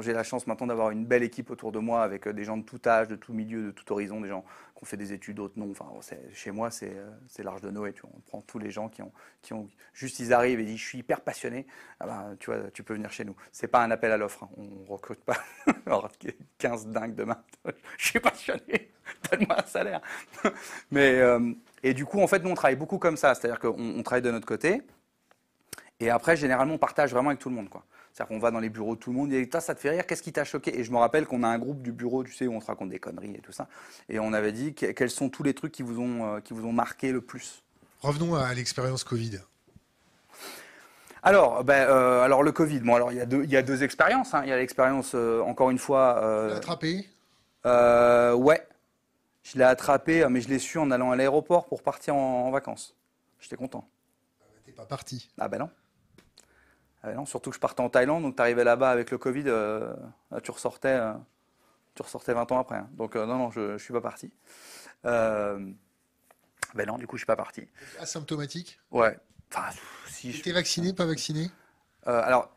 [0.00, 2.62] j'ai la chance maintenant d'avoir une belle équipe autour de moi avec des gens de
[2.62, 4.44] tout âge, de tout milieu, de tout horizon, des gens
[4.78, 5.70] qui ont fait des études, d'autres non.
[5.72, 5.90] Enfin,
[6.32, 6.94] chez moi, c'est
[7.38, 7.92] l'Arche de Noé.
[7.92, 9.12] Tu on prend tous les gens qui ont,
[9.42, 9.68] qui ont.
[9.92, 11.66] Juste, ils arrivent et disent Je suis hyper passionné.
[11.98, 13.34] Ah ben, tu vois, tu peux venir chez nous.
[13.50, 14.44] C'est pas un appel à l'offre.
[14.44, 14.50] Hein.
[14.56, 15.36] On ne recrute pas
[16.58, 17.42] 15 dingues demain.
[17.98, 18.92] Je suis passionné.
[19.30, 20.00] Donne-moi un salaire.
[20.92, 21.52] Mais, euh,
[21.82, 23.34] et du coup, en fait, nous, on travaille beaucoup comme ça.
[23.34, 24.82] C'est-à-dire qu'on travaille de notre côté.
[25.98, 27.68] Et après, généralement, on partage vraiment avec tout le monde.
[27.68, 27.84] Quoi.
[28.18, 29.90] C'est-à-dire qu'on va dans les bureaux de tout le monde et toi, ça te fait
[29.90, 30.76] rire, qu'est-ce qui t'a choqué?
[30.76, 32.66] Et je me rappelle qu'on a un groupe du bureau, tu sais, où on se
[32.66, 33.68] raconte des conneries et tout ça.
[34.08, 36.66] Et on avait dit quels sont tous les trucs qui vous ont, euh, qui vous
[36.66, 37.62] ont marqué le plus?
[38.02, 39.38] Revenons à l'expérience Covid.
[41.22, 43.62] Alors, ben, euh, alors le Covid, bon, alors il y a deux, il y a
[43.62, 44.34] deux expériences.
[44.34, 44.42] Hein.
[44.42, 46.20] Il y a l'expérience, euh, encore une fois.
[46.20, 47.08] Euh, attrapé?
[47.64, 48.66] Ouais.
[49.44, 52.50] Je l'ai attrapé, mais je l'ai su en allant à l'aéroport pour partir en, en
[52.50, 52.96] vacances.
[53.38, 53.88] J'étais content.
[54.66, 55.70] T'es pas parti Ah ben non.
[57.02, 59.44] Ah non, surtout que je partais en Thaïlande, donc tu arrivais là-bas avec le Covid,
[59.46, 59.94] euh,
[60.42, 61.12] tu, ressortais, euh,
[61.94, 62.78] tu ressortais 20 ans après.
[62.78, 62.88] Hein.
[62.94, 64.32] Donc euh, non, non, je ne suis pas parti.
[65.04, 65.76] ben
[66.86, 67.68] non, du coup, je suis pas parti.
[68.00, 68.80] Asymptomatique?
[68.90, 69.16] Ouais.
[69.52, 69.70] Enfin,
[70.06, 70.52] si je...
[70.52, 71.50] vacciné, pas vacciné?
[72.04, 72.50] Alors,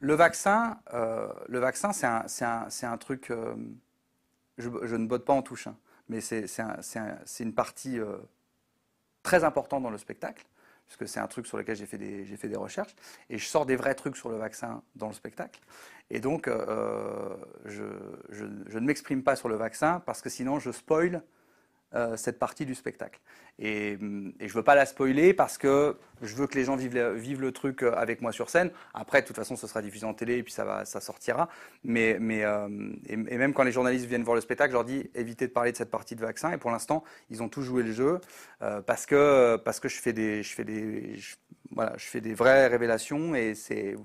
[0.00, 3.32] le vaccin, le vaccin c'est un, un, un, truc...
[4.58, 5.76] Je, je, ne botte pas en touche, hein,
[6.08, 6.46] mais c'est
[7.40, 7.98] une partie
[9.22, 10.46] très importante dans le spectacle
[10.86, 12.94] puisque c'est un truc sur lequel j'ai fait, des, recherches,
[13.28, 15.60] et je sors des vrais trucs sur le vaccin dans le spectacle.
[16.10, 17.84] Et donc, euh, je,
[18.30, 18.44] je,
[18.78, 21.22] ne m'exprime pas sur le vaccin, parce que sinon, je spoil
[21.96, 23.18] euh, cette partie du spectacle.
[23.58, 26.76] Et, et je ne veux pas la spoiler parce que je veux que les gens
[26.76, 28.70] vivent le, vivent le, truc euh, avec moi sur scène.
[28.92, 31.48] Après, de toute façon, ce sera diffusé en télé et puis ça, va, ça sortira.
[31.84, 32.68] Mais, mais euh,
[33.06, 35.72] et, même quand les journalistes viennent voir le spectacle, je leur dis évitez de parler
[35.72, 36.52] de cette partie de vaccin.
[36.52, 38.20] Et pour l'instant, ils ont tous joué le jeu
[38.86, 41.18] parce, que, parce que je fais des, je fais des,
[41.70, 43.54] voilà, je fais des vraies révélations et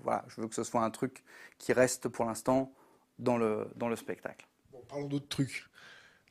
[0.03, 1.23] voilà, je veux que ce soit un truc
[1.57, 2.73] qui reste pour l'instant
[3.19, 4.47] dans le, dans le spectacle.
[4.87, 5.65] Parlons d'autres trucs.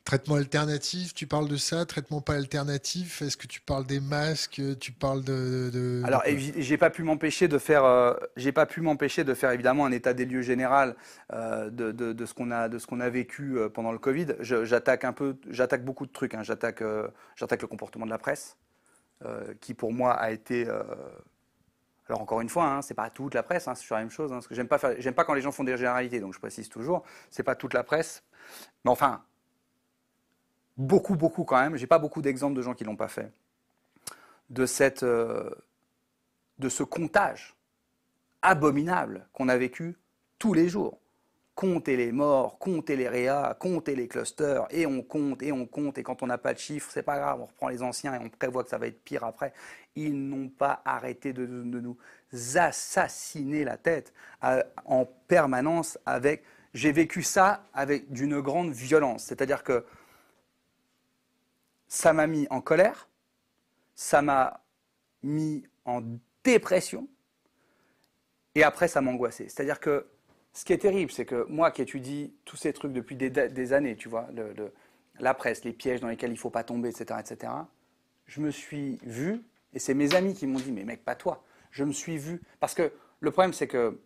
[0.03, 4.59] Traitement alternatif, tu parles de ça Traitement pas alternatif Est-ce que tu parles des masques
[4.79, 6.01] Tu parles de.
[6.03, 7.85] Alors, j'ai pas pu m'empêcher de faire.
[7.85, 10.95] Euh, j'ai pas pu m'empêcher de faire évidemment un état des lieux général
[11.33, 14.27] euh, de, de, ce qu'on a de ce qu'on a vécu euh, pendant le Covid.
[14.39, 16.33] J'attaque un peu, j'attaque beaucoup de trucs.
[16.33, 16.41] Hein.
[16.41, 16.83] J'attaque,
[17.35, 18.57] j'attaque le comportement de la presse,
[19.59, 20.67] qui pour moi a été.
[22.09, 24.09] alors encore une fois, hein, c'est pas toute la presse, hein, c'est toujours la même
[24.09, 24.31] chose.
[24.31, 26.69] parce que j'aime pas j'aime pas quand les gens font des généralités, donc je précise
[26.69, 28.23] toujours, c'est pas toute la presse.
[28.83, 29.23] Mais enfin,
[30.81, 33.31] beaucoup, beaucoup quand même, j'ai pas beaucoup d'exemples de gens qui l'ont pas fait,
[34.49, 35.49] de, cette, euh,
[36.59, 37.55] de ce comptage
[38.41, 39.95] abominable qu'on a vécu
[40.39, 40.97] tous les jours.
[41.53, 45.97] Compter les morts, compter les réas, compter les clusters, et on compte, et on compte,
[45.97, 48.17] et quand on n'a pas de chiffres, c'est pas grave, on reprend les anciens et
[48.17, 49.53] on prévoit que ça va être pire après.
[49.95, 51.97] Ils n'ont pas arrêté de, nous
[52.55, 54.13] assassiner la tête
[54.85, 56.43] en permanence avec.
[56.73, 59.85] J'ai vécu ça avec d'une grande violence, c'est-à-dire que
[61.91, 63.09] ça m'a mis en colère,
[63.95, 64.63] ça m'a
[65.23, 66.01] mis en
[66.41, 67.09] dépression,
[68.55, 69.49] et après ça m'angoissait.
[69.49, 70.07] C'est-à-dire que
[70.53, 73.97] ce qui est terrible, c'est que moi qui étudie tous ces trucs depuis des, années,
[73.97, 74.29] tu vois,
[75.19, 77.51] la presse, les pièges dans lesquels il ne faut pas tomber, etc., etc.,
[78.25, 81.43] je me suis vu, et c'est mes amis qui m'ont dit, mais mec, pas toi,
[81.71, 83.99] je me suis vu, parce que le problème c'est que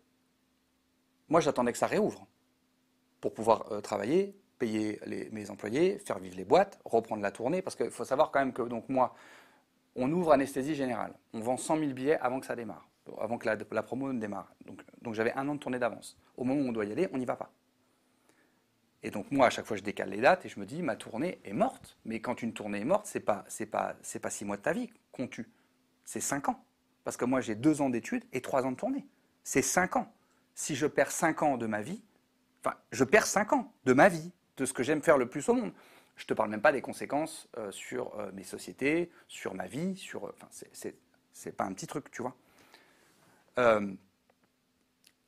[1.30, 2.26] moi j'attendais que ça réouvre
[3.22, 5.00] pour pouvoir euh, travailler, payer
[5.32, 8.54] mes employés, faire vivre les boîtes, reprendre la tournée, parce qu'il faut savoir quand même
[8.54, 9.16] que donc moi,
[9.96, 12.88] on ouvre anesthésie générale, on vend 100 000 billets avant que ça démarre,
[13.20, 14.54] avant que la, promo ne démarre.
[14.66, 16.18] Donc, donc j'avais un an de tournée d'avance.
[16.38, 17.52] Au moment où on doit y aller, on n'y va pas.
[19.04, 20.96] Et donc moi, à chaque fois, je décale les dates et je me dis, ma
[20.96, 21.98] tournée est morte.
[22.06, 24.90] Mais quand une tournée est morte, c'est pas, pas, pas six mois de ta vie
[25.12, 25.48] qu'on tue,
[26.04, 26.64] c'est cinq ans.
[27.04, 29.06] Parce que moi, j'ai deux ans d'études et trois ans de tournée.
[29.44, 30.12] C'est cinq ans.
[30.56, 32.02] Si je perds cinq ans de ma vie,
[32.64, 35.48] enfin, je perds cinq ans de ma vie de ce que j'aime faire le plus
[35.50, 35.72] au monde.
[36.16, 39.68] Je ne te parle même pas des conséquences euh, sur euh, mes sociétés, sur ma
[39.68, 40.26] vie, sur.
[40.26, 40.48] Euh, enfin,
[41.34, 42.36] c'est pas un petit truc, tu vois.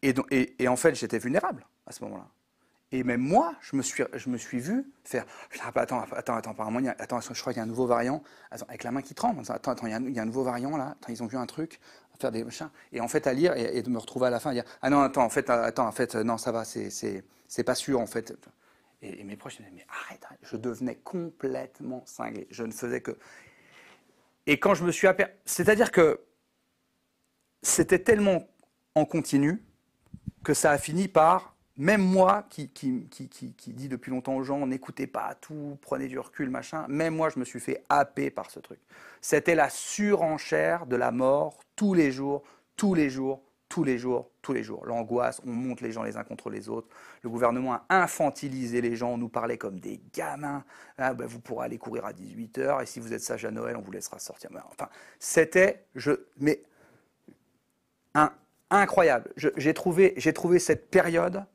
[0.01, 2.27] Et, en fait, j'étais vulnérable à ce moment-là.
[2.93, 5.25] Et même moi, je me suis, je me suis vu faire.
[5.75, 8.23] Attends, attends, attends, apparemment, attends, je crois qu'il y a un nouveau variant.
[8.51, 9.41] avec la main qui tremble.
[9.49, 10.95] Attends, attends, il y, a, un nouveau variant là.
[11.09, 11.81] Ils ont vu un truc,
[12.17, 12.69] faire des machins.
[12.93, 15.01] Et en fait, à lire et, de me retrouver à la fin, dire Ah non,
[15.01, 18.33] attends, en fait, attends, en fait, non, ça va, c'est pas sûr, en fait.
[19.01, 22.47] Et, mes proches me disaient, mais arrête, je devenais complètement cinglé.
[22.49, 23.17] Je ne faisais que.
[24.45, 25.33] Et quand je me suis aperçu.
[25.45, 26.21] C'est-à-dire que
[27.61, 28.47] c'était tellement
[28.95, 29.63] en continu
[30.43, 31.55] que ça a fini par.
[31.79, 36.07] Même moi, qui, qui, qui, qui dit depuis longtemps aux gens, n'écoutez pas tout, prenez
[36.07, 38.79] du recul, machin, même moi, je me suis fait happer par ce truc.
[39.21, 42.41] C'était la surenchère de la mort tous les jours,
[42.75, 44.85] tous les jours, tous les jours, tous les jours.
[44.85, 46.87] L'angoisse, on monte les gens les uns contre les autres.
[47.21, 50.63] Le gouvernement a infantilisé les gens, on nous parlait comme des gamins.
[50.97, 53.75] Ah, ben, vous pourrez aller courir à 18h et si vous êtes sage à Noël,
[53.75, 54.49] on vous laissera sortir.
[54.71, 54.89] Enfin,
[55.19, 56.63] c'était, je, mais
[58.13, 58.31] un,
[58.69, 59.31] incroyable.
[59.35, 61.45] J'ai trouvé, trouvé cette période.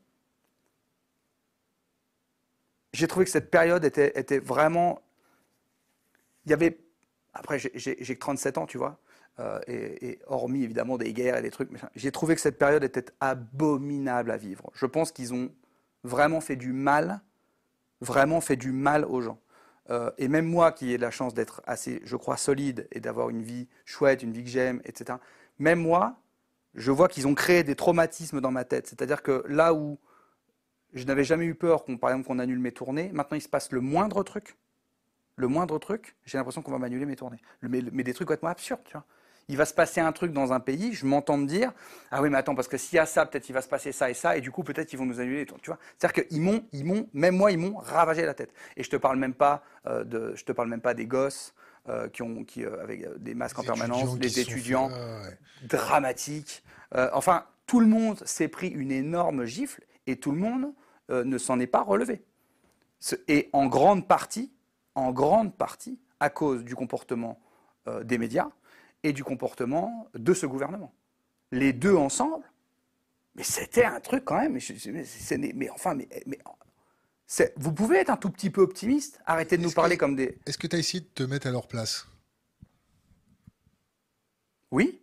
[2.93, 5.01] J'ai trouvé que cette période était, était vraiment.
[6.45, 6.79] Il y avait.
[7.33, 8.99] Après, j'ai que 37 ans, tu vois.
[9.39, 13.05] Euh, et, hormis évidemment des guerres et des trucs, j'ai trouvé que cette période était
[13.19, 14.69] abominable à vivre.
[14.75, 15.51] Je pense qu'ils ont
[16.03, 17.19] vraiment fait du mal,
[17.99, 19.39] vraiment fait du mal aux gens.
[19.89, 23.29] Euh, et même moi qui ai la chance d'être assez, je crois, solide et d'avoir
[23.29, 25.17] une vie chouette, une vie que j'aime, etc.,
[25.57, 26.19] même moi,
[26.75, 28.87] je vois qu'ils ont créé des traumatismes dans ma tête.
[28.87, 29.99] C'est-à-dire que là où
[30.93, 33.49] je n'avais jamais eu peur, qu'on, par exemple, qu'on annule mes tournées, maintenant il se
[33.49, 34.57] passe le moindre truc,
[35.37, 37.41] le moindre truc, j'ai l'impression qu'on va m'annuler mes tournées.
[37.63, 39.05] Mais, mais des trucs complètement absurdes, tu vois
[39.47, 41.71] il va se passer un truc dans un pays, je m'entends me dire
[42.11, 43.91] ah oui mais attends parce que s'il y a ça peut-être il va se passer
[43.91, 45.79] ça et ça et du coup peut-être ils vont nous annuler tu vois.
[45.97, 48.53] C'est-à-dire qu'ils m'ont ils m'ont même moi ils m'ont ravagé la tête.
[48.77, 51.53] Et je te parle même pas euh, de je te parle même pas des gosses
[51.89, 54.89] euh, qui ont qui euh, avec des masques en permanence des étudiants
[55.63, 56.63] dramatiques.
[57.13, 60.73] Enfin tout le monde s'est pris une énorme gifle et tout le monde
[61.09, 62.23] ne s'en est pas relevé.
[63.27, 64.53] Et en grande partie
[64.95, 67.39] en grande partie à cause du comportement
[68.03, 68.49] des médias
[69.03, 70.93] et du comportement de ce gouvernement.
[71.51, 72.43] Les deux ensemble,
[73.35, 74.57] mais c'était un truc quand même.
[74.87, 76.39] Mais, mais enfin, mais, mais
[77.55, 80.37] vous pouvez être un tout petit peu optimiste, arrêtez de nous parler comme des.
[80.45, 82.07] Est-ce que tu as essayé de te mettre à leur place?
[84.71, 85.01] Oui.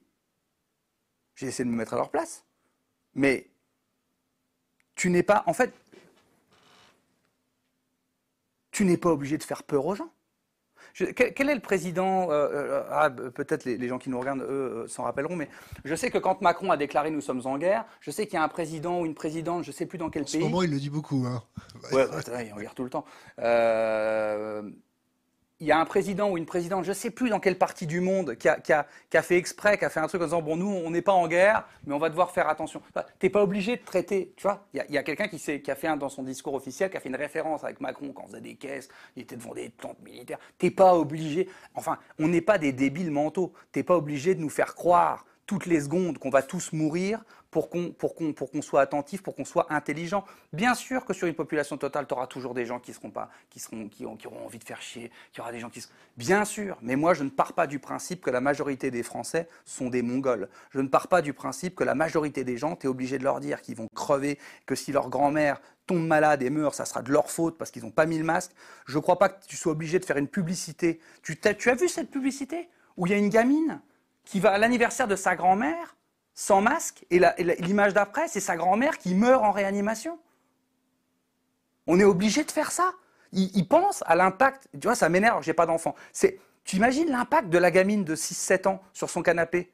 [1.34, 2.44] J'ai essayé de me mettre à leur place.
[3.14, 3.48] Mais
[4.94, 5.42] tu n'es pas.
[5.46, 5.72] En fait,
[8.70, 10.12] tu n'es pas obligé de faire peur aux gens
[11.04, 14.88] quel, est le président euh, euh, ah, Peut-être les, gens qui nous regardent, eux, euh,
[14.88, 15.48] s'en rappelleront, mais
[15.84, 18.38] je sais que quand Macron a déclaré nous sommes en guerre, je sais qu'il y
[18.38, 20.36] a un président ou une présidente, je ne sais plus dans quel pays.
[20.36, 21.24] En ce moment, il le dit beaucoup.
[21.26, 21.42] Hein.
[21.92, 23.04] Ouais, bah, il regarde tout le temps
[25.60, 27.86] il y a un président ou une présidente, je ne sais plus dans quelle partie
[27.86, 30.68] du monde, qui a, fait exprès, qui a fait un truc en disant bon nous
[30.68, 32.80] on n'est pas en guerre, mais on va devoir faire attention.
[32.94, 34.66] Tu n'es pas obligé de traiter, tu vois.
[34.72, 37.10] Il y a, quelqu'un qui, qui, a fait dans son discours officiel, qui a fait
[37.10, 40.38] une référence avec Macron quand on faisait des caisses, il était devant des plantes militaires.
[40.56, 41.48] T'es pas obligé.
[41.74, 43.52] Enfin, on n'est pas des débiles mentaux.
[43.72, 47.70] T'es pas obligé de nous faire croire toutes les secondes qu'on va tous mourir pour
[47.70, 47.92] qu'on
[48.62, 50.24] soit attentif, pour qu'on soit intelligent.
[50.52, 53.30] Bien sûr que sur une population totale, tu auras toujours des gens qui seront pas
[53.50, 55.68] qui seront qui, ont, qui auront envie de faire chier, qu'il y aura des gens
[55.68, 55.84] qui
[56.16, 59.48] bien sûr, mais moi je ne pars pas du principe que la majorité des Français
[59.64, 60.48] sont des Mongols.
[60.70, 63.24] Je ne pars pas du principe que la majorité des gens, tu es obligé de
[63.24, 67.02] leur dire qu'ils vont crever, que si leur grand-mère tombe malade et meurt, ça sera
[67.02, 68.52] de leur faute parce qu'ils n'ont pas mis le masque.
[68.86, 71.00] Je ne crois pas que tu sois obligé de faire une publicité.
[71.24, 73.80] Tu, tu as vu cette publicité où il y a une gamine?
[74.24, 75.96] Qui va à l'anniversaire de sa grand-mère
[76.34, 77.20] sans masque, et
[77.58, 80.18] l'image d'après, c'est sa grand-mère qui meurt en réanimation.
[81.86, 82.92] On est obligé de faire ça.
[83.32, 84.68] Il, pense à l'impact.
[84.72, 85.94] Tu vois, ça m'énerve, j'ai pas d'enfant.
[86.64, 89.70] tu imagines l'impact de la gamine de 6-7 ans sur son canapé?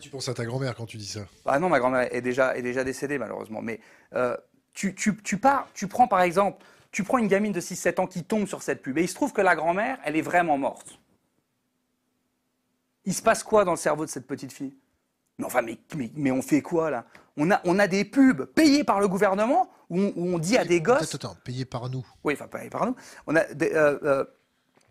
[0.00, 2.56] Tu penses à ta grand-mère quand tu dis ça Ah non, ma grand-mère est déjà,
[2.56, 3.62] est déjà décédée, malheureusement.
[3.62, 3.80] Mais
[4.14, 4.36] euh,
[4.74, 8.24] tu, tu, pars, tu prends par exemple, tu prends une gamine de 6-7 ans qui
[8.24, 10.98] tombe sur cette pub, et il se trouve que la grand-mère, elle est vraiment morte
[13.04, 14.74] il se passe quoi dans le cerveau de cette petite fille?
[15.38, 17.06] Mais enfin, mais, mais, mais on fait quoi là?
[17.36, 20.56] On a, on a des pubs payés par le gouvernement où on, où on dit
[20.56, 21.14] à des gosses.
[21.14, 22.06] Attends, attends, payé par nous.
[22.22, 22.94] Oui, enfin, payés par nous.
[23.26, 24.24] On a des, euh, euh,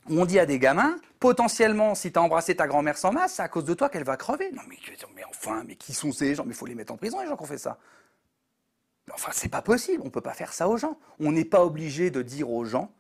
[0.10, 3.38] où on dit à des gamins, potentiellement, si tu as embrassé ta grand-mère sans masque,
[3.38, 4.52] c'est à cause de toi qu'elle va crever.
[4.52, 4.78] Non, mais,
[5.16, 6.44] mais enfin, mais qui sont ces gens?
[6.44, 7.78] Mais il faut les mettre en prison, les gens qui ont fait ça.
[9.08, 10.04] Mais Enfin, c'est pas possible.
[10.06, 10.98] On peut pas faire ça aux gens.
[11.20, 12.92] On n'est pas obligé de dire aux gens.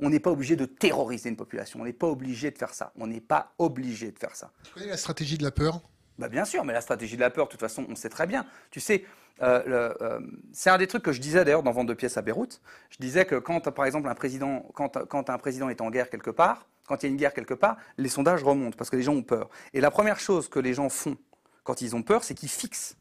[0.00, 1.80] On n'est pas obligé de terroriser une population.
[1.80, 2.92] On n'est pas obligé de faire ça.
[2.96, 4.52] On n'est pas obligé de faire ça.
[4.64, 5.80] Tu connais la stratégie de la peur?
[6.18, 8.26] Bah bien sûr, mais la stratégie de la peur, de toute façon, on sait très
[8.26, 8.44] bien.
[8.70, 9.04] Tu sais,
[9.40, 10.20] euh, euh,
[10.52, 12.60] c'est un des trucs que je disais d'ailleurs dans Vente de pièces à Beyrouth.
[12.90, 16.10] Je disais que quand, par exemple, un président, quand, quand un président est en guerre
[16.10, 18.96] quelque part, quand il y a une guerre quelque part, les sondages remontent parce que
[18.96, 19.48] les gens ont peur.
[19.74, 21.16] Et la première chose que les gens font
[21.62, 22.96] quand ils ont peur, c'est qu'ils fixent.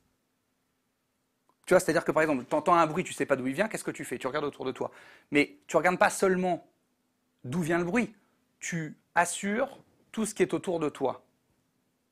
[1.66, 3.54] Tu vois, c'est-à-dire que par exemple, tu entends un bruit, tu sais pas d'où il
[3.54, 4.18] vient, qu'est-ce que tu fais?
[4.18, 4.92] Tu regardes autour de toi.
[5.32, 6.68] Mais tu regardes pas seulement
[7.44, 8.14] d'où vient le bruit,
[8.60, 9.80] tu assures
[10.12, 11.24] tout ce qui est autour de toi.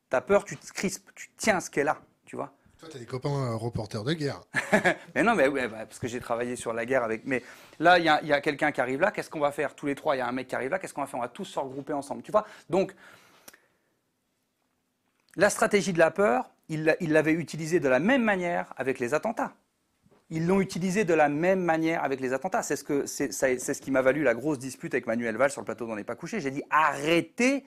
[0.10, 2.54] Tu as peur, tu te crispes, tu tiens ce qui est là, tu vois.
[2.78, 4.42] Toi, tu as des copains euh, reporters de guerre.
[5.16, 7.26] Mais non, mais ouais, bah, parce que j'ai travaillé sur la guerre avec.
[7.26, 7.42] Mais
[7.80, 9.12] là, il y a, y a quelqu'un qui arrive là.
[9.12, 10.16] Qu'est-ce qu'on va faire tous les trois?
[10.16, 10.78] Il y a un mec qui arrive là.
[10.78, 11.20] Qu'est-ce qu'on va faire?
[11.20, 12.22] On va tous se regrouper ensemble.
[12.22, 12.94] Tu vois Donc,
[15.38, 19.54] la stratégie de la peur, il l'avait utilisée de la même manière avec les attentats.
[20.32, 22.64] Ils l'ont utilisée de la même manière avec les attentats.
[22.64, 25.52] C'est ce, que, c'est, c'est ce qui m'a valu la grosse dispute avec Manuel Valls
[25.52, 26.40] sur le plateau d'On n'est pas couché.
[26.42, 27.64] J'ai dit arrêtez,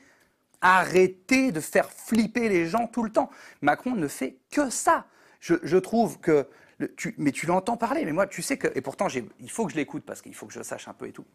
[0.60, 3.30] arrêtez de faire flipper les gens tout le temps.
[3.62, 5.06] Macron ne fait que ça.
[5.40, 6.48] Je, je trouve que.
[6.78, 8.68] le- tu, mais tu l'entends parler, mais moi, tu sais que.
[8.76, 10.94] Et pourtant, j'ai- il faut que je l'écoute parce qu'il faut que je sache un
[10.94, 11.26] peu et tout.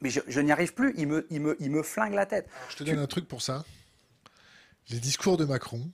[0.00, 0.92] Mais je, je n'y arrive plus.
[0.96, 2.48] Il me, il, me, il me flingue la tête.
[2.70, 3.64] Je te donne un truc pour ça.
[4.90, 5.88] Les discours de Macron,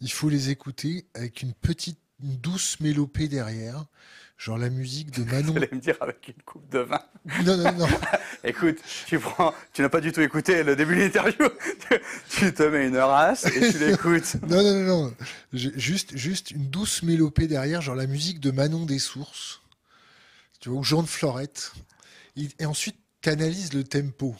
[0.00, 3.86] il faut les écouter avec une petite, une douce mélopée derrière,
[4.36, 5.52] genre la musique de Manon.
[5.52, 7.02] Vous allez me dire avec une coupe de vin.
[7.44, 7.88] Non, non, non.
[8.44, 11.48] Écoute, tu prends, tu n'as pas du tout écouté le début de l'interview.
[12.30, 14.36] Tu, te mets une race et tu l'écoutes.
[14.48, 15.14] Non, non, non, non.
[15.52, 19.60] Juste, juste une douce mélopée derrière, genre la musique de Manon des Sources,
[20.60, 21.72] tu vois, ou Jean de Florette.
[22.36, 24.36] Et, et ensuite, tu analyses le tempo.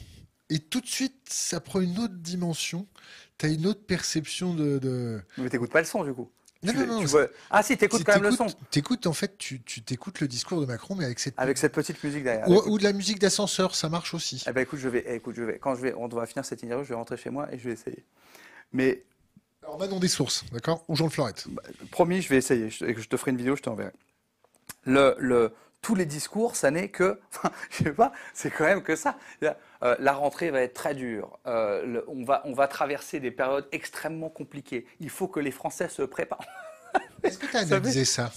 [0.50, 2.86] Et tout de suite, ça prend une autre dimension.
[3.38, 4.78] Tu as une autre perception de.
[4.78, 5.22] de...
[5.38, 6.30] Mais t'écoutes pas le son du coup.
[6.62, 6.98] Non, Tu- non, non.
[7.00, 8.46] tu c'est- vois- Ah si, t'écoutes quand même le son.
[8.70, 11.34] t'écoutes- en fait, tu tu t'écoutes le discours de Macron, mais avec cette.
[11.38, 12.46] Avec cette petite musique derrière.
[12.48, 14.44] ou, de la musique d'ascenseur, ça marche aussi.
[14.46, 16.44] Eh ben écoute, je vais, eh, écoute, je vais, quand je vais, on va finir
[16.44, 18.04] cette interview, je vais rentrer chez moi et je vais essayer.
[18.72, 19.02] Mais
[19.62, 20.84] Alors, Manon des Sources, d'accord?
[20.88, 21.46] Ou Jean de Florette.
[21.90, 22.68] promis, je vais essayer.
[22.70, 23.92] Je, je te ferai une vidéo, je t'enverrai.
[24.84, 28.82] Le, le, tous les discours, ça n'est que, enfin, je sais pas, c'est quand même
[28.82, 29.18] que ça.
[29.82, 31.38] Euh, la rentrée va être très dure.
[31.46, 34.86] Euh, le- on va, on va traverser des périodes extrêmement compliquées.
[35.00, 36.44] Il faut que les Français se préparent.
[37.22, 38.30] Est-ce que tu as analysé ça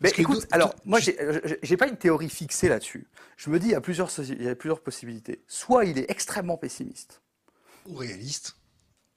[0.00, 1.16] Mais écoute, alors moi, tu-
[1.62, 3.08] j'ai pas une théorie fixée là-dessus.
[3.36, 5.44] Je me dis, il y a plusieurs, il y a plusieurs possibilités.
[5.48, 7.20] Soit il est extrêmement pessimiste.
[7.86, 8.56] Ou réaliste,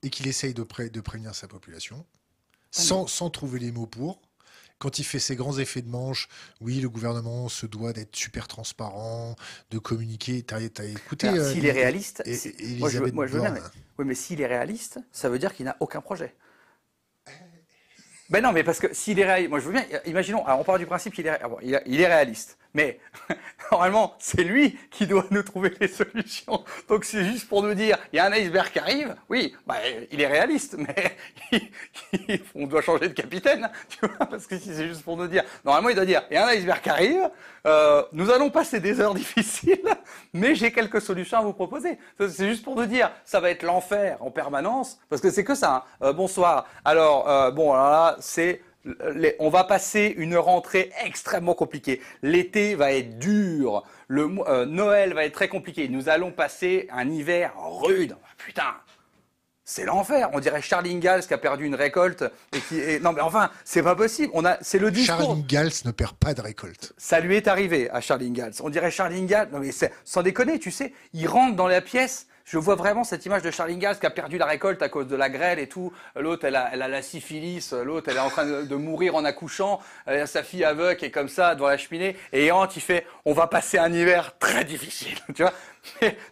[0.03, 2.05] et qu'il essaye de, pré- de prévenir sa population,
[2.71, 4.21] sans, sans trouver les mots pour.
[4.79, 6.27] Quand il fait ses grands effets de manche,
[6.61, 9.35] oui, le gouvernement se doit d'être super transparent,
[9.71, 10.43] de communiquer.
[10.43, 13.13] T'as as écouté Alors, euh, S'il est réaliste, et- c'est- et moi je veux, Elisabeth
[13.15, 13.49] moi, je veux bien.
[13.51, 13.63] Borne.
[13.73, 16.35] Mais, oui, mais s'il est réaliste, ça veut dire qu'il n'a aucun projet.
[18.29, 19.85] Ben non, mais parce que s'il est réaliste, moi je veux bien.
[20.05, 22.99] Imaginons, alors on part du principe qu'il est, ré- ah bon, il est réaliste, mais
[23.71, 26.63] normalement c'est lui qui doit nous trouver les solutions.
[26.87, 29.15] Donc c'est juste pour nous dire, il y a un iceberg qui arrive.
[29.29, 29.75] Oui, bah,
[30.11, 31.11] il est réaliste, mais
[32.55, 35.43] on doit changer de capitaine, tu vois, parce que si c'est juste pour nous dire,
[35.65, 37.29] normalement il doit dire, il y a un iceberg qui arrive.
[37.65, 39.81] euh, nous allons passer des heures difficiles,
[40.33, 41.97] mais j'ai quelques solutions à vous proposer.
[42.19, 45.55] C'est juste pour nous dire, ça va être l'enfer en permanence, parce que c'est que
[45.55, 45.75] ça.
[45.75, 45.83] hein.
[46.07, 46.65] Euh, bonsoir.
[46.85, 48.61] Alors, euh, bon, alors là, c'est
[49.39, 52.01] on va passer une rentrée extrêmement compliquée.
[52.21, 53.83] L'été va être dur.
[54.07, 55.89] Le euh, Noël va être très compliqué.
[55.89, 58.15] Nous allons passer un hiver rude.
[58.23, 58.75] Ah, Putain,
[59.65, 60.29] c'est l'enfer.
[60.31, 62.23] On dirait Charlie Ingalls qui a perdu une récolte
[62.53, 64.31] et qui et- non mais enfin c'est pas possible.
[64.33, 65.17] On a c'est le discours.
[65.17, 66.93] Charlie Gals ne perd pas de récolte.
[66.97, 68.53] Ça lui est arrivé à Charlie Ingalls.
[68.61, 69.49] On dirait Charlie Ingalls.
[69.51, 69.71] Non mais
[70.05, 72.27] sans déconner, tu sais, il rentre dans la pièce.
[72.47, 75.07] Je vois vraiment cette image de Charlie Ingalls qui a perdu la récolte à cause
[75.07, 75.91] de la grêle et tout.
[76.15, 77.73] L'autre, elle a, elle a la syphilis.
[77.73, 79.81] L'autre, elle est en train de, mourir en accouchant.
[80.05, 82.15] Elle a sa fille aveugle qui est comme ça devant la cheminée.
[82.31, 85.17] Et Hant, il fait, on va passer un hiver très difficile.
[85.35, 85.51] Tu vois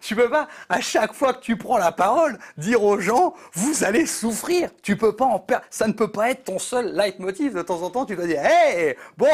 [0.01, 3.83] tu peux pas, à chaque fois que tu prends la parole, dire aux gens, vous
[3.83, 4.69] allez souffrir.
[4.83, 5.65] Tu peux pas en perdre.
[5.69, 7.53] Ça ne peut pas être ton seul leitmotiv.
[7.53, 9.29] De temps en temps, tu dois dire, hey, bon,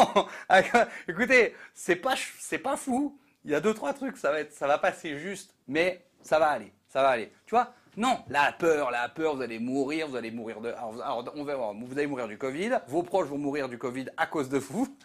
[1.08, 3.16] écoutez, c'est pas, c'est pas fou.
[3.44, 6.38] Il y a deux, trois trucs, ça va être, ça va passer juste, mais ça
[6.38, 7.32] va aller, ça va aller.
[7.46, 7.72] Tu vois?
[7.96, 10.70] Non, la peur, la peur, vous allez mourir, vous allez mourir de.
[10.70, 14.06] Alors, on va voir, vous allez mourir du Covid, vos proches vont mourir du Covid
[14.16, 14.96] à cause de vous.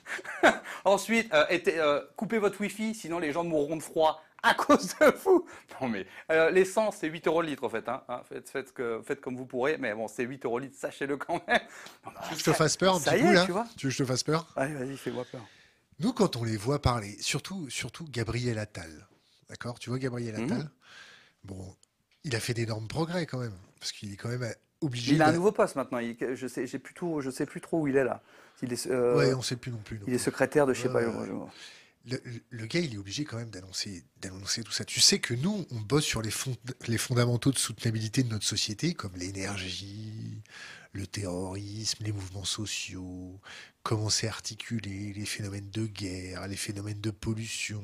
[0.85, 5.13] Ensuite, euh, euh, coupez votre Wi-Fi, sinon les gens mourront de froid à cause de
[5.23, 5.45] vous.
[5.81, 7.87] Non mais euh, l'essence c'est 8 euros le litre en fait.
[7.89, 8.03] Hein.
[8.07, 10.77] hein faites, faites, que, faites, comme vous pourrez, mais bon c'est 8 euros le litre,
[10.77, 11.59] sachez-le quand même.
[11.59, 13.91] tu veux que je te fasse peur un petit coup là tu, vois tu veux
[13.91, 14.47] que je te fasse peur?
[14.55, 15.41] Allez vas-y fais-moi peur.
[15.99, 19.07] Nous quand on les voit parler, surtout, surtout Gabriel Attal,
[19.49, 19.79] d'accord?
[19.79, 20.45] Tu vois Gabriel mhm.
[20.45, 20.69] Attal?
[21.43, 21.75] Bon,
[22.23, 25.13] il a fait d'énormes progrès quand même, parce qu'il est quand même obligé.
[25.15, 25.99] Il a un nouveau poste maintenant.
[26.01, 28.21] je sais, j'ai plutôt, je sais plus trop où il est là.
[28.61, 29.99] Il est, euh, ouais, on sait plus non plus.
[30.07, 31.01] il est secrétaire de je sais pas.
[32.49, 34.85] Le, gars, il est obligé quand même d'annoncer, d'annoncer tout ça.
[34.85, 36.31] Tu sais que nous, on bosse sur les,
[36.87, 40.41] les fondamentaux de soutenabilité de notre société, comme l'énergie,
[40.93, 43.41] le terrorisme, les mouvements sociaux,
[43.87, 47.81] comment c'est articulé, les phénomènes de guerre, les phénomènes de pollution,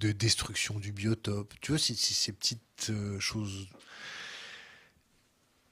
[0.00, 1.54] de destruction du biotope.
[1.60, 3.68] Tu vois, c'est ces petites euh, choses.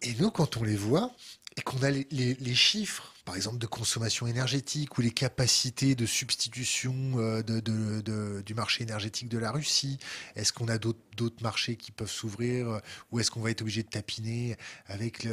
[0.00, 1.10] Et nous, quand on les voit,
[1.56, 6.94] et qu'on a les, chiffres, par exemple, de consommation énergétique ou les capacités de substitution
[7.16, 9.98] euh, du marché énergétique de la Russie,
[10.34, 12.80] est-ce qu'on a d'autres marchés qui peuvent s'ouvrir
[13.12, 14.56] ou est-ce qu'on va être obligé de tapiner
[14.86, 15.28] avec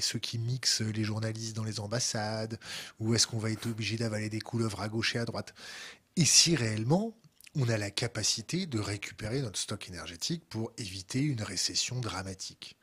[0.00, 2.58] ceux qui mixent les journalistes dans les ambassades
[2.98, 5.54] ou est-ce qu'on va être obligé d'avaler des couleuvres à gauche et à droite?
[6.16, 7.16] Et si réellement
[7.54, 12.76] on a la capacité de récupérer notre stock énergétique pour éviter une récession dramatique?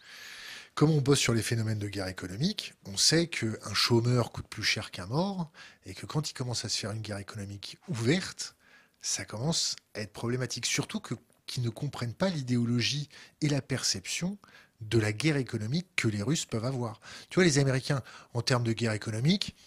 [0.80, 4.64] Comme on bosse sur les phénomènes de guerre économique, on sait qu'un chômeur coûte plus
[4.64, 5.52] cher qu'un mort,
[5.86, 8.56] et que quand il commence à se faire une guerre économique ouverte,
[9.02, 10.66] ça commence à être problématique.
[10.66, 11.16] Surtout que
[11.48, 13.10] qu'ils ne comprennent pas l'idéologie
[13.42, 14.38] et la perception
[14.80, 17.02] de la guerre économique que les Russes peuvent avoir.
[17.30, 18.02] Tu vois, les Américains,
[18.34, 19.58] en termes de guerre économique,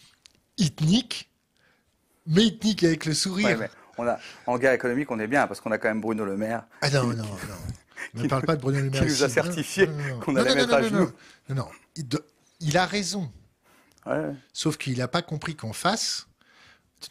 [0.56, 1.30] ethnique,
[2.26, 3.68] mais ethnique avec le sourire.
[3.98, 6.38] on a, en guerre économique, on est bien, parce qu'on a quand même Bruno Le
[6.38, 6.64] Maire.
[6.80, 7.81] Ah non, non, non.
[8.14, 9.02] Ne parle pas de Bruno Le Maire.
[9.02, 9.88] Qui nous a certifié
[10.20, 11.10] qu'on allait mettre à genoux.
[11.48, 11.68] Non, non,
[12.60, 13.30] il, a raison.
[14.52, 16.28] Sauf qu'il n'a pas compris qu'en face,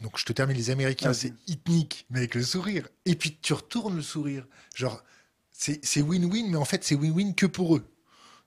[0.01, 2.88] donc je te termine, les Américains, c'est ethnique, mais avec le sourire.
[3.05, 4.47] Et puis tu retournes le sourire.
[4.76, 5.03] Genre,
[5.51, 7.88] c'est win-win, mais en fait, c'est win-win que pour eux.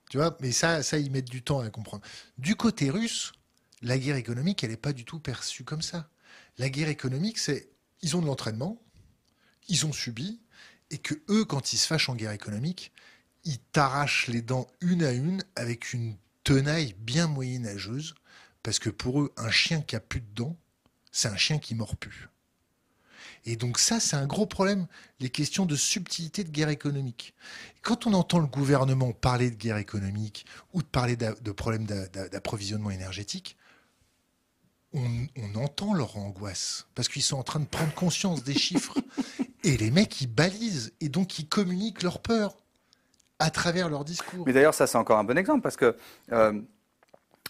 [0.09, 2.03] Tu vois, mais ça, ça, ils mettent du temps à comprendre.
[2.37, 3.33] Du côté russe,
[3.81, 6.09] la guerre économique, elle n'est pas du tout perçue comme ça.
[6.57, 7.69] La guerre économique, c'est
[8.01, 8.81] ils ont de l'entraînement,
[9.67, 10.39] ils ont subi,
[10.91, 12.91] et que eux, quand ils se fâchent en guerre économique,
[13.43, 18.15] ils t'arrachent les dents une à une avec une tenaille bien moyenâgeuse,
[18.63, 20.57] parce que pour eux, un chien qui a plus de dents,
[21.11, 22.29] c'est un chien qui mord plus.
[23.45, 24.87] Et donc ça, c'est un gros problème,
[25.19, 27.35] les questions de subtilité de guerre économique.
[27.83, 32.89] Quand on entend le gouvernement parler de guerre économique ou de parler de problèmes d'approvisionnement
[32.89, 33.55] énergétique,
[34.95, 38.97] on, entend leur angoisse parce qu'ils sont en train de prendre conscience des chiffres.
[39.65, 42.55] Et les mecs, ils balisent et donc ils communiquent leur peur
[43.39, 44.45] à travers leur discours.
[44.45, 45.95] Mais d'ailleurs, ça, c'est encore un bon exemple parce que
[46.31, 46.61] euh,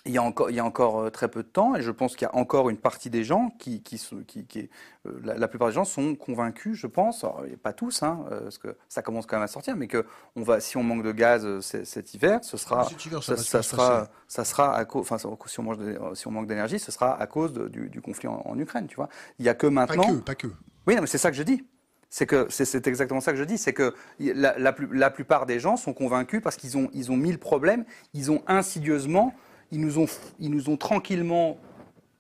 [0.06, 1.92] il y, a encore, il y a encore euh, très peu de temps, et je
[1.92, 4.70] pense qu'il y a encore une partie des gens qui, qui, qui, qui
[5.06, 7.26] euh, la, plupart des gens sont convaincus, je pense,
[7.62, 10.06] pas tous, hein, parce que ça commence quand même à sortir, mais que
[10.38, 12.88] on va, si on manque de gaz cet hiver, ce sera,
[13.22, 15.78] ça, sera, ça sera à cause, enfin, si on, mange
[16.14, 19.10] si on manque d'énergie, ce sera à cause du, du, conflit en, Ukraine, tu vois.
[19.38, 20.04] Il y a que maintenant.
[20.04, 20.48] Pas que, pas que.
[20.88, 21.66] Oui, mais c'est ça que je dis.
[22.10, 25.94] C'est que c'est exactement ça que je dis, c'est que la, plupart des gens sont
[25.94, 27.84] convaincus parce qu'ils ont, ils ont mis le problème,
[28.14, 29.34] ils ont insidieusement
[29.72, 30.06] ils nous ont,
[30.40, 31.58] ils nous ont tranquillement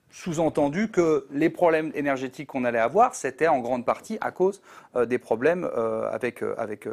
[0.10, 4.62] sous-entendu que les problèmes énergétiques qu'on allait avoir, c'était en grande partie à cause
[4.95, 6.88] euh, des problèmes euh, avec, euh, avec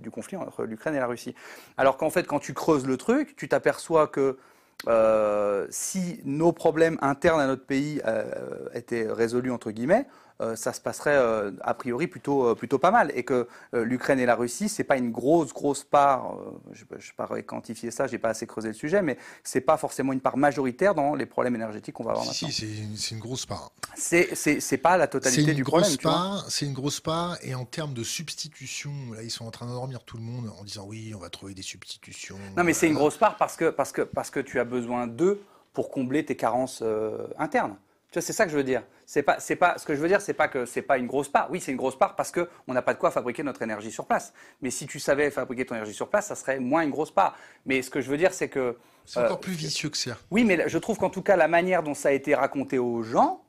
[0.00, 1.34] du conflit entre l'Ukraine et la Russie.
[1.76, 4.38] Alors qu'en fait, quand tu creuses le truc, tu t'aperçois que
[5.70, 8.02] si nos problèmes internes à notre pays
[8.74, 10.06] étaient résolus, entre guillemets,
[10.56, 13.12] ça se passerait euh, a priori plutôt, euh, plutôt pas mal.
[13.14, 16.36] Et que l'Ukraine et la Russie, c'est pas une grosse, grosse part,
[16.72, 19.76] je ne vais pas quantifier ça, j'ai pas assez creusé le sujet, mais c'est pas
[19.76, 22.48] forcément une part majoritaire dans les problèmes énergétiques qu'on va avoir maintenant.
[22.48, 23.72] Si, c'est une, grosse part.
[23.96, 25.90] C'est pas la totalité du problème.
[26.48, 30.04] C'est une grosse part, et en termes de substitution, là, ils sont en train d'endormir
[30.04, 32.38] tout le monde en disant oui, on va trouver des substitutions.
[32.56, 35.06] Non, mais c'est une grosse part parce que, parce, que, parce que tu as besoin
[35.06, 35.42] d'eux
[35.72, 36.82] pour combler tes carences
[37.38, 37.76] internes
[38.20, 38.82] c'est ça que je veux dire.
[39.06, 41.06] C'est pas, c'est pas, ce que je veux dire, c'est pas que c'est pas une
[41.06, 41.48] grosse part.
[41.50, 43.90] Oui, c'est une grosse part parce que on n'a pas de quoi fabriquer notre énergie
[43.90, 44.32] sur place.
[44.60, 47.36] Mais si tu savais fabriquer ton énergie sur place, ça serait moins une grosse part.
[47.66, 50.16] Mais ce que je veux dire, c'est que c'est encore euh, plus vicieux que ça.
[50.30, 53.02] Oui, mais je trouve qu'en tout cas, la manière dont ça a été raconté aux
[53.02, 53.44] gens,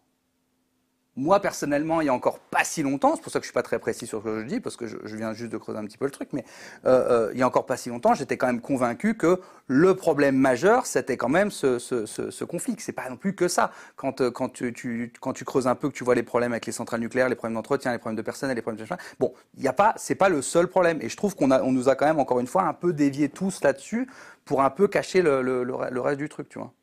[1.15, 3.53] moi, personnellement, il y a encore pas si longtemps, c'est pour ça que je suis
[3.53, 5.77] pas très précis sur ce que je dis, parce que je, viens juste de creuser
[5.77, 6.43] un petit peu le truc, mais
[6.85, 9.95] euh, euh, il y a encore pas si longtemps, j'étais quand même convaincu que le
[9.95, 12.75] problème majeur, c'était quand même ce, ce, ce, ce conflit.
[12.79, 13.71] C'est pas non plus que ça.
[13.95, 15.13] Quand, euh, quand, tu,
[15.45, 17.91] creuses un peu, que tu vois les problèmes avec les centrales nucléaires, les problèmes d'entretien,
[17.91, 20.41] les problèmes de personnel, les problèmes de bon, il y a pas, c'est pas le
[20.41, 20.97] seul problème.
[21.01, 23.61] Et je trouve qu'on nous a quand même encore une fois un peu dévié tous
[23.61, 24.09] là-dessus
[24.45, 26.73] pour un peu cacher le, le, le reste du truc, tu vois.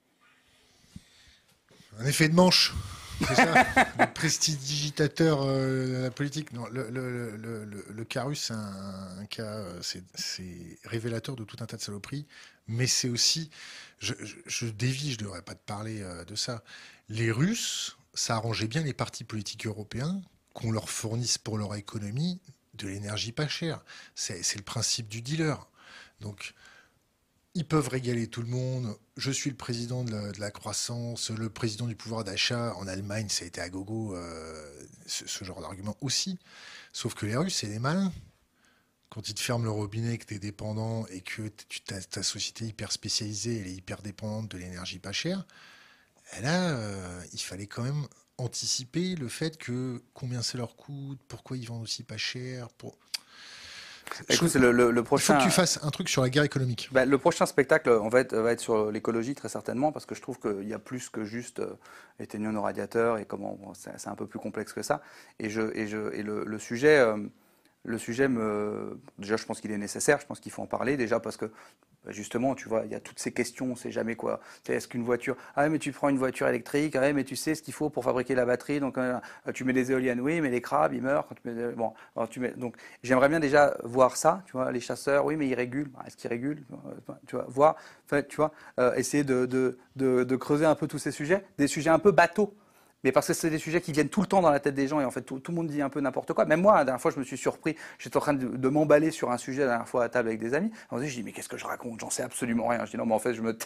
[1.99, 2.73] Un effet de manche.
[3.27, 3.67] C'est ça,
[3.99, 6.53] le prestidigitateur de la politique.
[6.53, 11.83] Non, le, le, le, russe, c'est un, cas, c'est révélateur de tout un tas de
[11.83, 12.27] saloperies,
[12.69, 13.51] mais c'est aussi,
[13.99, 16.63] je, dévie, je ne devrais pas te parler de ça.
[17.09, 20.23] Les Russes, ça arrangeait bien les partis politiques européens
[20.55, 22.41] qu'on leur fournisse pour leur économie
[22.75, 23.85] de l'énergie pas chère.
[24.15, 25.67] C'est le principe du dealer.
[26.21, 26.55] Donc,
[27.55, 28.97] ils peuvent régaler tout le monde.
[29.17, 32.75] Je suis le président de la, croissance, le président du pouvoir d'achat.
[32.77, 36.39] En Allemagne, ça a été à gogo, euh, ce, genre d'argument aussi.
[36.93, 38.13] Sauf que les Russes, c'est des malins.
[39.09, 41.49] Quand ils te ferment le robinet, que tu es dépendant et que
[41.87, 45.45] ta, ta société hyper spécialisée, elle est hyper dépendante de l'énergie pas chère,
[46.41, 48.07] là, euh, il fallait quand même
[48.39, 52.71] anticiper le fait que combien ça leur coûte, pourquoi ils vendent aussi pas cher.
[52.71, 52.97] Pour...
[54.29, 55.35] Écoute, le, le, prochain...
[55.35, 56.89] Il faut que tu fasses un truc sur la guerre économique.
[56.93, 60.15] Bah, le prochain spectacle on va, être, va être sur l'écologie très certainement parce que
[60.15, 61.75] je trouve qu'il y a plus que juste euh,
[62.19, 65.03] éteignons nos radiateurs et comment c'est un peu plus complexe que ça.
[65.39, 67.17] Et, je, et, je, et le, sujet, euh,
[67.85, 70.97] le sujet me, déjà je pense qu'il est nécessaire, je pense qu'il faut en parler
[70.97, 71.51] déjà parce que
[72.09, 74.41] justement, tu vois, il y a toutes ces questions, on ne sait jamais quoi.
[74.69, 77.63] Est-ce qu'une voiture, ah mais tu prends une voiture électrique, ah mais tu sais ce
[77.63, 79.19] qu'il faut pour fabriquer la batterie, donc euh,
[79.53, 81.29] tu mets des éoliennes, oui, mais les crabes ils meurent
[82.31, 85.49] tu mets, bon, donc j'aimerais bien déjà voir ça, tu vois, les chasseurs, oui mais
[85.49, 86.63] ils régulent, est-ce qu'ils régulent,
[87.27, 87.77] tu vois, voir,
[88.29, 92.13] tu vois, euh, essayer de creuser un peu tous ces sujets, des sujets un peu
[92.13, 92.55] bateaux
[93.05, 94.89] mais parce que c'est des sujets qui viennent tout le temps dans la tête des
[94.89, 96.45] gens et en fait tout, le monde dit un peu n'importe quoi.
[96.45, 97.77] Même moi, la dernière fois, je me suis surpris.
[97.99, 100.55] J'étais en train de, m'emballer sur un sujet la dernière fois à table avec des
[100.55, 100.71] amis.
[100.93, 102.01] je dis mais qu'est-ce que je raconte?
[102.01, 102.85] J'en sais absolument rien.
[102.85, 103.57] Je dis non, mais en fait, je me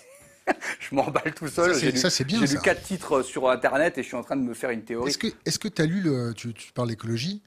[0.80, 1.74] je m'emballe tout seul.
[1.96, 2.44] Ça, c'est bien.
[2.44, 4.84] J'ai lu quatre titres sur Internet et je suis en train de me faire une
[4.84, 5.10] théorie.
[5.44, 7.42] Est-ce que tu as lu le, tu, parles d'écologie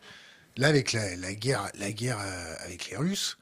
[0.58, 3.38] Là, avec la, guerre, la guerre euh, avec les Russes,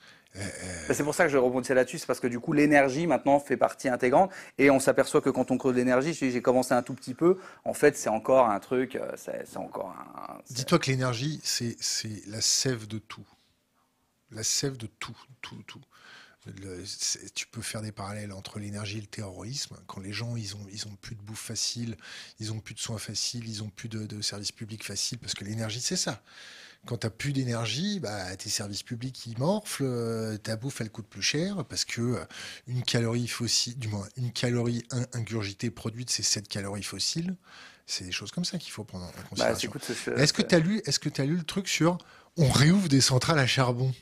[0.91, 3.57] c'est pour ça que je rebondissais là-dessus, c'est parce que du coup l'énergie maintenant fait
[3.57, 7.13] partie intégrante et on s'aperçoit que quand on creuse l'énergie, j'ai commencé un tout petit
[7.13, 10.41] peu, en fait c'est encore un truc, euh, c'est encore un...
[10.49, 11.77] Dis-toi que l'énergie c'est
[12.27, 13.25] la sève de tout,
[14.31, 15.81] la sève de tout, tout, tout.
[17.33, 19.77] tu peux faire des parallèles entre l'énergie et le terrorisme.
[19.87, 21.95] Quand les gens ils ont ils ont plus de bouffe facile,
[22.39, 25.33] ils ont plus de soins faciles, ils ont plus de, de services publics faciles parce
[25.33, 26.21] que l'énergie c'est ça
[26.85, 30.89] quand tu n'as plus d'énergie, bah, tes services publics ils morflent, euh, ta bouffe elle
[30.89, 32.25] coûte plus cher parce que euh,
[32.67, 34.83] une calorie fossile, du moins une calorie
[35.13, 37.35] ingurgitée produite c'est 7 calories fossiles.
[37.87, 39.71] C'est des choses comme ça qu'il faut prendre en bah, considération.
[40.17, 41.97] est-ce que tu as lu est-ce que tu as lu le truc sur
[42.37, 43.93] on réouvre des centrales à charbon?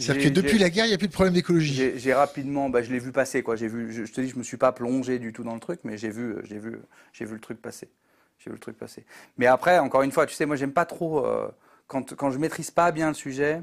[0.00, 1.92] C'est-à-dire que depuis la guerre, il n'y a plus de problème d'écologie.
[1.96, 3.42] J'ai rapidement, bah, je l'ai vu passer.
[3.42, 3.56] Quoi.
[3.56, 5.80] Vu, je, je, te dis, je me suis pas plongé du tout dans le truc,
[5.84, 7.90] mais j'ai vu, vu, vu le truc passer.
[8.38, 9.04] J'ai vu le truc passer.
[9.36, 11.26] Mais après, encore une fois, tu sais, moi, j'aime pas trop.
[11.26, 11.50] Euh,
[11.90, 13.62] quand, quand je maîtrise pas bien le sujet,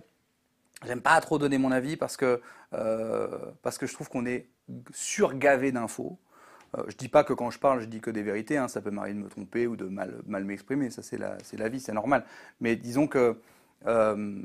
[0.86, 2.42] j'aime pas trop donner mon avis parce que,
[2.74, 3.30] euh,
[3.62, 4.50] parce que je trouve qu'on est
[4.92, 6.20] surgavé d'infos.
[6.78, 8.58] Euh, je dis pas que quand je parle, je dis que des vérités.
[8.58, 10.90] Hein, ça peut m'arriver de me tromper ou de mal, mal m'exprimer.
[10.90, 12.26] Ça, c'est la, la vie, c'est normal.
[12.60, 13.40] Mais disons que
[13.86, 14.42] euh,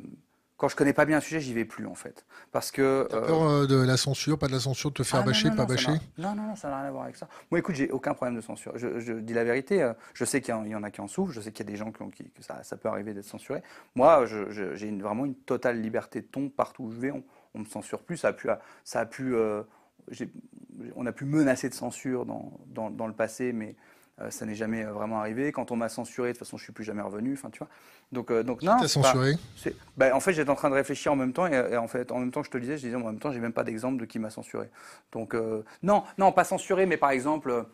[0.56, 2.24] quand je connais pas bien un sujet, j'y vais plus en fait.
[2.52, 3.06] Parce que.
[3.10, 5.50] T'as peur euh, de la censure, pas de la censure, de te faire ah, bâcher,
[5.50, 7.28] pas bâcher Non, non, non, ça n'a rien à voir avec ça.
[7.50, 8.72] Moi, écoute, j'ai aucun problème de censure.
[8.76, 9.82] Je, dis la vérité.
[9.82, 11.32] Euh, je sais qu'il y, en a qui en souffrent.
[11.32, 13.62] Je sais qu'il y a des gens qui, que ça, ça, peut arriver d'être censuré.
[13.94, 17.10] Moi, j'ai vraiment une totale liberté de ton partout où je vais.
[17.10, 17.24] On,
[17.54, 18.16] on me censure plus.
[18.16, 18.48] Ça a pu,
[18.84, 19.34] ça a pu.
[19.34, 19.62] Euh,
[20.96, 24.54] on a pu menacer de censure dans, dans, dans le passé, mais euh, ça n'est
[24.54, 25.52] jamais euh, vraiment arrivé.
[25.52, 27.32] Quand on m'a censuré, de toute façon, je suis plus jamais revenu.
[27.32, 27.68] Enfin, tu vois.
[28.12, 28.76] Donc, euh, donc non.
[28.78, 29.36] T'as censuré
[29.96, 32.18] ben, En fait, j'étais en train de réfléchir en même temps, et, en fait, en
[32.18, 33.98] même temps, je te le disais, je disais, en même temps, j'ai même pas d'exemple
[33.98, 34.68] de qui m'a censuré.
[35.12, 35.34] Donc,
[35.82, 37.66] non, non, pas censuré, mais par exemple.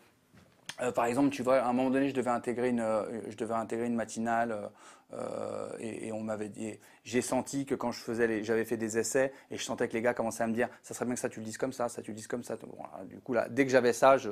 [0.95, 2.85] Par exemple, tu vois, à un moment donné, je devais intégrer une,
[3.27, 4.69] je devais intégrer une matinale
[5.13, 6.73] euh, et, on m'avait dit,
[7.03, 10.03] j'ai senti que quand je faisais, j'avais fait des essais et je sentais que les
[10.03, 11.89] gars commençaient à me dire, ça serait bien que ça tu le dises comme ça,
[11.89, 12.57] ça tu le dises comme ça.
[13.05, 14.29] du coup là, dès que j'avais ça, je,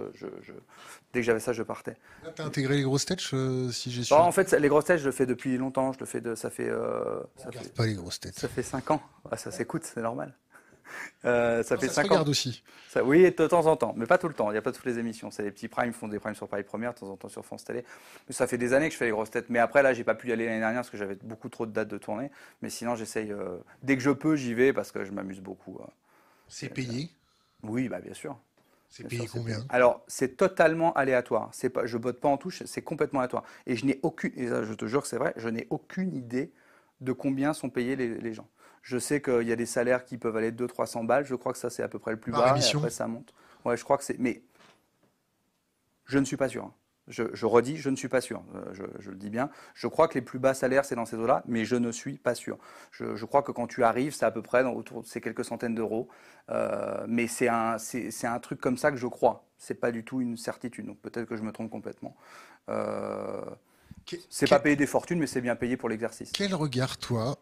[1.13, 1.97] dès que j'avais ça, je partais.
[2.35, 4.03] T'as intégré les grosses têtes, si j'ai.
[4.09, 5.93] Bah, en fait, les grosses têtes, je le fais depuis longtemps.
[5.93, 6.69] Je le fais de, ça fait.
[6.69, 8.37] Euh, ça fait pas les grosses têtes.
[8.37, 9.01] Ça fait 5 ans.
[9.35, 10.35] ça s'écoute, c'est normal.
[11.25, 12.23] Euh, ça fait ça 5 ans.
[12.27, 12.63] aussi.
[12.89, 14.49] Ça, oui, de temps en temps, mais pas tout le temps.
[14.49, 15.29] Il n'y a pas toutes les émissions.
[15.31, 17.45] C'est les petits primes font des primes sur Paris Première, de temps en temps sur
[17.45, 17.83] France Télé.
[18.27, 19.49] Mais ça fait des années que je fais les grosses têtes.
[19.49, 21.65] Mais après, là, j'ai pas pu y aller l'année dernière parce que j'avais beaucoup trop
[21.65, 22.31] de dates de tournée.
[22.61, 23.31] Mais sinon, j'essaye.
[23.31, 25.77] Euh, dès que je peux, j'y vais parce que je m'amuse beaucoup.
[25.81, 25.87] Euh.
[26.47, 27.09] C'est payé?
[27.63, 28.37] Oui, bah bien sûr.
[28.89, 29.65] C'est payé combien?
[29.67, 31.49] Alors, c'est totalement aléatoire.
[31.51, 33.43] C'est pas, je botte pas en touche, c'est complètement aléatoire.
[33.65, 36.51] Et je n'ai aucune, et je te jure que c'est vrai, je n'ai aucune idée
[37.01, 38.47] de combien sont payés les gens.
[38.87, 41.25] Je sais qu'il y a des salaires qui peuvent aller de 200-300 balles.
[41.25, 42.55] Je crois que ça, c'est à peu près le plus bas.
[42.57, 43.33] Et après, ça monte.
[43.65, 44.17] Ouais, je crois que c'est.
[44.17, 44.43] Mais
[46.05, 46.63] je ne suis pas sûr.
[46.63, 46.73] Hein.
[47.09, 48.41] Je, redis, je ne suis pas sûr.
[48.55, 49.49] Euh, je, le dis bien.
[49.73, 52.17] Je crois que les plus bas salaires, c'est dans ces eaux-là, mais je ne suis
[52.17, 52.57] pas sûr.
[52.91, 55.43] Je, crois que quand tu arrives, c'est à peu près dans, autour de ces quelques
[55.43, 56.07] centaines d'euros.
[56.49, 59.43] Euh, mais c'est un, c'est, un truc comme ça que je crois.
[59.57, 60.85] C'est pas du tout une certitude.
[60.85, 62.15] Donc peut-être que je me trompe complètement.
[62.69, 63.43] Euh,
[64.29, 66.31] c'est pas payé des fortunes, mais c'est bien payé pour l'exercice.
[66.31, 67.37] Quel regard, toi,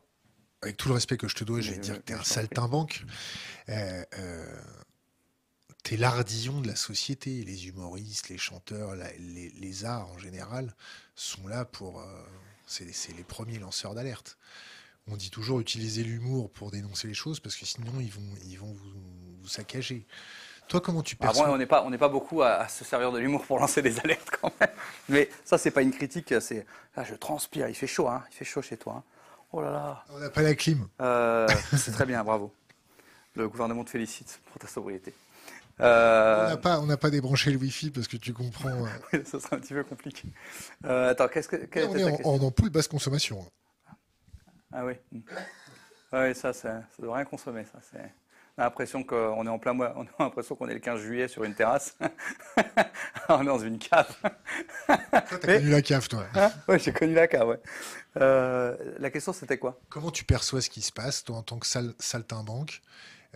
[0.65, 3.03] avec tout le respect que je te dois, je vais dire que t'es un saltimbanque,
[3.69, 4.61] euh, euh,
[5.83, 7.43] t'es l'ardillon de la société.
[7.43, 10.75] Les humoristes, les chanteurs, la- les, les arts en général
[11.15, 11.99] sont là pour.
[12.01, 12.05] euh,
[12.67, 12.85] c'est
[13.15, 14.37] les premiers lanceurs d'alerte.
[15.07, 18.57] On dit toujours utiliser l'humour pour dénoncer les choses parce que sinon ils vont, ils
[18.57, 18.91] vont vous,
[19.41, 20.07] vous saccager.
[20.67, 22.83] Toi, comment tu Avant, perçois on n'est pas, on n'est pas beaucoup à, à se
[22.83, 24.71] servir de l'humour pour lancer des alertes quand même.
[25.09, 26.33] Mais ça, c'est pas une critique.
[26.41, 26.65] C'est
[26.97, 27.69] là, je transpire.
[27.69, 28.23] Il fait chaud, hein.
[28.31, 28.93] Il fait chaud chez toi.
[28.95, 29.03] hein.
[29.57, 30.03] Oh là là.
[30.09, 30.85] On n'a pas la clim.
[30.99, 32.53] Euh, c'est très bien, bravo.
[33.35, 35.13] Le gouvernement te félicite pour ta sobriété.
[35.79, 38.67] On Euh, n'a pas, on n'a pas débranché le wifi parce que tu comprends.
[38.69, 40.27] euh, oui, ça serait un petit peu compliqué.
[40.83, 43.45] Euh, attends, qu'est-ce que, quelle on est en, en ampoule basse consommation.
[44.73, 44.95] Ah oui.
[46.11, 47.63] Ah oui, ça, c'est- ça doit rien consommer.
[47.63, 48.13] Ça, c'est...
[48.57, 49.93] On a l'impression qu'on est en plein mois.
[49.97, 51.97] On a l'impression qu'on est le 15 juillet sur une terrasse.
[53.29, 54.07] on est dans une cave.
[54.21, 56.25] Toi, t'as Mais- connu la cave, toi.
[56.35, 57.59] Hein ouais, j'ai connu la cave, ouais.
[58.21, 59.77] Euh, la question, c'était quoi?
[59.89, 62.81] Comment tu perçois ce qui se passe, toi, en tant que sal, saltimbanque?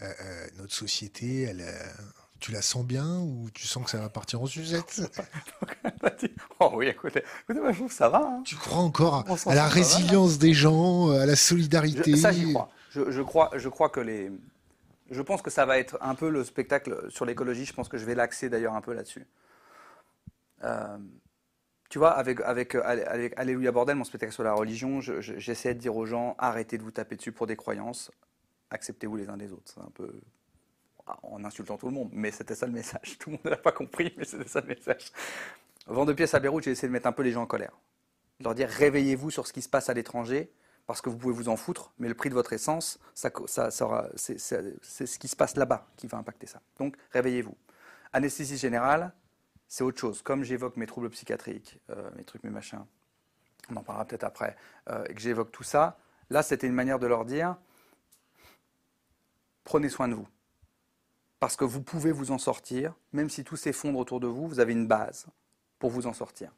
[0.02, 1.66] Euh, euh, Notre société, elle,
[2.40, 5.02] tu la sens bien ou tu sens que ça va partir en suzette
[6.62, 8.20] Oh oui, écoutez, écoutez moi, je trouve que ça va.
[8.20, 8.42] hein.
[8.46, 12.70] Tu crois encore à, la résilience des gens, à la Je- solidarité ça, j'y crois.
[12.92, 13.50] Je, je crois.
[13.56, 14.32] je crois que les.
[15.12, 17.66] Je pense que ça va être un peu le spectacle sur l'écologie.
[17.66, 19.26] Je pense que je vais l'axer d'ailleurs un peu là-dessus.
[20.64, 20.98] Euh,
[21.90, 25.80] tu vois, avec, euh, Alléluia Bordel, mon spectacle sur la religion, je- je- j'essaie de
[25.80, 28.12] dire aux gens arrêtez de vous taper dessus pour des croyances,
[28.70, 29.72] acceptez-vous les uns des autres.
[29.74, 30.14] C'est un peu
[31.24, 33.18] en insultant tout le monde, mais c'était ça le message.
[33.20, 35.12] Tout le monde ne l'a pas compris, mais c'était ça le message.
[35.88, 37.72] Vent de pièces à Beyrouth, j'ai essayé de mettre un peu les gens en colère.
[38.42, 40.52] Leur dire réveillez-vous sur ce qui se passe à l'étranger,
[40.90, 43.70] parce que vous pouvez vous en foutre, mais le prix de votre essence, ça, ça,
[44.18, 46.64] c'est ce qui se passe là-bas qui va impacter ça.
[46.80, 47.56] Donc réveillez-vous.
[48.12, 49.14] Anesthésie générale,
[49.68, 50.24] c'est autre chose.
[50.24, 52.84] Comme j'évoque mes troubles psychiatriques, euh, mes trucs, mes machins,
[53.70, 54.58] on en parlera peut-être après,
[54.90, 56.00] euh, et que j'évoque tout ça,
[56.32, 57.56] là c'était une manière de leur dire
[59.64, 60.28] prenez soin de vous.
[61.40, 64.60] Parce que vous pouvez vous en sortir, même si tout s'effondre autour de vous, vous
[64.60, 65.28] avez une base
[65.78, 66.52] pour vous en sortir.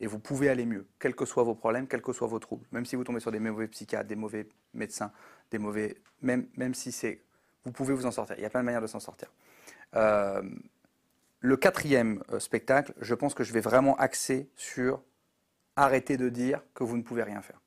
[0.00, 2.66] Et vous pouvez aller mieux, quels que soient vos problèmes, quels que soient vos troubles.
[2.72, 5.12] Même si vous tombez sur des mauvais psychiatres, des mauvais médecins,
[5.50, 5.96] des mauvais.
[6.22, 7.22] Même, même si c'est.
[7.64, 8.36] Vous pouvez vous en sortir.
[8.38, 9.30] Il y a plein de manières de s'en sortir.
[9.94, 10.42] Euh,
[11.40, 15.02] le quatrième euh, spectacle, je pense que je vais vraiment axer sur
[15.76, 17.60] arrêter de dire que vous ne pouvez rien faire.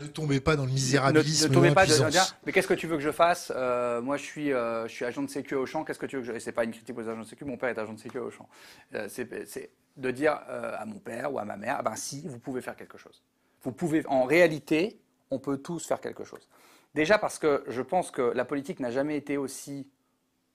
[0.00, 2.86] Ne tombez pas dans le misérabilisme ne tombez pas de dire, mais qu'est-ce que tu
[2.86, 3.50] veux que je fasse?
[3.54, 5.84] Euh, Moi, je suis, euh, je suis agent de sécu au champ.
[5.84, 6.32] Qu'est-ce que tu veux que je...
[6.34, 7.44] Et c'est pas une critique les agents de sécu.
[7.44, 8.48] Mon père est agent de sécu au champ.
[8.94, 12.26] Euh, c'est de dire euh, à mon père ou à ma mère, ah ben si,
[12.26, 13.22] vous pouvez faire quelque chose.
[13.62, 14.06] Vous pouvez.
[14.06, 15.00] En réalité,
[15.30, 16.48] on peut tous faire quelque chose.
[16.94, 19.88] Déjà parce que je pense que la politique n'a jamais été aussi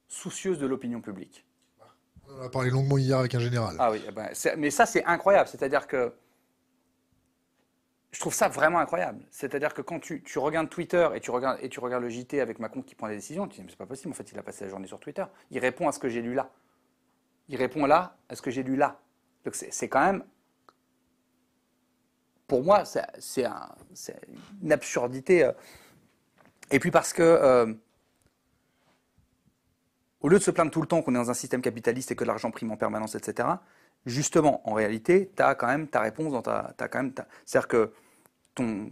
[0.08, 1.46] soucieuse de l'opinion publique.
[2.30, 3.76] On a parlé longuement hier avec un général.
[3.80, 5.50] Ah oui, eh ben, mais ça c'est incroyable.
[5.50, 6.14] C'est-à-dire que
[8.12, 9.24] je trouve ça vraiment incroyable.
[9.32, 12.42] C'est-à-dire que quand tu, tu regardes Twitter et tu regardes, et tu regardes le JT
[12.42, 14.12] avec Macron qui prend des décisions, tu te dis mais c'est pas possible.
[14.12, 15.24] En fait, il a passé la journée sur Twitter.
[15.50, 16.50] Il répond à ce que j'ai lu là.
[17.48, 19.00] Il répond là à ce que j'ai lu là.
[19.46, 20.24] Donc c'est quand même,
[22.48, 24.20] pour moi, c'est- c'est un- c'est
[24.62, 25.46] une absurdité.
[25.46, 25.52] euh.
[26.72, 27.74] Et puis parce que euh,
[30.22, 32.16] au lieu de se plaindre tout le temps qu'on est dans un système capitaliste et
[32.16, 33.48] que l'argent prime en permanence, etc.,
[34.06, 36.74] justement, en réalité, tu as quand même ta réponse dans ta.
[37.46, 37.94] C'est-à-dire que
[38.56, 38.92] ton,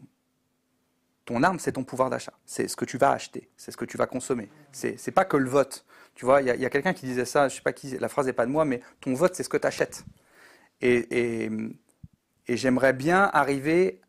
[1.26, 2.34] ton arme, c'est ton pouvoir d'achat.
[2.46, 4.50] C'est ce que tu vas acheter, c'est ce que tu vas consommer.
[4.72, 5.86] C'est pas que le vote.
[6.16, 8.26] Tu vois, il y a, quelqu'un qui disait ça, je sais pas qui, la phrase
[8.26, 10.04] n'est pas de moi, mais ton vote, c'est ce que tu achètes.
[10.82, 11.50] Et,
[12.48, 14.02] j'aimerais bien arriver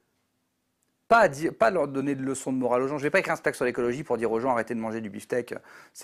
[1.08, 2.96] pas leur donner de leçons de morale aux gens.
[2.96, 5.00] Je vais pas écrire un spectacle sur l'écologie pour dire aux gens arrêtez de manger
[5.00, 5.54] du beefsteak.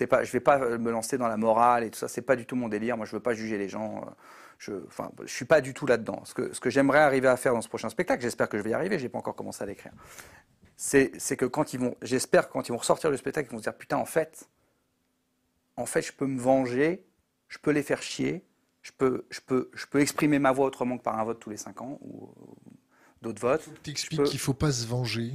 [0.09, 2.09] Pas, je vais pas me lancer dans la morale et tout ça.
[2.09, 2.97] C'est pas du tout mon délire.
[2.97, 4.05] Moi, je veux pas juger les gens.
[4.57, 6.23] Je, enfin, je suis pas du tout là-dedans.
[6.25, 8.71] Ce que, ce j'aimerais arriver à faire dans ce prochain spectacle, j'espère que je vais
[8.71, 8.99] y arriver.
[8.99, 9.93] J'ai pas encore commencé à l'écrire.
[10.75, 13.63] C'est, que quand ils vont, j'espère quand ils vont ressortir du spectacle, ils vont se
[13.63, 14.47] dire putain, en fait,
[15.75, 17.03] en fait, je peux me venger,
[17.47, 18.45] je peux les faire chier,
[18.87, 21.49] je peux, je peux, je peux exprimer ma voix autrement que par un vote tous
[21.49, 22.29] les cinq ans ou
[23.21, 23.67] d'autres votes.
[23.83, 25.33] T'expliques Je peux- qu'il faut pas se venger,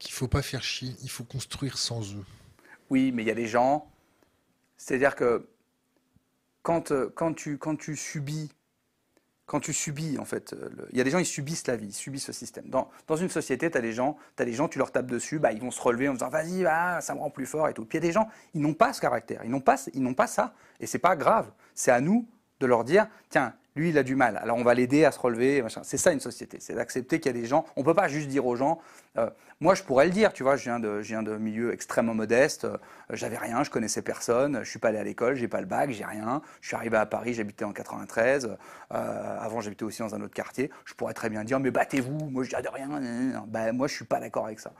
[0.00, 2.24] qu'il faut pas faire chier, il faut construire sans eux.
[2.90, 3.88] Oui, mais il y a des gens.
[4.76, 5.46] C'est-à-dire que
[6.62, 8.50] quand, euh, quand, tu, quand tu subis,
[9.46, 11.86] quand tu subis, en fait, euh, il y a des gens, ils subissent la vie,
[11.86, 12.68] ils subissent ce système.
[12.68, 15.38] Dans, dans une société, tu as des gens, as des gens, tu leur tapes dessus,
[15.38, 17.74] bah, ils vont se relever en disant vas-y, va, ça me rend plus fort et
[17.74, 17.84] tout.
[17.84, 20.14] Puis il y a des gens, ils n'ont pas ce caractère, ils n'ont pas, ils
[20.16, 21.50] pas ça, et c'est pas grave.
[21.76, 22.26] C'est à nous
[22.60, 24.38] de leur dire tiens, lui, il a du mal.
[24.42, 25.64] Alors on va l'aider à se relever.
[25.82, 27.64] C'est ça une société, c'est d'accepter qu'il y a des gens.
[27.76, 28.80] On ne peut pas juste dire aux gens.
[29.16, 29.30] Euh,
[29.60, 32.14] moi, je pourrais le dire, tu vois, je viens de, je viens de milieu extrêmement
[32.14, 32.64] modeste.
[32.64, 32.76] Euh,
[33.10, 34.60] j'avais rien, je connaissais personne.
[34.62, 36.42] Je suis pas allé à l'école, j'ai pas le bac, j'ai rien.
[36.60, 38.56] Je suis arrivé à Paris, j'habitais en 93.
[38.92, 40.70] Euh, avant, j'habitais aussi dans un autre quartier.
[40.84, 42.30] Je pourrais très bien dire, mais battez-vous.
[42.30, 42.88] Moi, je dis de rien.
[43.46, 44.72] Ben, moi, je suis pas d'accord avec ça.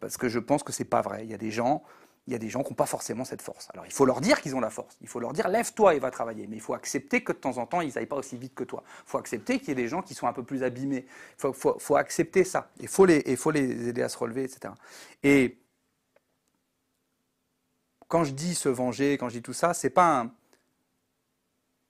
[0.00, 1.20] Parce que je pense que c'est pas vrai.
[1.24, 1.82] Il y a des gens
[2.30, 3.66] il y a des gens qui n'ont pas forcément cette force.
[3.74, 4.96] Alors il faut leur dire qu'ils ont la force.
[5.00, 6.46] Il faut leur dire lève-toi et va travailler.
[6.46, 8.62] Mais il faut accepter que de temps en temps, ils n'aillent pas aussi vite que
[8.62, 8.84] toi.
[8.86, 11.06] Il faut accepter qu'il y ait des gens qui sont un peu plus abîmés.
[11.42, 12.70] Il faut, accepter ça.
[12.78, 14.72] Il faut, les, il faut les aider à se relever, etc.
[15.24, 15.58] Et
[18.06, 20.30] quand je dis se venger, quand je dis tout ça, c'est pas un.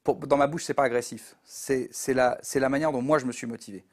[0.07, 1.37] dans ma bouche, c'est pas agressif.
[1.45, 3.85] C'est la, la manière dont moi je me suis motivé.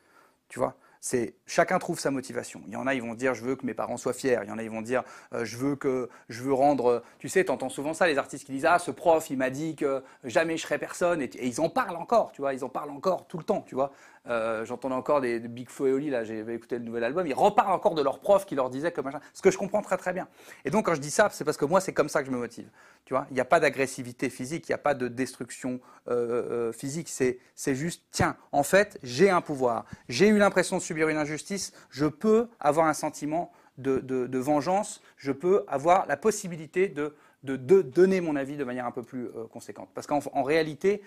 [0.48, 0.78] Tu vois?
[1.02, 2.62] C'est chacun trouve sa motivation.
[2.68, 4.40] Il y en a, ils vont dire je veux que mes parents soient fiers.
[4.44, 5.04] Il y en a, ils vont dire
[5.34, 7.04] euh, je veux que je veux rendre.
[7.20, 9.50] Tu sais, tu entends souvent ça les artistes qui disent ah ce prof il m'a
[9.50, 12.32] dit que jamais je serai personne et, ils en parlent encore.
[12.32, 13.64] Tu vois, ils en parlent encore tout le temps.
[13.68, 13.92] Tu vois,
[14.30, 17.34] euh, j'entendais encore des, Big Flo et Oli, là, j'ai écouté le nouvel album, ils
[17.34, 19.20] reparlent encore de leur prof qui leur disait que machin.
[19.34, 20.28] Ce que je comprends très très bien.
[20.66, 22.32] Et donc quand je dis ça, c'est parce que moi, c'est comme ça que je
[22.32, 22.70] me motive.
[23.06, 25.80] Tu vois, il n'y a pas d'agressivité physique, il n'y a pas de destruction
[26.10, 27.10] euh, euh, physique.
[27.10, 29.86] C'est juste, tiens, en fait, j'ai un pouvoir.
[30.10, 35.02] J'ai eu l'impression de subir une injustice, je peux avoir un sentiment de, de, vengeance,
[35.18, 39.30] je peux avoir la possibilité de, de, donner mon avis de manière un peu plus
[39.54, 39.90] conséquente.
[39.94, 41.04] Parce qu'en réalité,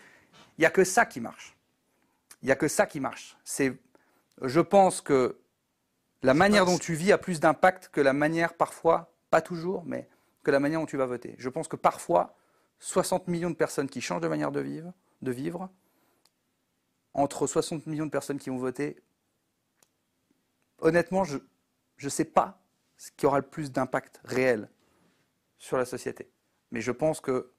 [0.56, 1.56] il n'y a que ça qui marche.
[2.42, 3.36] Il n'y a que ça qui marche.
[3.44, 3.78] C'est,
[4.42, 5.40] je pense que
[6.22, 10.08] la manière dont tu vis a plus d'impact que la manière, parfois, pas toujours, mais
[10.42, 11.34] que la manière dont tu vas voter.
[11.38, 12.36] Je pense que parfois,
[12.78, 14.92] 60 millions de personnes qui changent de manière de vivre,
[15.22, 15.70] de vivre
[17.12, 19.02] entre 60 millions de personnes qui vont voter,
[20.78, 21.38] honnêtement, je
[22.02, 22.62] ne sais pas
[22.96, 24.68] ce qui aura le plus d'impact réel
[25.58, 26.30] sur la société.
[26.70, 27.52] Mais je pense que,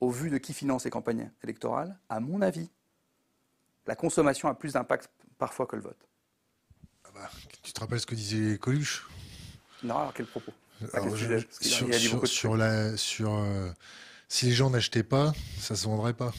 [0.00, 2.70] au vu de qui finance les campagnes électorales, à mon avis,
[3.86, 6.08] la consommation a plus d'impact parfois que le vote.
[7.04, 7.30] Ah bah,
[7.62, 9.06] tu te rappelles ce que disait Coluche?
[9.82, 10.52] Non, alors quel propos?
[12.24, 13.70] Sur, la, sur euh,
[14.28, 16.32] si les gens n'achetaient pas, ça se vendrait pas.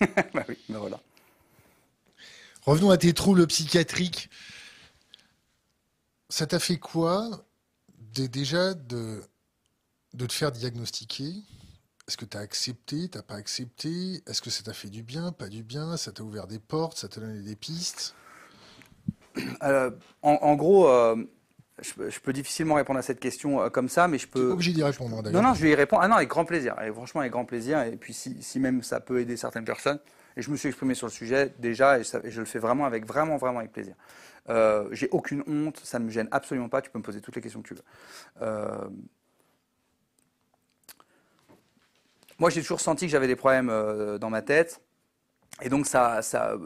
[0.34, 1.00] bah oui, voilà.
[2.64, 4.30] Revenons à tes troubles psychiatriques.
[6.28, 7.44] Ça t'a fait quoi
[7.98, 9.22] déjà de,
[10.14, 11.34] de te faire diagnostiquer?
[12.08, 14.22] Est-ce que tu as accepté, tu n'as pas accepté?
[14.26, 15.96] Est-ce que ça t'a fait du bien, pas du bien?
[15.96, 18.14] Ça t'a ouvert des portes, ça t'a donné des pistes?
[19.62, 19.90] Euh,
[20.22, 21.16] en, gros, euh,
[21.80, 24.48] je, peux difficilement répondre à cette question euh, comme ça, mais je peux.
[24.48, 25.42] pas obligé d'y répondre d'ailleurs.
[25.42, 26.02] Non, non, je vais y répondre.
[26.04, 26.74] Ah non, avec grand plaisir.
[26.82, 27.80] Et franchement, avec grand plaisir.
[27.82, 29.98] Et puis, si, même ça peut aider certaines personnes,
[30.36, 33.06] et je me suis exprimé sur le sujet déjà, et, je le fais vraiment avec
[33.06, 33.94] vraiment, vraiment avec plaisir.
[34.90, 36.82] J'ai aucune honte, ça ne me gêne absolument pas.
[36.82, 37.84] Tu peux me poser toutes les questions que tu veux.
[42.42, 44.80] Moi, j'ai toujours senti que j'avais des problèmes euh, dans ma tête.
[45.62, 46.20] Et donc ça,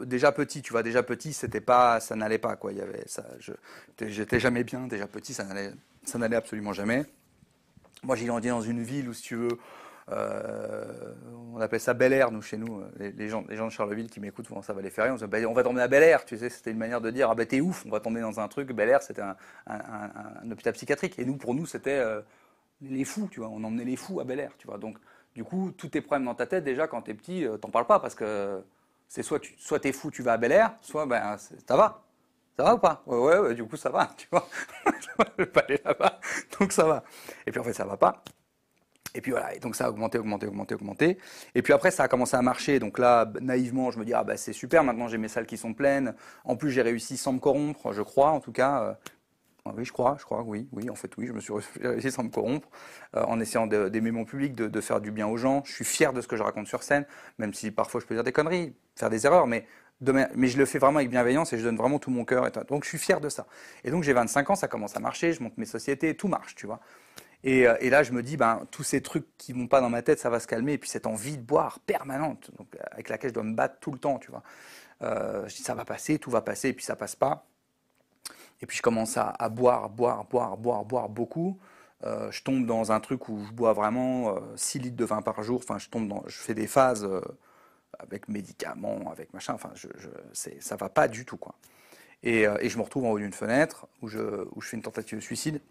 [0.07, 2.71] déjà petit, tu vois, déjà petit, c'était pas, ça n'allait pas quoi.
[2.71, 3.05] Il y avait,
[4.01, 4.87] j'étais jamais bien.
[4.87, 5.71] Déjà petit, ça n'allait,
[6.03, 7.05] ça n'allait absolument jamais.
[8.01, 9.59] Moi, j'ai grandi dans une ville où, si tu veux,
[10.09, 11.13] euh,
[11.53, 12.81] on appelle ça Bel Air, nous, chez nous.
[12.97, 15.13] Les, gens, les gens de Charleville qui m'écoutent, ça va les faire.
[15.13, 17.29] On, bah, on va t'emmener à Bel Air, tu sais, c'était une manière de dire,
[17.29, 18.71] ah ben t'es ouf, on va t'emmener dans un truc.
[18.71, 19.35] Bel Air, c'était un,
[20.51, 21.19] hôpital psychiatrique.
[21.19, 22.21] Et nous, pour nous, c'était euh,
[22.81, 23.49] les fous, tu vois.
[23.49, 24.79] On emmenait les fous à Bel Air, tu vois.
[24.79, 24.97] Donc,
[25.37, 27.69] du coup, tous tes problèmes dans ta tête, déjà, quand tu es petit, euh, t'en
[27.69, 28.59] parles pas parce que
[29.07, 32.03] c'est soit tu soit es fou, tu vas à Bel Air, soit ben, ça va.
[32.57, 33.03] Ça va ou pas?
[33.05, 34.47] Ouais, ouais, du coup, ça va, tu vois.
[34.87, 36.19] je vais pas aller là-bas,
[36.59, 37.03] donc ça va.
[37.45, 38.23] Et puis en fait, ça va pas.
[39.13, 41.19] Et puis voilà, et donc ça a augmenté, augmenté, augmenté, augmenté.
[41.53, 42.79] Et puis après, ça a commencé à marcher.
[42.79, 45.57] Donc là, naïvement, je me dis, ah bah c'est super, maintenant j'ai mes salles qui
[45.57, 46.15] sont pleines.
[46.45, 48.97] En plus, j'ai réussi sans me corrompre, je crois, en tout cas.
[49.69, 52.11] Euh, oui, je crois, je crois, oui, oui, en fait, oui, je me suis réussi
[52.11, 52.69] sans me corrompre,
[53.15, 55.63] euh, en essayant d'aimer mon public, de, faire du bien aux gens.
[55.65, 57.05] Je suis fier de ce que je raconte sur scène,
[57.37, 59.65] même si parfois je peux dire des conneries, faire des erreurs, mais,
[60.35, 62.49] mais je le fais vraiment avec bienveillance et je donne vraiment tout mon cœur.
[62.67, 63.47] donc je suis fier de ça.
[63.83, 66.55] Et donc j'ai 25 ans, ça commence à marcher, je monte mes sociétés, tout marche,
[66.55, 66.79] tu vois.
[67.43, 69.89] Et, euh, et, là, je me dis, ben, tous ces trucs qui vont pas dans
[69.89, 70.73] ma tête, ça va se calmer.
[70.73, 73.91] Et puis cette envie de boire permanente, donc, avec laquelle je dois me battre tout
[73.91, 74.43] le temps, tu vois.
[75.03, 77.45] Euh, je dis, ça va passer, tout va passer, et puis ça passe pas.
[78.61, 81.59] Et puis je commence à, boire, boire, boire, boire, boire beaucoup.
[82.03, 85.21] Euh, je tombe dans un truc où je bois vraiment 6 euh, litres de vin
[85.21, 85.59] par jour.
[85.63, 87.21] Enfin, je tombe je fais des phases euh,
[87.99, 89.53] avec médicaments, avec machin.
[89.53, 89.87] Enfin, je,
[90.59, 91.55] ça va pas du tout, quoi.
[92.23, 94.81] Et, et je me retrouve en haut d'une fenêtre où je, où je fais une
[94.81, 95.61] tentative de suicide.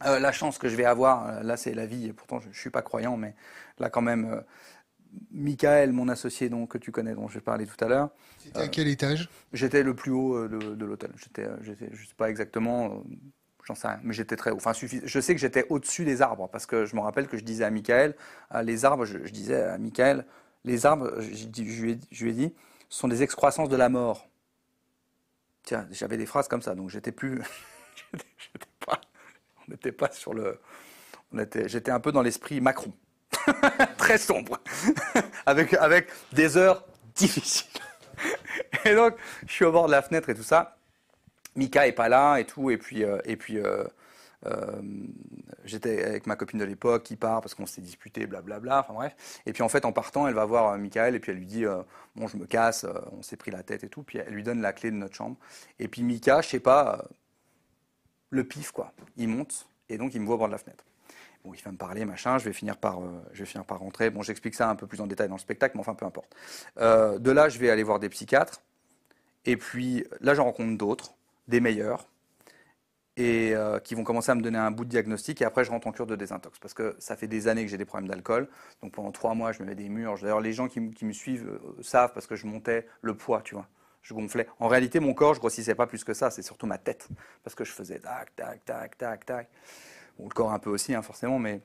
[0.00, 2.06] la chance que je vais avoir, là, c'est la vie.
[2.06, 3.34] Et pourtant, je, ne suis pas croyant, mais
[3.78, 4.42] là, quand même,
[5.32, 8.10] Michael, mon associé donc, que tu connais, dont j'ai parlé tout à l'heure.
[8.38, 9.28] C'était à quel étage?
[9.52, 11.10] J'étais le plus haut euh, de, l'hôtel.
[11.16, 13.16] J'étais, euh, j'étais, je sais pas exactement, euh,
[13.64, 14.56] j'en sais rien, mais j'étais très haut.
[14.56, 17.44] Enfin, je sais que j'étais au-dessus des arbres, parce que je me rappelle que je
[17.44, 18.14] disais à Michael,
[18.62, 20.24] les arbres, je, disais à Michael,
[20.64, 22.54] les arbres, je, lui ai, dit,
[22.88, 24.28] sont des excroissances de la mort.
[25.62, 27.42] Tiens, j'avais des phrases comme ça, donc j'étais plus.
[28.86, 29.00] pas,
[29.66, 30.58] on n'était pas sur le.
[31.66, 32.92] J'étais un peu dans l'esprit Macron.
[33.96, 34.60] Très sombre.
[35.46, 36.84] avec, avec des heures
[37.14, 37.66] difficiles.
[38.84, 39.14] et donc,
[39.46, 40.76] je suis au bord de la fenêtre et tout ça.
[41.56, 42.70] Mika est pas là et tout.
[42.70, 43.84] Et puis, euh, et puis euh,
[44.46, 44.80] euh,
[45.64, 48.80] j'étais avec ma copine de l'époque qui part parce qu'on s'est disputé, blablabla.
[48.80, 49.40] Enfin bref.
[49.46, 51.64] Et puis en fait, en partant, elle va voir Michael et puis elle lui dit
[52.16, 54.02] Bon, je me casse, on s'est pris la tête et tout.
[54.02, 55.36] Puis elle lui donne la clé de notre chambre.
[55.78, 57.04] Et puis Mika, je sais pas,
[58.30, 58.92] le pif quoi.
[59.16, 60.84] Il monte et donc il me voit au bord de la fenêtre.
[61.44, 63.00] Bon, il va me parler, machin, je vais finir par,
[63.32, 64.10] je vais finir par rentrer.
[64.10, 66.34] Bon, j'explique ça un peu plus en détail dans le spectacle, mais enfin, peu importe.
[66.76, 68.60] de là, je vais aller voir des psychiatres.
[69.46, 71.14] Et puis là, j'en rencontre d'autres
[71.48, 72.06] des meilleurs,
[73.20, 75.42] et euh, qui vont commencer à me donner un bout de diagnostic.
[75.42, 76.58] Et après, je rentre en cure de désintox.
[76.58, 78.48] Parce que ça fait des années que j'ai des problèmes d'alcool.
[78.82, 80.18] Donc pendant trois mois, je me mets des murs.
[80.20, 83.54] D'ailleurs, les gens qui, me suivent euh, savent parce que je montais le poids, tu
[83.54, 83.68] vois.
[84.02, 84.46] Je gonflais.
[84.58, 86.30] En réalité, mon corps, je grossissais pas plus que ça.
[86.30, 87.08] C'est surtout ma tête.
[87.44, 89.50] Parce que je faisais tac, tac, tac, tac, tac.
[90.20, 91.62] Bon, le corps un peu aussi, hein, forcément, mais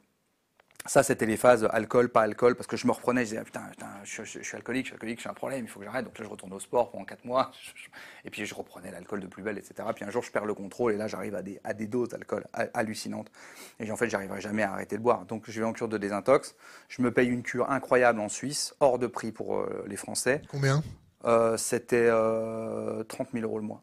[0.88, 3.64] ça, c'était les phases alcool, pas alcool, parce que je me reprenais, je disais, putain,
[3.72, 6.06] putain je, suis alcoolique, je suis alcoolique, j'ai un problème, il faut que j'arrête.
[6.06, 7.52] Donc là, je retourne au sport pendant 4 mois,
[8.23, 9.90] et puis je reprenais l'alcool de plus belle, etc.
[9.95, 12.10] Puis un jour, je perds le contrôle, et là, j'arrive à des, à des doses
[12.10, 13.32] d'alcool hallucinantes.
[13.80, 15.26] Et en fait, j'arriverai jamais à arrêter de boire.
[15.26, 16.56] Donc, je vais en cure de désintox.
[16.88, 20.44] Je me paye une cure incroyable en Suisse, hors de prix pour euh, les Français.
[20.49, 20.84] Combien?
[21.26, 23.03] Euh, C'était 30 euh,
[23.34, 23.82] 000 euros le mois.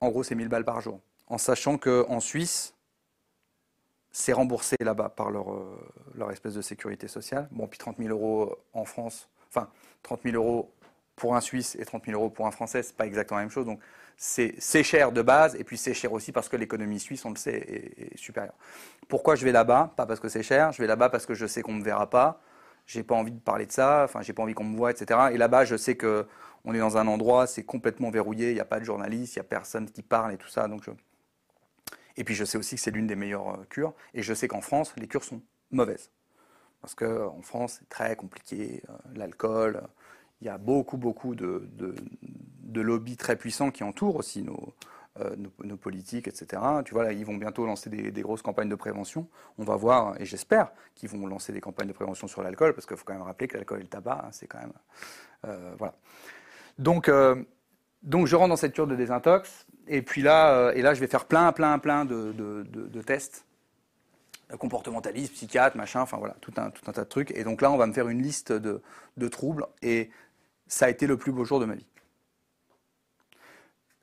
[0.00, 1.00] en gros, c'est 1000 balles par jour.
[1.28, 2.74] En sachant qu'en Suisse,
[4.10, 5.78] c'est remboursé là-bas par leur, euh,
[6.14, 7.48] leur espèce de sécurité sociale.
[7.52, 9.68] Bon, puis 30 000 euros en France, enfin
[10.02, 10.72] 30 000 euros
[11.16, 13.52] pour un Suisse et 30 000 euros pour un Français, c'est pas exactement la même
[13.52, 13.66] chose.
[13.66, 13.80] Donc
[14.16, 17.36] c'est cher de base, et puis c'est cher aussi parce que l'économie suisse, on le
[17.36, 18.54] sait, est, supérieure.
[19.06, 19.92] Pourquoi je vais là-bas?
[19.96, 21.84] Pas parce que c'est cher, je vais là-bas parce que je sais qu'on ne me
[21.84, 22.40] verra pas,
[22.86, 25.20] j'ai pas envie de parler de ça, enfin j'ai pas envie qu'on me voit, etc.
[25.32, 26.26] Et là-bas, je sais que
[26.64, 29.38] on est dans un endroit, c'est complètement verrouillé, il n'y a pas de journaliste, il
[29.38, 30.90] n'y a personne qui parle et tout ça, donc je,
[32.18, 33.94] et puis je sais aussi que c'est l'une des meilleures euh, cures.
[34.12, 35.40] Et je sais qu'en France, les cures sont
[35.70, 36.10] mauvaises.
[36.82, 38.82] Parce qu'en France, c'est très compliqué.
[38.88, 39.82] Euh, l'alcool,
[40.40, 44.44] il y a beaucoup, beaucoup de, de, lobbies très puissants qui entourent aussi
[45.20, 46.60] euh, nos, nos, politiques, etc.
[46.84, 49.28] Tu vois, là, ils vont bientôt lancer des, grosses campagnes de prévention.
[49.56, 52.86] On va voir, et j'espère qu'ils vont lancer des campagnes de prévention sur l'alcool, parce
[52.86, 54.72] qu'il faut quand même rappeler que l'alcool et le tabac, hein, c'est quand même.
[55.78, 55.94] voilà.
[56.78, 57.10] Donc,
[58.02, 61.00] donc je rentre dans cette cure de désintox, et puis là, euh, et là je
[61.00, 63.44] vais faire plein, plein, plein de, tests,
[64.58, 67.30] comportementalisme, psychiatre, machin, enfin voilà, tout un, tout un tas de trucs.
[67.32, 70.10] Et donc là, on va me faire une liste de, troubles, et
[70.66, 71.86] ça a été le plus beau jour de ma vie.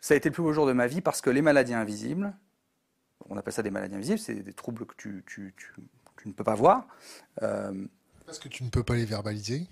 [0.02, 2.34] Ça a été le plus beau jour de ma vie parce que les maladies invisibles,
[3.28, 5.24] on appelle ça des maladies invisibles, c'est des troubles que tu,
[6.26, 6.88] ne peux pas voir.
[7.41, 7.88] Euh,
[8.26, 9.68] parce que tu ne peux pas les verbaliser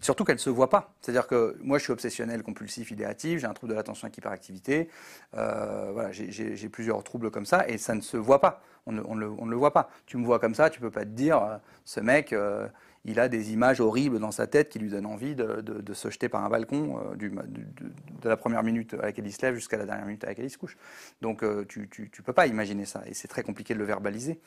[0.00, 0.94] Surtout qu'elle ne se voit pas.
[1.00, 4.88] C'est-à-dire que moi, je suis obsessionnel, compulsif, idéatif, j'ai un trouble de l'attention avec hyperactivité,
[5.36, 8.62] euh, voilà, j'ai plusieurs troubles comme ça, et ça ne se voit pas.
[8.86, 9.90] On ne, le, voit pas.
[10.06, 12.66] Tu me vois comme ça, tu peux pas te dire, euh, ce mec, euh,
[13.04, 16.28] il a des images horribles dans sa tête qui lui donnent envie de, se jeter
[16.30, 20.06] par un balcon de, la première minute à laquelle il se lève jusqu'à la dernière
[20.06, 20.76] minute à laquelle il se couche.
[21.20, 24.40] Donc tu ne peux pas imaginer ça, et c'est très compliqué de le verbaliser.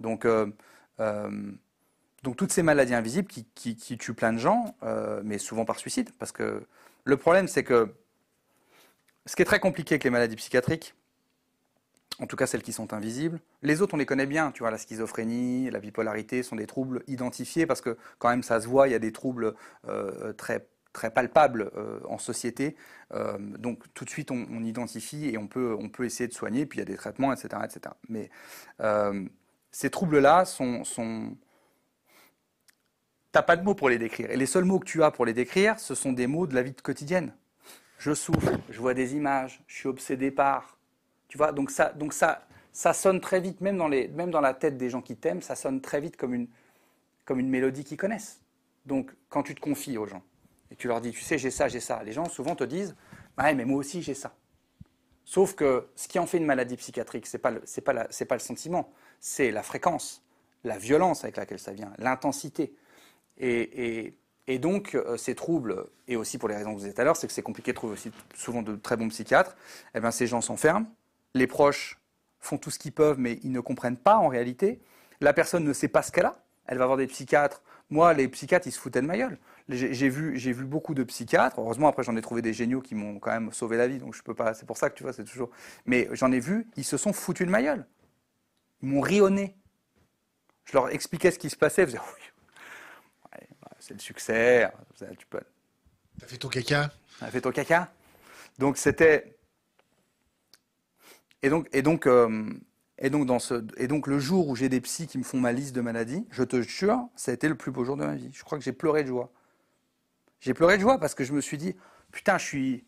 [0.00, 0.26] Donc
[2.22, 6.10] donc toutes ces maladies invisibles qui, tuent plein de gens, euh, mais souvent par suicide.
[6.18, 6.62] Parce que
[7.04, 7.94] le problème, c'est que
[9.26, 10.94] ce qui est très compliqué avec les maladies psychiatriques,
[12.20, 14.72] en tout cas celles qui sont invisibles, les autres on les connaît bien, tu vois,
[14.72, 18.88] la schizophrénie, la bipolarité sont des troubles identifiés parce que quand même ça se voit,
[18.88, 19.54] il y a des troubles
[19.86, 22.74] euh, très très palpables euh, en société.
[23.58, 26.78] donc tout de suite on, identifie et on peut, on peut essayer de soigner, puis
[26.78, 27.62] il y a des traitements, etc.
[27.62, 27.94] etc.
[28.08, 28.30] Mais
[29.70, 31.36] ces troubles-là sont
[33.32, 34.30] t'as pas de mots pour les décrire.
[34.30, 36.54] Et les seuls mots que tu as pour les décrire, ce sont des mots de
[36.54, 37.32] la vie quotidienne.
[37.98, 40.78] Je souffre, je vois des images, je suis obsédé par.
[41.28, 44.40] Tu vois, donc ça, donc ça, ça sonne très vite, même dans, les, même dans
[44.40, 46.48] la tête des gens qui t'aiment, ça sonne très vite comme une,
[47.24, 48.40] comme une mélodie qu'ils connaissent.
[48.86, 50.22] Donc quand tu te confies aux gens
[50.70, 52.94] et tu leur dis, tu sais, j'ai ça, j'ai ça, les gens souvent te disent,
[53.36, 54.34] mais moi aussi j'ai ça.
[55.24, 58.90] Sauf que ce qui en fait une maladie psychiatrique, ce n'est pas, pas le sentiment,
[59.20, 60.24] c'est la fréquence,
[60.64, 62.72] la violence avec laquelle ça vient, l'intensité.
[63.38, 64.14] Et,
[64.58, 67.16] donc, euh, ces troubles, et aussi pour les raisons que vous disiez tout à l'heure,
[67.16, 69.56] c'est que c'est compliqué de trouver aussi souvent de très bons psychiatres,
[69.94, 70.86] eh bien, ces gens s'enferment,
[71.34, 71.98] les proches
[72.40, 74.80] font tout ce qu'ils peuvent, mais ils ne comprennent pas en réalité.
[75.20, 76.36] La personne ne sait pas ce qu'elle a.
[76.66, 77.62] Elle va voir des psychiatres.
[77.90, 79.38] Moi, les psychiatres, ils se foutaient de ma gueule.
[79.68, 81.58] J'ai vu, vu beaucoup de psychiatres.
[81.58, 83.98] Heureusement, après, j'en ai trouvé des géniaux qui m'ont quand même sauvé la vie.
[83.98, 84.54] Donc, je peux pas.
[84.54, 85.50] C'est pour ça que tu vois, c'est toujours.
[85.86, 87.86] Mais j'en ai vu, ils se sont foutus de ma gueule.
[88.82, 89.56] Ils m'ont rionné.
[90.64, 91.82] Je leur expliquais ce qui se passait.
[91.82, 91.98] Ils faisaient,
[93.88, 94.70] c'est le succès.
[95.18, 95.40] Tu peux...
[96.20, 96.90] T'as fait ton caca?
[97.20, 97.90] T'as fait ton caca
[98.58, 99.34] Donc c'était.
[101.42, 102.52] Et donc, et donc, euh,
[102.98, 105.38] et donc, dans ce, et donc le jour où j'ai des psys qui me font
[105.38, 108.04] ma liste de maladies, je te jure, ça a été le plus beau jour de
[108.04, 108.28] ma vie.
[108.34, 109.30] Je crois que j'ai pleuré de joie.
[110.40, 111.74] J'ai pleuré de joie parce que je me suis dit,
[112.12, 112.84] putain, je suis.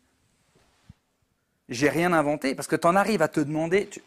[1.67, 2.53] J'ai rien inventé.
[2.53, 4.01] Parce que tu en arrives à te demander, tu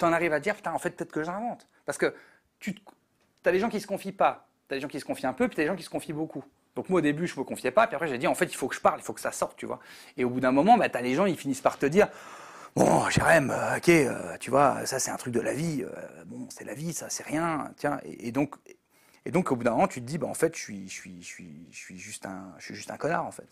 [0.00, 1.66] en arrives à dire, putain, en fait, peut-être que j'invente.
[1.84, 2.14] Parce que
[2.58, 2.74] tu
[3.44, 4.47] as des gens qui se confient pas.
[4.68, 5.82] Tu as des gens qui se confient un peu, puis tu as des gens qui
[5.82, 6.44] se confient beaucoup.
[6.76, 8.54] Donc moi au début je me confiais pas, puis après j'ai dit en fait il
[8.54, 9.80] faut que je parle, il faut que ça sorte, tu vois.
[10.16, 12.08] Et au bout d'un moment, bah, tu as les gens, ils finissent par te dire
[12.76, 15.82] Bon, Jérém, euh, ok, euh, tu vois, ça c'est un truc de la vie.
[15.82, 17.72] Euh, bon, c'est la vie, ça c'est rien.
[17.76, 18.54] Tiens, et, donc,
[19.24, 20.94] et donc au bout d'un moment, tu te dis, bah en fait, je suis, je
[20.94, 23.48] suis, je suis, je suis juste un, je suis juste un connard en fait.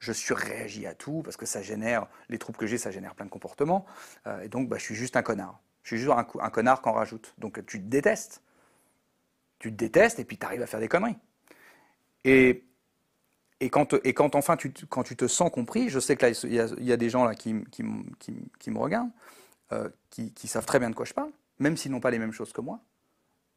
[0.00, 3.24] Je surréagis à tout parce que ça génère les troubles que j'ai, ça génère plein
[3.24, 3.86] de comportements.
[4.42, 5.60] et donc, bah, je suis juste un connard.
[5.82, 7.34] Je suis juste un, un connard qu'on rajoute.
[7.38, 8.42] Donc tu te détestes.
[9.58, 11.16] Tu te détestes et puis tu arrives à faire des conneries.
[12.24, 12.64] Et
[13.60, 16.32] et quand, et quand enfin tu, quand tu te sens compris, je sais que là,
[16.44, 17.82] il y a, des gens là qui, qui,
[18.58, 19.10] qui, me regardent,
[19.72, 22.32] euh, qui, savent très bien de quoi je parle, même s'ils n'ont pas les mêmes
[22.32, 22.80] choses que moi,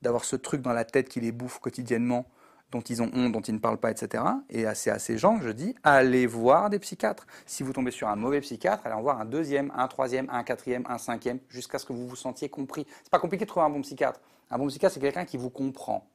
[0.01, 2.29] d'avoir ce truc dans la tête qui les bouffe quotidiennement,
[2.71, 4.23] dont ils ont honte, dont ils ne parlent pas, etc.
[4.49, 7.25] Et c'est à ces gens que je dis, allez voir des psychiatres.
[7.45, 10.43] Si vous tombez sur un mauvais psychiatre, allez en voir un deuxième, un troisième, un
[10.43, 12.85] quatrième, un cinquième, jusqu'à ce que vous vous sentiez compris.
[13.03, 14.19] C'est pas compliqué de trouver un bon psychiatre.
[14.51, 16.07] Un bon psychiatre, c'est quelqu'un qui vous comprend.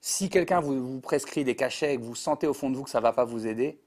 [0.00, 2.90] Si quelqu'un vous, prescrit des cachets et que vous sentez au fond de vous que
[2.90, 3.80] ça ne va pas vous aider,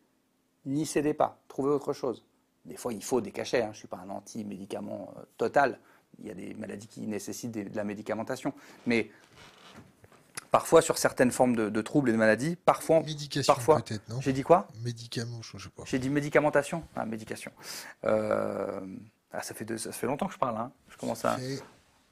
[0.66, 2.24] n'y cédez pas, trouvez autre chose.
[2.64, 3.66] Des fois, il faut des cachets, hein.
[3.66, 5.78] je ne suis pas un anti-médicament euh, total,
[6.20, 8.54] il y a des maladies qui nécessitent de la médicamentation.
[8.88, 9.10] Mais
[10.56, 13.02] parfois, sur certaines formes de, troubles et de maladies, parfois...
[13.02, 14.22] Médication parfois, peut-être, non?
[14.22, 14.70] J'ai dit quoi?
[14.86, 15.84] Médicament, je ne sais pas.
[15.86, 17.52] J'ai dit médicamentation Ah, médication.
[18.06, 18.80] Euh,
[19.34, 20.72] ah, ça, fait ça fait longtemps que je parle, hein.
[20.88, 21.36] je commence à...
[21.36, 21.62] Fait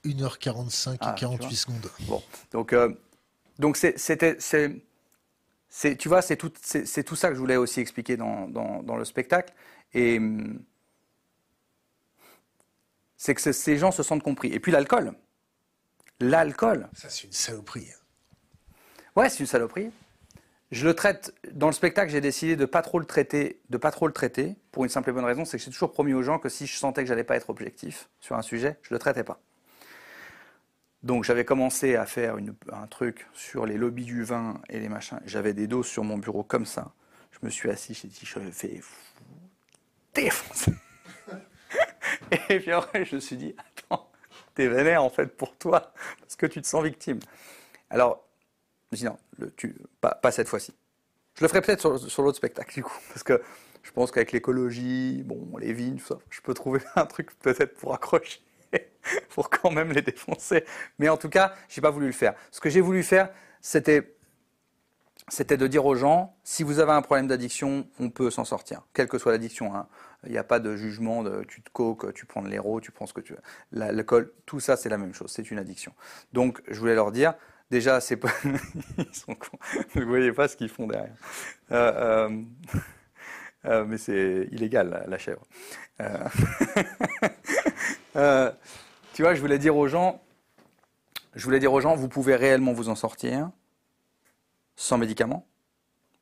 [0.04, 1.90] 1h45 et 48 ah, secondes.
[2.02, 2.22] Bon,
[2.52, 2.74] donc...
[2.74, 2.90] Euh,
[3.60, 8.18] donc c'était, c'est, tu vois, c'est tout, c'est, tout ça que je voulais aussi expliquer
[8.18, 9.54] dans, dans, le spectacle.
[9.94, 10.20] Et
[13.16, 14.50] c'est que ces gens se sentent compris.
[14.52, 15.14] Et puis l'alcool.
[16.20, 16.90] L'alcool.
[16.94, 17.88] Ça, c'est une saloperie.
[19.16, 19.92] Ouais, c'est une saloperie.
[20.72, 22.12] Je le traite dans le spectacle.
[22.12, 25.12] J'ai décidé de pas trop le traiter, de pas trop le traiter, pour une simple
[25.12, 27.08] et bonne raison, c'est que j'ai toujours promis aux gens que si je sentais que
[27.08, 29.40] j'allais pas être objectif sur un sujet, je le traitais pas.
[31.04, 32.38] Donc j'avais commencé à faire
[32.72, 35.20] un truc sur les lobbies du vin et les machins.
[35.26, 36.92] J'avais des doses sur mon bureau comme ça.
[37.32, 38.82] Je me suis assis, j'ai dit, je vais
[40.16, 40.74] défoncer.
[42.50, 44.10] et puis après, je me suis dit, attends,
[44.56, 47.20] t'es vénère en fait pour toi, parce que tu te sens victime.
[47.90, 48.26] Alors,
[48.94, 49.50] me suis dit, non,
[50.00, 50.74] pas, cette fois-ci.
[51.36, 53.42] Je le ferai peut-être sur, l'autre spectacle, du coup, parce que
[53.82, 57.76] je pense qu'avec l'écologie, bon, les vignes, tout ça, je peux trouver un truc peut-être
[57.76, 58.40] pour accrocher.
[59.30, 60.66] pour quand même les défoncer.
[61.00, 62.34] Mais en tout cas, j'ai pas voulu le faire.
[62.52, 63.30] Ce que j'ai voulu faire,
[63.62, 64.16] c'était
[65.30, 68.82] c'était de dire aux gens, si vous avez un problème d'addiction, on peut s'en sortir,
[68.94, 69.74] quelle que soit l'addiction.
[69.74, 69.88] Hein.
[70.26, 73.06] Il n'y a pas de jugement tu te coques, tu prends de l'héros, tu prends
[73.06, 73.40] ce que tu veux.
[73.72, 75.94] L'alcool, tout ça, c'est la même chose, c'est une addiction.
[76.34, 77.36] Donc, je voulais leur dire,
[77.74, 78.32] déjà, c'est pas.
[78.98, 79.58] Ils sont cons.
[79.94, 81.14] Vous ne voyez pas ce qu'ils font derrière.
[81.72, 82.42] Euh, euh,
[83.66, 85.46] euh, mais c'est illégal, la, chèvre.
[89.14, 90.24] Tu vois, je voulais dire aux gens,
[91.36, 93.52] je voulais dire aux gens, vous pouvez réellement vous en sortir
[94.76, 95.46] sans médicaments.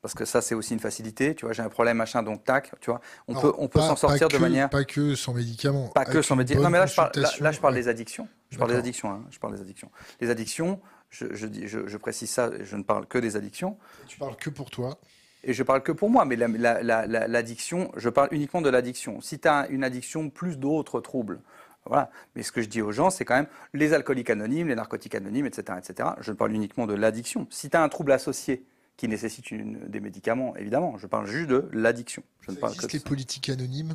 [0.02, 1.34] Parce que ça, c'est aussi une facilité.
[1.34, 2.72] Tu vois, j'ai un problème, machin, donc tac.
[2.80, 4.68] Tu vois, on peut, on peut s'en sortir de manière.
[4.68, 5.88] Pas que sans médicaments.
[5.88, 6.64] Pas que sans médicaments.
[6.64, 8.28] Non, mais là, je parle, là, je parle des addictions.
[8.50, 9.10] Je parle des addictions.
[9.10, 9.24] Hein.
[9.30, 9.90] Je parle des addictions.
[10.20, 10.80] Les addictions,
[11.12, 13.78] je, je, je, précise ça, je ne parle que des addictions.
[14.08, 14.98] tu parles que pour toi
[15.44, 19.20] et je parle que pour moi, mais l'addiction, je parle uniquement de l'addiction.
[19.20, 21.40] Si tu as une addiction plus d'autres troubles,
[21.84, 22.10] voilà.
[22.36, 25.16] Mais ce que je dis aux gens, c'est quand même les alcooliques anonymes, les narcotiques
[25.16, 25.78] anonymes, etc.
[25.78, 26.10] etc.
[26.20, 27.48] Je parle uniquement de l'addiction.
[27.50, 28.64] Si tu as un trouble associé
[28.96, 32.22] qui nécessite des médicaments, évidemment, je parle juste de l'addiction.
[32.42, 33.94] Je ne parle que les politiques anonymes?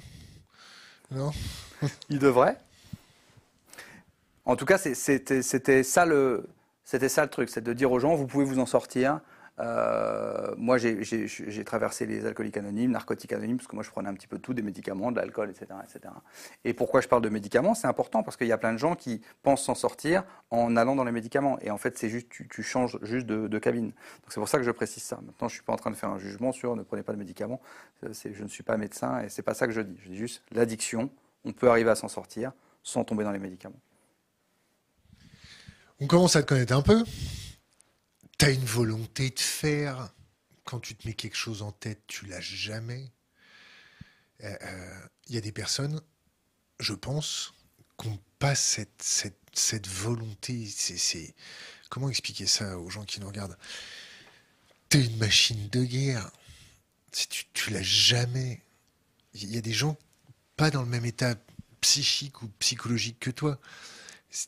[1.12, 1.32] Non?
[2.10, 2.58] Ils devraient.
[4.44, 6.46] En tout cas, c'était ça, le,
[6.88, 9.20] ça le truc, c'est de dire aux gens, vous pouvez vous en sortir.
[9.60, 14.14] Euh, moi, j'ai traversé les alcooliques anonymes, narcotiques anonymes, parce que moi, je prenais un
[14.14, 16.14] petit peu de tout, des médicaments, de l'alcool, etc., etc.
[16.64, 17.74] Et pourquoi je parle de médicaments?
[17.74, 20.96] C'est important parce qu'il y a plein de gens qui pensent s'en sortir en allant
[20.96, 21.58] dans les médicaments.
[21.62, 23.88] Et en fait, c'est juste, tu, changes juste de, cabine.
[23.88, 25.20] Donc c'est pour ça que je précise ça.
[25.26, 27.18] Maintenant, je suis pas en train de faire un jugement sur ne prenez pas de
[27.18, 27.60] médicaments.
[28.04, 29.98] Je ne suis pas médecin et c'est pas ça que je dis.
[30.04, 31.10] Je dis juste l'addiction.
[31.44, 32.52] On peut arriver à s'en sortir
[32.84, 33.80] sans tomber dans les médicaments.
[36.00, 37.04] On commence à te connaître un peu.
[38.38, 40.14] Tu as une volonté de faire.
[40.64, 43.12] Quand tu te mets quelque chose en tête, tu lâches jamais.
[44.40, 46.02] Il euh, euh, y a des personnes,
[46.80, 47.54] je pense,
[47.98, 49.02] qui n'ont pas cette,
[49.54, 50.68] cette, volonté.
[51.90, 53.58] Comment expliquer ça aux gens qui nous regardent?
[54.90, 56.30] T'es une machine de guerre.
[57.12, 58.62] Tu, tu l'as jamais.
[59.34, 59.98] Il y a des gens
[60.58, 61.36] pas dans le même état
[61.82, 63.60] psychique ou psychologique que toi.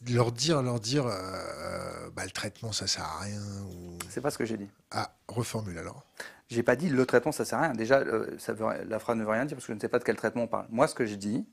[0.09, 3.41] Leur dire, leur dire, euh, bah, le traitement, ça sert à rien.
[3.63, 3.97] Ou...
[4.09, 4.67] C'est pas ce que j'ai dit.
[4.91, 6.03] Ah, reformule alors.
[6.49, 7.73] J'ai pas dit le traitement, ça sert à rien.
[7.73, 9.87] Déjà, euh, ça veut, la phrase ne veut rien dire parce que je ne sais
[9.87, 10.67] pas de quel traitement on parle.
[10.69, 11.45] Moi, ce que je dis,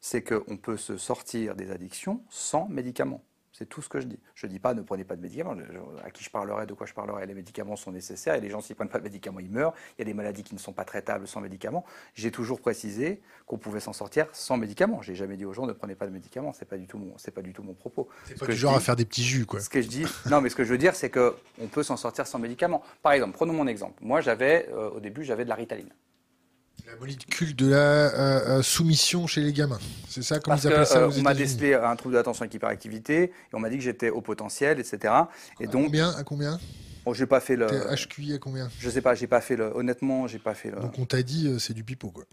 [0.00, 3.24] c'est qu'on peut se sortir des addictions sans médicaments.
[3.62, 4.18] C'est tout ce que je dis.
[4.34, 5.54] Je ne dis pas ne prenez pas de médicaments.
[6.04, 7.26] À qui je parlerai, de quoi je parlerai.
[7.26, 9.72] Les médicaments sont nécessaires et les gens, s'ils ne prennent pas de médicaments, ils meurent.
[9.96, 11.84] Il y a des maladies qui ne sont pas traitables sans médicaments.
[12.14, 15.00] J'ai toujours précisé qu'on pouvait s'en sortir sans médicaments.
[15.00, 16.52] Je n'ai jamais dit aux gens ne prenez pas de médicaments.
[16.52, 18.08] Ce n'est pas, du tout mon, pas du tout mon propos.
[18.24, 19.60] C'est pas du genre à faire des petits jus, quoi.
[19.60, 21.96] Ce que je dis, non, mais ce que je veux dire, c'est qu'on peut s'en
[21.96, 22.82] sortir sans médicaments.
[23.00, 24.02] Par exemple, prenons mon exemple.
[24.02, 25.92] Moi, j'avais, euh, au début, j'avais de la ritaline.
[26.92, 29.78] La molécule de la euh, euh, soumission chez les gamins.
[30.10, 32.42] C'est ça, Parce ils appellent ça aux euh, On m'a décelé un trouble de l'attention
[32.42, 35.14] avec hyperactivité et on m'a dit que j'étais au potentiel, etc.
[35.58, 36.60] Et À donc, combien À combien?
[37.06, 37.66] Bon, j'ai pas fait le.
[37.66, 38.68] HQI à combien?
[38.78, 39.74] Je sais pas, j'ai pas fait le.
[39.74, 40.80] Honnêtement, j'ai pas fait le.
[40.80, 42.24] Donc on t'a dit euh, c'est du pipeau, quoi.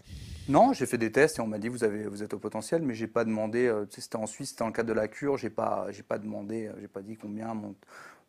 [0.46, 2.82] Non, j'ai fait des tests et on m'a dit vous avez, vous êtes au potentiel,
[2.82, 3.66] mais j'ai pas demandé.
[3.66, 5.38] euh, c'était en Suisse, c'était dans le cadre de la cure.
[5.38, 7.54] J'ai pas, j'ai pas demandé, j'ai pas dit combien.
[7.54, 7.74] Mon...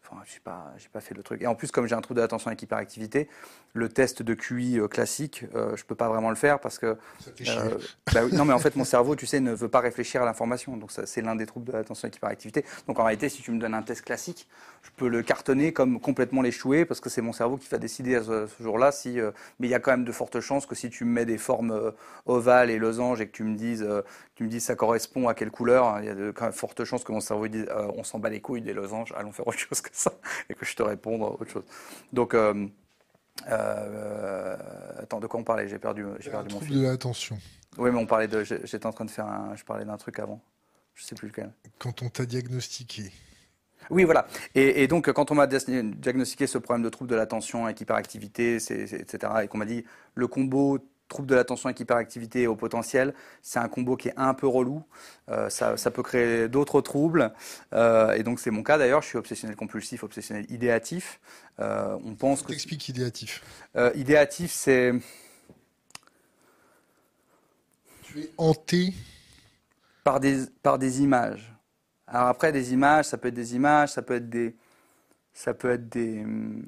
[0.04, 1.42] Enfin, pas, j'ai pas fait le truc.
[1.42, 3.30] Et en plus, comme j'ai un trouble de l'attention avec hyperactivité,
[3.74, 6.98] le test de QI euh, classique, euh, je peux pas vraiment le faire parce que.
[7.20, 7.58] Ça fait chier.
[7.60, 7.78] euh,
[8.14, 10.76] bah non, mais en fait, mon cerveau, tu sais, ne veut pas réfléchir à l'information.
[10.76, 12.66] Donc, c'est l'un des troubles de l'attention avec hyperactivité.
[12.88, 14.48] Donc, en réalité, si tu me donnes un test classique,
[14.82, 18.16] je peux le cartonner comme complètement l'échouer parce que c'est mon cerveau qui va décider
[18.16, 18.92] à ce, ce jour-là.
[18.92, 21.12] Si, euh, mais il y a quand même de fortes chances que si tu me
[21.12, 21.94] mets des formes
[22.26, 23.88] ovales et losanges et que tu me dises,
[24.36, 26.54] tu me dises ça correspond à quelle couleur, hein, il y a de quand même
[26.54, 29.48] fortes chances que mon cerveau dise on s'en bat les couilles des losanges, allons faire
[29.48, 30.12] autre chose que ça
[30.50, 31.64] et que je te réponde autre chose.
[32.14, 32.68] Donc, euh,
[33.50, 34.56] euh,
[35.00, 35.68] attends, de quoi on parlait?
[35.68, 36.82] J'ai perdu, j'ai perdu mon trouble fil.
[36.82, 37.38] de l'attention.
[37.78, 38.44] Oui, mais on parlait de.
[38.44, 39.56] J'étais en train de faire un.
[39.56, 40.42] Je parlais d'un truc avant.
[40.94, 41.52] Je sais plus lequel.
[41.80, 43.12] Quand on t'a diagnostiqué,
[43.90, 44.28] Oui, voilà.
[44.56, 48.56] Et, et donc, quand on m'a diagnostiqué ce problème de trouble de l'attention avec hyperactivité,
[48.56, 49.86] etc., et qu'on m'a dit
[50.16, 50.80] le combo
[51.12, 53.14] trouble de l'attention avec hyperactivité au potentiel,
[53.44, 54.84] c'est un combo qui est un peu relou.
[55.30, 57.32] Euh, ça, ça peut créer d'autres troubles.
[57.74, 59.04] Euh, et donc, c'est mon cas d'ailleurs.
[59.04, 61.20] Je suis obsessionnel compulsif, obsessionnel idéatif.
[61.60, 62.48] Euh, on pense que.
[62.48, 63.44] t'expliques idéatif.
[63.76, 64.94] Euh, idéatif, c'est.
[68.02, 68.94] Tu es hanté.
[70.04, 71.54] par des, par des images.
[72.08, 74.56] Alors après, des images, ça peut être des images, ça peut être des,
[75.34, 76.66] ça peut être des, hum,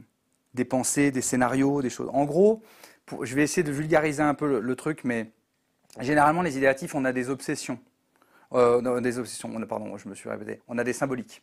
[0.54, 2.10] des pensées, des scénarios, des choses.
[2.14, 2.62] En gros,
[3.22, 5.32] je vais essayer de vulgariser un peu le, truc, mais
[6.00, 7.80] généralement, les idéatifs, on a des obsessions.
[8.54, 10.62] Euh, non, des obsessions, on pardon, je me suis répété.
[10.68, 11.42] On a des symboliques.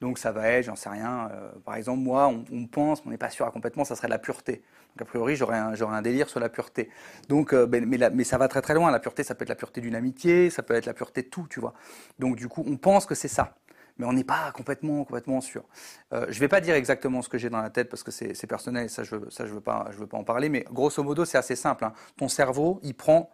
[0.00, 3.10] Donc ça va être, j'en sais rien, euh, par exemple, moi, on, on pense, on
[3.10, 4.62] n'est pas sûr à complètement, ça serait la pureté.
[4.96, 6.88] Donc a priori, j'aurais un, délire sur la pureté.
[7.28, 8.90] Donc, euh, ben, mais ça va très très loin.
[8.90, 11.28] La pureté, ça peut être la pureté d'une amitié, ça peut être la pureté de
[11.28, 11.74] tout, tu vois.
[12.18, 13.54] Donc du coup, on pense que c'est ça.
[14.00, 15.62] Mais on n'est pas complètement, complètement sûr.
[16.14, 18.10] Euh, je ne vais pas dire exactement ce que j'ai dans la tête parce que
[18.10, 21.84] c'est personnel, ça je ne veux, pas- en parler, mais grosso modo, c'est assez simple.
[21.84, 21.92] hein.
[22.16, 23.30] Ton cerveau, il prend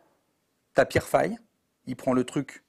[0.74, 1.38] ta pire faille,
[1.86, 2.64] il prend le truc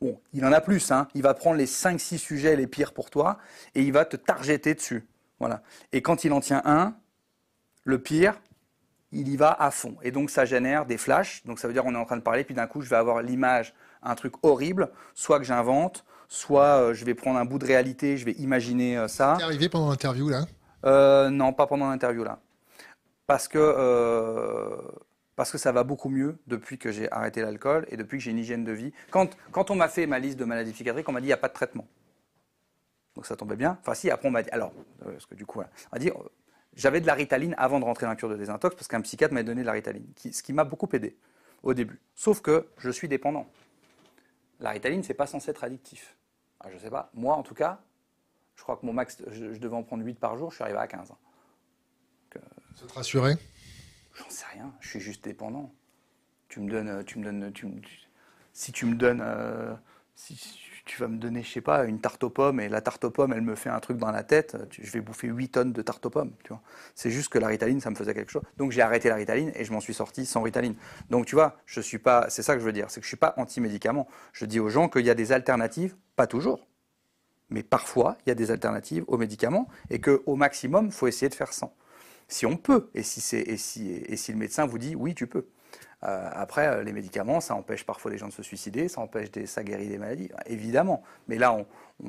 [0.00, 1.08] Bon, il en a plus, hein.
[1.14, 3.36] il va prendre les 5-6 sujets les pires pour toi
[3.74, 5.06] et il va te targeter dessus.
[5.38, 5.62] Voilà.
[5.92, 6.96] Et quand il en tient un,
[7.84, 8.40] le pire,
[9.12, 9.98] il y va à fond.
[10.02, 11.44] Et donc ça génère des flashs.
[11.44, 12.96] Donc ça veut dire qu'on est en train de parler, puis d'un coup je vais
[12.96, 17.58] avoir l'image, un truc horrible, soit que j'invente, soit euh, je vais prendre un bout
[17.58, 19.34] de réalité, je vais imaginer euh, ça.
[19.36, 20.46] T'es arrivé pendant l'interview, là?
[20.86, 22.38] Euh, non, pas pendant l'interview là.
[23.26, 23.60] Parce que,
[25.36, 28.30] parce que ça va beaucoup mieux depuis que j'ai arrêté l'alcool et depuis que j'ai
[28.30, 28.92] une hygiène de vie.
[29.10, 31.34] Quand, quand on m'a fait ma liste de maladies psychiatriques, on m'a dit il n'y
[31.34, 31.86] a pas de traitement.
[33.14, 33.76] Donc ça tombait bien.
[33.82, 34.50] Enfin, si, après on m'a dit.
[34.50, 34.72] Alors,
[35.04, 35.70] parce que du coup, voilà.
[35.92, 36.10] on m'a dit
[36.74, 39.34] j'avais de la ritaline avant de rentrer dans la cure de désintox parce qu'un psychiatre
[39.34, 41.16] m'a donné de la ritaline, qui- ce qui m'a beaucoup aidé
[41.62, 42.00] au début.
[42.14, 43.46] Sauf que je suis dépendant.
[44.60, 46.16] La ritaline, c'est pas censé être addictif.
[46.60, 47.10] Ah, je sais pas.
[47.14, 47.80] Moi, en tout cas,
[48.56, 50.62] je crois que mon max, je, je devais en prendre 8 par jour, je suis
[50.64, 51.12] arrivé à 15.
[52.76, 53.36] Ça te rassurait?
[54.14, 55.72] J'en sais rien, je suis juste dépendant.
[56.48, 58.00] Tu me donnes, tu me donnes, tu me- tu-
[58.52, 59.74] si tu me donnes, euh,
[60.14, 60.34] si
[60.90, 63.10] tu vas me donner, je sais pas, une tarte aux pommes et la tarte aux
[63.10, 65.82] pommes, elle me fait un truc dans la tête, je vais bouffer 8 tonnes de
[65.82, 66.60] tarte aux pommes, tu vois.
[66.96, 68.42] C'est juste que la ritaline, ça me faisait quelque chose.
[68.56, 70.74] Donc j'ai arrêté la ritaline et je m'en suis sorti sans ritaline.
[71.08, 73.08] Donc tu vois, je suis pas, c'est ça que je veux dire, c'est que je
[73.08, 74.08] suis pas anti-médicament.
[74.32, 76.66] Je dis aux gens qu'il y a des alternatives, pas toujours,
[77.50, 81.36] mais parfois il y a des alternatives aux médicaments et qu'au maximum, faut essayer de
[81.36, 81.72] faire sans.
[82.26, 85.14] Si on peut, et si, c'est, et si, et si le médecin vous dit oui,
[85.14, 85.46] tu peux.
[86.04, 89.30] Euh, après, euh, les médicaments, ça empêche parfois les gens de se suicider, ça empêche
[89.30, 91.02] des, ça guérit des maladies, évidemment.
[91.28, 91.56] Mais là,
[92.04, 92.08] euh,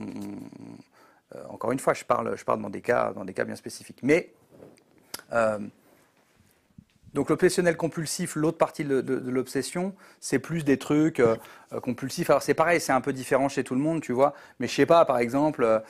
[1.49, 3.99] encore une fois, je parle, je parle dans des cas, dans des cas bien spécifiques.
[4.03, 4.31] Mais
[7.13, 11.21] donc l'obsessionnel compulsif, l'autre partie de, l'obsession, c'est plus des trucs
[11.81, 12.29] compulsifs.
[12.29, 14.33] Alors c'est pareil, c'est un peu différent chez tout le monde, tu vois.
[14.59, 15.83] Mais je sais pas, par exemple,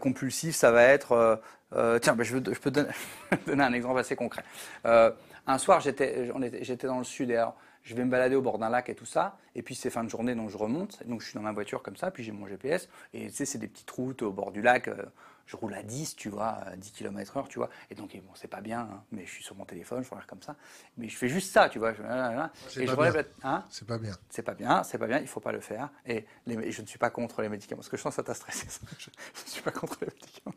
[0.00, 1.40] compulsif, ça va être,
[2.00, 2.70] tiens, ben, je, peux
[3.46, 4.42] donner un exemple assez concret.
[5.48, 6.26] Un soir, j'étais
[6.86, 7.56] dans le sud et alors,
[7.88, 9.38] je vais me balader au bord d'un lac et tout ça.
[9.54, 11.02] Et puis c'est fin de journée, donc je remonte.
[11.06, 12.88] Donc je suis dans ma voiture comme ça, puis j'ai mon GPS.
[13.14, 14.88] Et tu sais, c'est des petites routes au bord du lac.
[14.88, 14.96] euh,
[15.46, 17.70] je roule à 10, tu vois, à 10 km/h, tu vois.
[17.90, 20.26] Et donc, bon, c'est pas bien, hein, mais je suis sur mon téléphone, je regarde
[20.28, 20.56] comme ça.
[20.98, 21.94] Mais je fais juste ça, tu vois.
[21.94, 22.02] je-
[22.82, 23.22] et je relève bien.
[23.42, 24.18] la- hein C'est pas bien.
[24.28, 25.88] c'est pas bien, c'est pas bien, il faut pas le faire.
[26.04, 28.22] Et les- je ne suis pas contre les médicaments, parce que je sens que ça
[28.24, 28.66] t'a stressé.
[28.68, 28.80] ça.
[29.00, 30.54] Je ne suis pas contre les médicaments.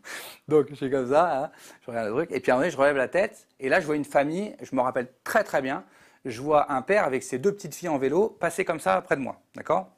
[0.50, 1.52] Donc je suis comme ça, hein,
[1.86, 3.70] je regarde le truc, et puis à un moment donné, je relève la tête, et
[3.70, 5.86] là je vois une famille, je me rappelle très très bien,
[6.26, 9.16] je vois un père avec ses deux petites filles en vélo passer comme ça près
[9.16, 9.90] de moi, d'accord?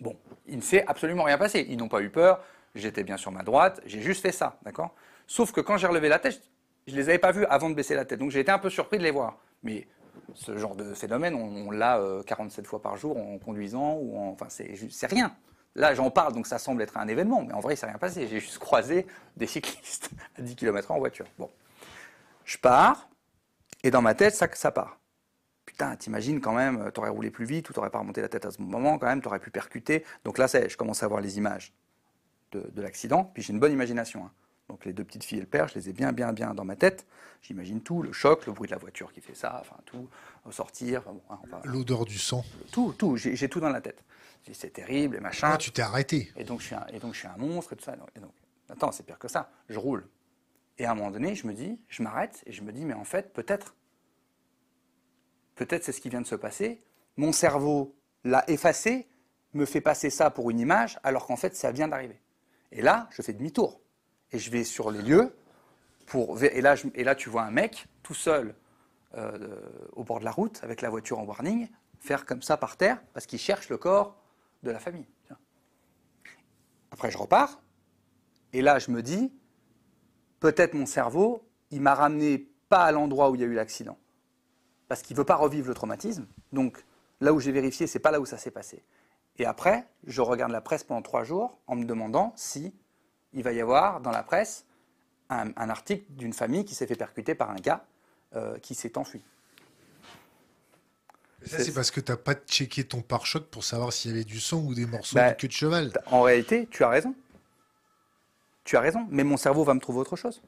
[0.00, 0.16] Bon,
[0.46, 2.42] il ne s'est absolument rien passé, ils n'ont pas eu peur,
[2.74, 4.94] j'étais bien sur ma droite, j'ai juste fait ça, d'accord?
[5.26, 6.40] Sauf que quand j'ai relevé la tête,
[6.86, 8.58] je ne les avais pas vus avant de baisser la tête, donc j'ai été un
[8.58, 9.38] peu surpris de les voir.
[9.62, 9.86] Mais
[10.34, 14.30] ce genre de phénomène, on, l'a euh, 47 fois par jour en conduisant ou en,
[14.30, 15.34] enfin c'est rien.
[15.76, 17.98] Là, j'en parle, donc ça semble être un événement, mais en vrai, il s'est rien
[17.98, 18.26] passé.
[18.26, 19.06] J'ai juste croisé
[19.36, 21.26] des cyclistes à 10 km en voiture.
[21.38, 21.48] Bon,
[22.44, 23.08] je pars
[23.84, 24.99] et dans ma tête, ça part.
[25.66, 28.44] Putain, t'imagines quand même, euh, t'aurais roulé plus vite ou t'aurais pas remonté la tête
[28.44, 30.04] à ce moment quand même, t'aurais pu percuter.
[30.24, 31.72] Donc là, je commence à voir les images
[32.52, 34.24] de, de l'accident, puis j'ai une bonne imagination.
[34.24, 34.32] hein.
[34.68, 36.64] Donc les deux petites filles et le père, je les ai bien, bien, bien dans
[36.64, 37.06] ma tête.
[37.42, 40.08] J'imagine tout, le choc, le bruit de la voiture qui fait ça, enfin tout,
[40.44, 42.44] au sortir, enfin, bon, hein, enfin, L'odeur du sang.
[42.70, 44.04] tout, tout, j'ai j'ai tout dans la tête.
[44.52, 45.50] C'est terrible et machin.
[45.52, 46.32] Ah, tu t'es arrêté.
[46.36, 47.94] Et donc, je suis un, et donc, je suis un monstre et tout ça.
[48.16, 48.32] Et donc,
[48.68, 49.50] attends, c'est pire que ça.
[49.68, 50.08] Je roule.
[50.78, 52.94] Et à un moment donné, je me dis, je m'arrête et je me dis, mais
[52.94, 53.74] en fait, peut-être,
[55.60, 56.82] peut-être c'est ce qui vient de se passer.
[57.18, 59.06] Mon cerveau l'a effacé,
[59.52, 62.18] me fait passer ça pour une image, alors qu'en fait, ça vient d'arriver.
[62.72, 63.78] Et là, je fais demi-tour.
[64.32, 65.36] Et je vais sur les lieux.
[66.06, 68.54] Pour, et, là, et là, tu vois un mec tout seul
[69.18, 69.60] euh,
[69.92, 71.68] au bord de la route, avec la voiture en warning,
[71.98, 74.16] faire comme ça par terre, parce qu'il cherche le corps
[74.62, 75.06] de la famille.
[76.90, 77.60] Après, je repars.
[78.54, 79.30] Et là, je me dis,
[80.40, 83.98] peut-être mon cerveau, il m'a ramené pas à l'endroit où il y a eu l'accident.
[84.90, 86.26] Parce qu'il ne veut pas revivre le traumatisme.
[86.52, 86.84] Donc,
[87.20, 88.82] là où j'ai vérifié, c'est pas là où ça s'est passé.
[89.38, 92.74] Et après, je regarde la presse pendant trois jours en me demandant si
[93.32, 94.64] il va y avoir dans la presse
[95.28, 97.84] un, un article d'une famille qui s'est fait percuter par un gars
[98.34, 99.22] euh, qui s'est enfui.
[101.46, 104.40] Ça, C'est- parce que t'as pas checké ton pare-choc pour savoir s'il y avait du
[104.40, 105.92] sang ou des morceaux Bah, de queue de cheval.
[106.06, 107.14] En réalité, tu as raison.
[108.64, 110.42] Tu as raison, mais mon cerveau va me trouver autre chose.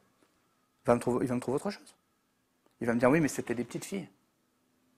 [0.85, 1.94] Va me trouver, il va me trouver autre chose.
[2.81, 4.09] Il va me dire oui, mais c'était des petites filles.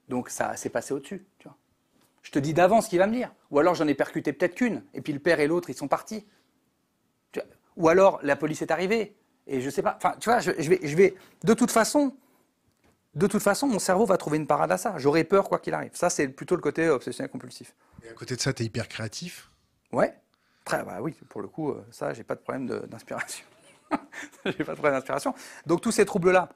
[0.09, 1.25] Donc ça s'est passé au-dessus.
[1.39, 1.57] Tu vois.
[2.21, 3.31] Je te dis d'avance ce qu'il va me dire.
[3.51, 5.87] Ou alors j'en ai percuté peut-être qu'une, et puis le père et l'autre, ils sont
[5.87, 6.25] partis.
[7.31, 7.49] Tu vois.
[7.77, 9.15] Ou alors la police est arrivée,
[9.47, 9.95] et je sais pas.
[9.97, 11.15] Enfin, tu vois, je, je vais, je vais.
[11.43, 12.15] De toute façon,
[13.15, 14.95] de toute façon, mon cerveau va trouver une parade à ça.
[14.97, 15.91] J'aurai peur quoi qu'il arrive.
[15.93, 17.73] Ça, c'est plutôt le côté obsessionnel compulsif.
[18.03, 19.49] Et à côté de ça, t'es hyper créatif?
[19.91, 20.13] Ouais.
[20.65, 23.45] Très, bah oui, pour le coup, euh, ça, j'ai pas de problème d'inspiration.
[24.45, 25.33] j'ai pas de problème d'inspiration.
[25.65, 26.49] Donc tous ces troubles-là.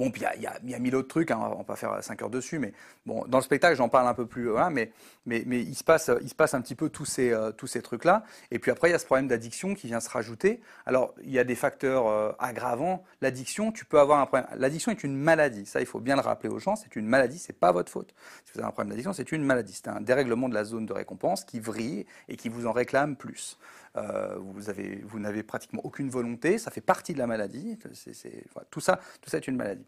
[0.00, 2.30] Bon, puis il y a- mille autres trucs, hein, on va pas faire 5 heures
[2.30, 2.72] dessus, mais
[3.04, 4.92] bon, dans le spectacle, j'en parle un peu plus, mais,
[5.26, 7.82] mais, mais il, se passe, il se passe un petit peu tous ces, euh, ces
[7.82, 8.24] trucs-là.
[8.50, 10.62] Et puis après, il y a ce problème d'addiction qui vient se rajouter.
[10.86, 13.04] Alors, il y a des facteurs euh, aggravants.
[13.20, 14.48] L'addiction, tu peux avoir un problème.
[14.56, 17.38] L'addiction est une maladie, ça, il faut bien le rappeler aux gens, c'est une maladie,
[17.38, 18.14] c'est pas votre faute.
[18.46, 19.74] Si vous avez un problème d'addiction, c'est une maladie.
[19.74, 23.16] C'est un dérèglement de la zone de récompense qui vrille et qui vous en réclame
[23.16, 23.58] plus.
[23.96, 27.78] Euh, vous avez, vous n'avez pratiquement aucune volonté, ça fait partie de la maladie.
[27.92, 29.84] C'est- c'est- voilà, tout ça, tout ça est une maladie.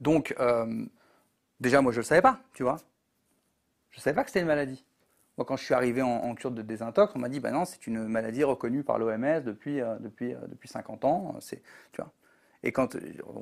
[0.00, 0.84] Donc, euh,
[1.60, 2.76] déjà, moi, je ne le savais pas, tu vois.
[3.90, 4.84] Je ne savais pas que c'était une maladie.
[5.38, 7.64] Moi, quand je suis arrivé en, en cure de désintox, on m'a dit, bah non,
[7.64, 11.36] c'est une maladie reconnue par l'OMS depuis, euh, depuis, euh, depuis 50 ans.
[11.40, 11.62] C'est,
[11.92, 12.12] tu vois.
[12.62, 12.96] Et quand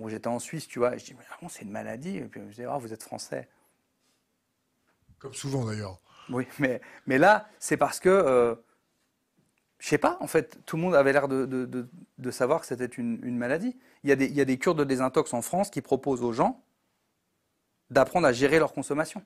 [0.09, 2.18] j'étais en Suisse, tu vois, je dis, mais bon, c'est une maladie.
[2.18, 3.48] Et puis je dis, ah, vous êtes français.
[5.18, 5.98] Comme souvent d'ailleurs.
[6.30, 8.59] Oui, mais, mais là, c'est parce que,
[9.85, 13.20] je sais pas, en fait, tout le monde avait l'air de, savoir que c'était une,
[13.23, 13.77] une maladie.
[14.02, 16.23] Il y, a des, il y a des cures de désintox en France qui proposent
[16.23, 16.62] aux gens
[17.90, 19.23] d'apprendre à gérer leur consommation.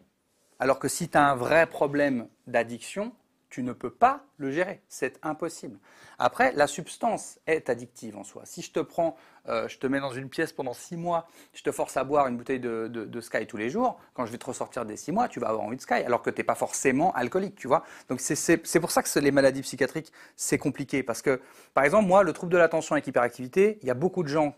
[0.59, 3.13] Alors que si tu as un vrai problème d'addiction,
[3.51, 4.83] tu ne peux pas le gérer.
[4.89, 5.79] C'est impossible.
[6.19, 8.43] Après, la substance est addictive en soi.
[8.45, 9.17] Si je te prends,
[9.49, 12.27] euh, je te mets dans une pièce pendant six mois, je te force à boire
[12.29, 15.29] une bouteille de, Sky tous les jours, quand je vais te ressortir des six mois,
[15.29, 17.85] tu vas avoir envie de Sky, alors que tu n'es pas forcément alcoolique, tu vois.
[18.09, 21.03] Donc c'est- pour ça que les maladies psychiatriques, c'est compliqué.
[21.03, 21.41] Parce que,
[21.75, 24.55] par exemple, moi, le trouble de l'attention avec hyperactivité, il y a beaucoup de gens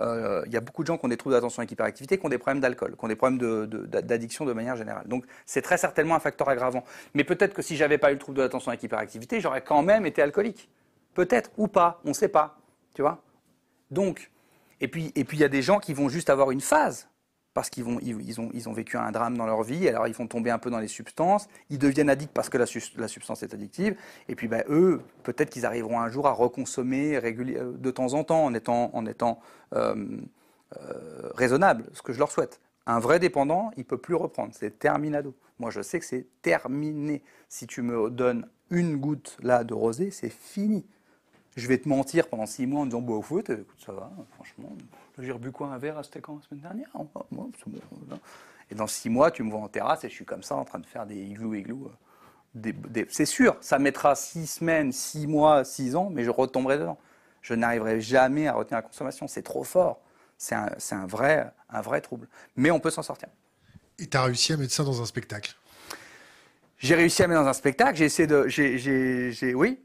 [0.00, 2.26] euh, il y a beaucoup de gens qui ont des troubles d'attention avec hyperactivité, qui
[2.26, 5.06] ont des problèmes d'alcool, qui ont des problèmes d'addiction de, manière générale.
[5.08, 6.84] Donc c'est très certainement un facteur aggravant.
[7.14, 9.82] Mais peut-être que si j'avais pas eu le trouble de l'attention avec hyperactivité, j'aurais quand
[9.82, 10.68] même été alcoolique.
[11.14, 12.58] Peut-être ou pas, on ne sait pas.
[12.94, 13.22] Tu vois
[13.90, 14.30] Donc,
[14.80, 17.08] et puis et puis il y a des gens qui vont juste avoir une phase
[17.58, 20.14] parce qu'ils vont, ils, ont, ils ont vécu un drame dans leur vie, alors ils
[20.14, 22.66] vont tomber un peu dans les substances, ils deviennent addicts parce que la,
[23.08, 23.96] substance est addictive,
[24.28, 28.22] et puis ben, eux, peut-être qu'ils arriveront un jour à reconsommer euh, de temps en
[28.22, 29.40] temps en étant, en étant
[29.74, 29.96] euh,
[30.80, 32.60] euh, raisonnable, ce que je leur souhaite.
[32.86, 35.34] Un vrai dépendant, il peut plus reprendre, c'est terminado.
[35.58, 37.24] Moi, je sais que c'est terminé.
[37.48, 40.86] Si tu me donnes une goutte là de rosé, c'est fini.
[41.58, 44.12] Je vais te mentir pendant six mois en disant, bah, au foot, écoute, ça va,
[44.34, 44.70] franchement.
[45.18, 46.88] J'ai rebu quoi un verre, c'était quand la semaine dernière?
[48.70, 50.64] Et dans six mois, tu me vois en terrasse et je suis comme ça en
[50.64, 51.90] train de faire des igloo igloo.
[52.64, 52.72] Euh,
[53.08, 56.98] c'est sûr, ça mettra six semaines, six mois, six ans, mais je retomberai dedans.
[57.42, 59.26] Je n'arriverai jamais à retenir la consommation.
[59.26, 60.00] C'est trop fort.
[60.36, 62.28] C'est un, un, vrai, un vrai trouble.
[62.54, 63.28] Mais on peut s'en sortir.
[63.98, 65.56] Et tu as réussi à mettre ça dans un spectacle?
[66.78, 67.96] J'ai réussi à mettre dans un spectacle.
[67.96, 68.46] J'ai essayé de.
[68.46, 69.80] J'ai, oui,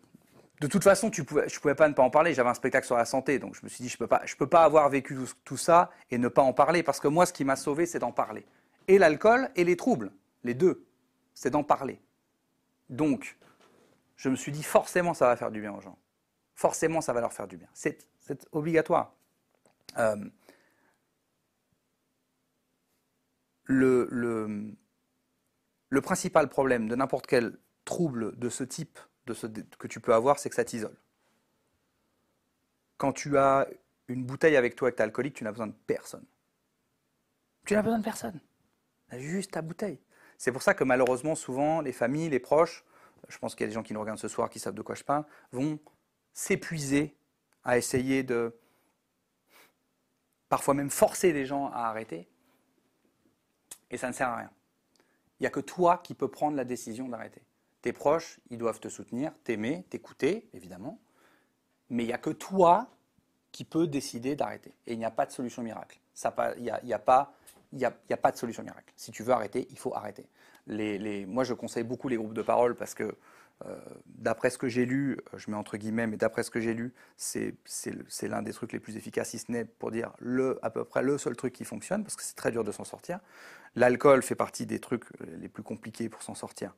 [0.62, 2.34] de toute façon, je ne pouvais pas ne pas en parler.
[2.34, 4.06] J'avais un spectacle sur la santé, donc je me suis dit, je ne
[4.38, 7.34] peux, pas, avoir vécu tout, ça et ne pas en parler, parce que moi, ce
[7.34, 8.46] qui m'a sauvé, c'est d'en parler.
[8.88, 10.12] Et l'alcool et les troubles,
[10.44, 10.86] les deux,
[11.34, 12.00] c'est d'en parler.
[12.90, 13.38] Donc,
[14.16, 15.98] je me suis dit, forcément, ça va faire du bien aux gens.
[16.56, 17.68] Forcément, ça va leur faire du bien.
[17.74, 18.08] C'est
[18.52, 19.14] obligatoire.
[19.98, 20.16] Euh,
[23.66, 24.76] le
[26.02, 30.40] principal problème de n'importe quel trouble de ce type de ce, que tu peux avoir,
[30.40, 30.96] c'est que ça t'isole.
[32.98, 33.68] Quand tu as
[34.08, 36.26] une bouteille avec toi et que tu es alcoolique, tu n'as besoin de personne.
[37.66, 38.40] Tu n'as besoin de personne.
[39.10, 40.00] Tu as juste ta bouteille.
[40.38, 42.84] C'est pour ça que malheureusement, souvent, les familles, les proches,
[43.30, 44.82] je pense qu'il y a des gens qui nous regardent ce soir qui savent de
[44.82, 45.80] quoi je parle, vont
[46.34, 47.16] s'épuiser
[47.64, 48.54] à essayer de
[50.50, 52.28] parfois même forcer les gens à arrêter.
[53.90, 54.52] Et ça ne sert à rien.
[55.40, 57.42] Il n'y a que toi qui peux prendre la décision d'arrêter.
[57.84, 61.00] Tes proches, ils doivent te soutenir, t'aimer, t'écouter, évidemment.
[61.90, 62.88] Mais il n'y a que toi
[63.52, 64.74] qui peux décider d'arrêter.
[64.88, 66.00] Et il n'y a pas de solution miracle.
[66.58, 67.36] Il n'y a, y a, pas,
[67.82, 68.94] a, a pas de solution miracle.
[68.96, 70.26] Si tu veux arrêter, il faut arrêter.
[70.66, 73.18] Moi, je conseille beaucoup les groupes de parole parce que
[74.06, 76.74] d'après ce que j'ai lu, euh, je mets entre guillemets, mais d'après ce que j'ai
[76.74, 77.56] lu, c'est
[78.24, 81.02] l'un des trucs les plus efficaces, si ce n'est pour dire le, à peu près
[81.02, 83.20] le seul truc qui fonctionne, parce que c'est très dur de s'en sortir.
[83.76, 85.06] L'alcool fait partie des trucs
[85.40, 86.76] les plus compliqués pour s'en sortir.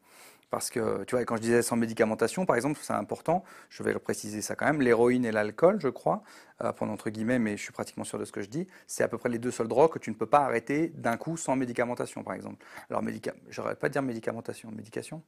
[0.49, 3.93] Parce que, tu vois, quand je disais sans médicamentation, par exemple, c'est important, je vais
[3.95, 6.23] préciser ça quand même, l'héroïne et l'alcool, je crois,
[6.64, 9.03] euh, pendant entre guillemets, mais je suis pratiquement sûr de ce que je dis, c'est
[9.03, 11.35] à peu près les deux seuls drogues que tu ne peux pas arrêter d'un coup
[11.35, 12.64] sans médicamentation, par exemple.
[12.89, 13.34] Alors, médica...
[13.49, 15.23] j'aurais pas dire médicamentation, médication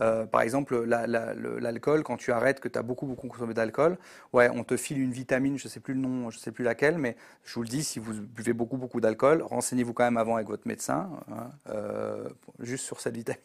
[0.00, 3.98] Euh, par exemple, l'alcool, quand tu arrêtes, que tu as beaucoup, beaucoup consommé d'alcool,
[4.32, 6.64] on te file une vitamine, je ne sais plus le nom, je ne sais plus
[6.64, 10.16] laquelle, mais je vous le dis, si vous buvez beaucoup, beaucoup d'alcool, renseignez-vous quand même
[10.16, 12.28] avant avec votre médecin, hein, euh,
[12.60, 13.40] juste sur cette vitamine.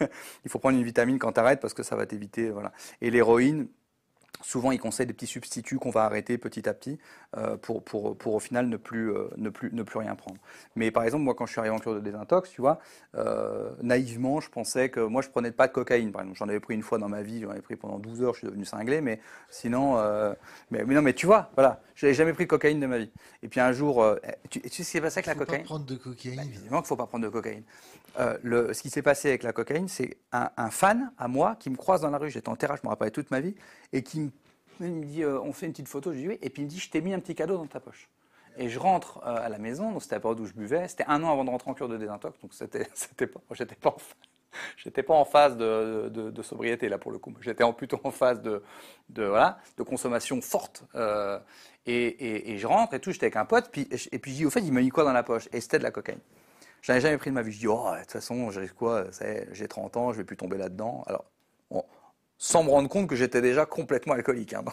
[0.44, 2.52] Il faut prendre une vitamine quand tu arrêtes parce que ça va t'éviter.
[3.00, 3.68] Et l'héroïne,
[4.42, 6.98] Souvent, ils conseillent des petits substituts qu'on va arrêter petit à petit
[7.36, 10.38] euh, pour, pour, pour, au final ne plus, euh, ne, plus, ne plus rien prendre.
[10.76, 12.80] Mais par exemple, moi, quand je suis arrivé en cure de désintox, tu vois,
[13.16, 16.10] euh, naïvement, je pensais que moi, je prenais pas de cocaïne.
[16.10, 18.22] Par exemple, j'en avais pris une fois dans ma vie, j'en avais pris pendant 12
[18.22, 19.20] heures, je suis devenu cinglé, mais
[19.50, 19.96] sinon,
[20.70, 23.10] mais, non, mais tu vois, voilà, je n'avais jamais pris de cocaïne de ma vie.
[23.42, 24.04] Et puis un jour,
[24.48, 26.36] tu, tu sais ce qui s'est passé avec la cocaïne Pas prendre de cocaïne.
[26.36, 27.62] Bah, évidemment qu'il ne faut pas prendre de cocaïne.
[28.42, 31.76] Le, ce qui s'est passé avec la cocaïne, c'est un, fan à moi qui me
[31.76, 33.54] croise dans la rue, j'étais en terrasse, je me rappelle toute ma vie,
[33.92, 34.32] et qui
[34.88, 36.12] me dit, euh, on fait une petite photo.
[36.12, 36.38] Je dis oui.
[36.42, 38.08] Et puis il me dit, je t'ai mis un petit cadeau dans ta poche.
[38.56, 40.88] Et je rentre euh, à la maison, donc c'était la période où je buvais.
[40.88, 43.76] C'était un an avant de rentrer en cure de désintox, donc c'était, c'était pas, j'étais
[43.76, 43.96] pas en,
[44.76, 47.32] j'étais pas en phase de, sobriété là pour le coup.
[47.40, 48.62] J'étais plutôt en phase de,
[49.14, 50.84] voilà, de consommation forte.
[50.94, 51.38] Euh,
[51.86, 54.60] et, je rentre et tout, j'étais avec un pote, et puis je dis au fait,
[54.60, 55.48] il m'a mis quoi dans la poche?
[55.52, 56.20] Et c'était de la cocaïne.
[56.82, 57.52] J'en ai jamais pris de ma vie.
[57.52, 59.06] Je dis, oh, de toute façon, j'ai quoi?
[59.52, 61.04] J'ai 30 ans, je vais plus tomber là-dedans.
[61.06, 61.24] Alors,
[62.40, 64.54] sans me rendre compte que j'étais déjà complètement alcoolique.
[64.54, 64.64] Hein.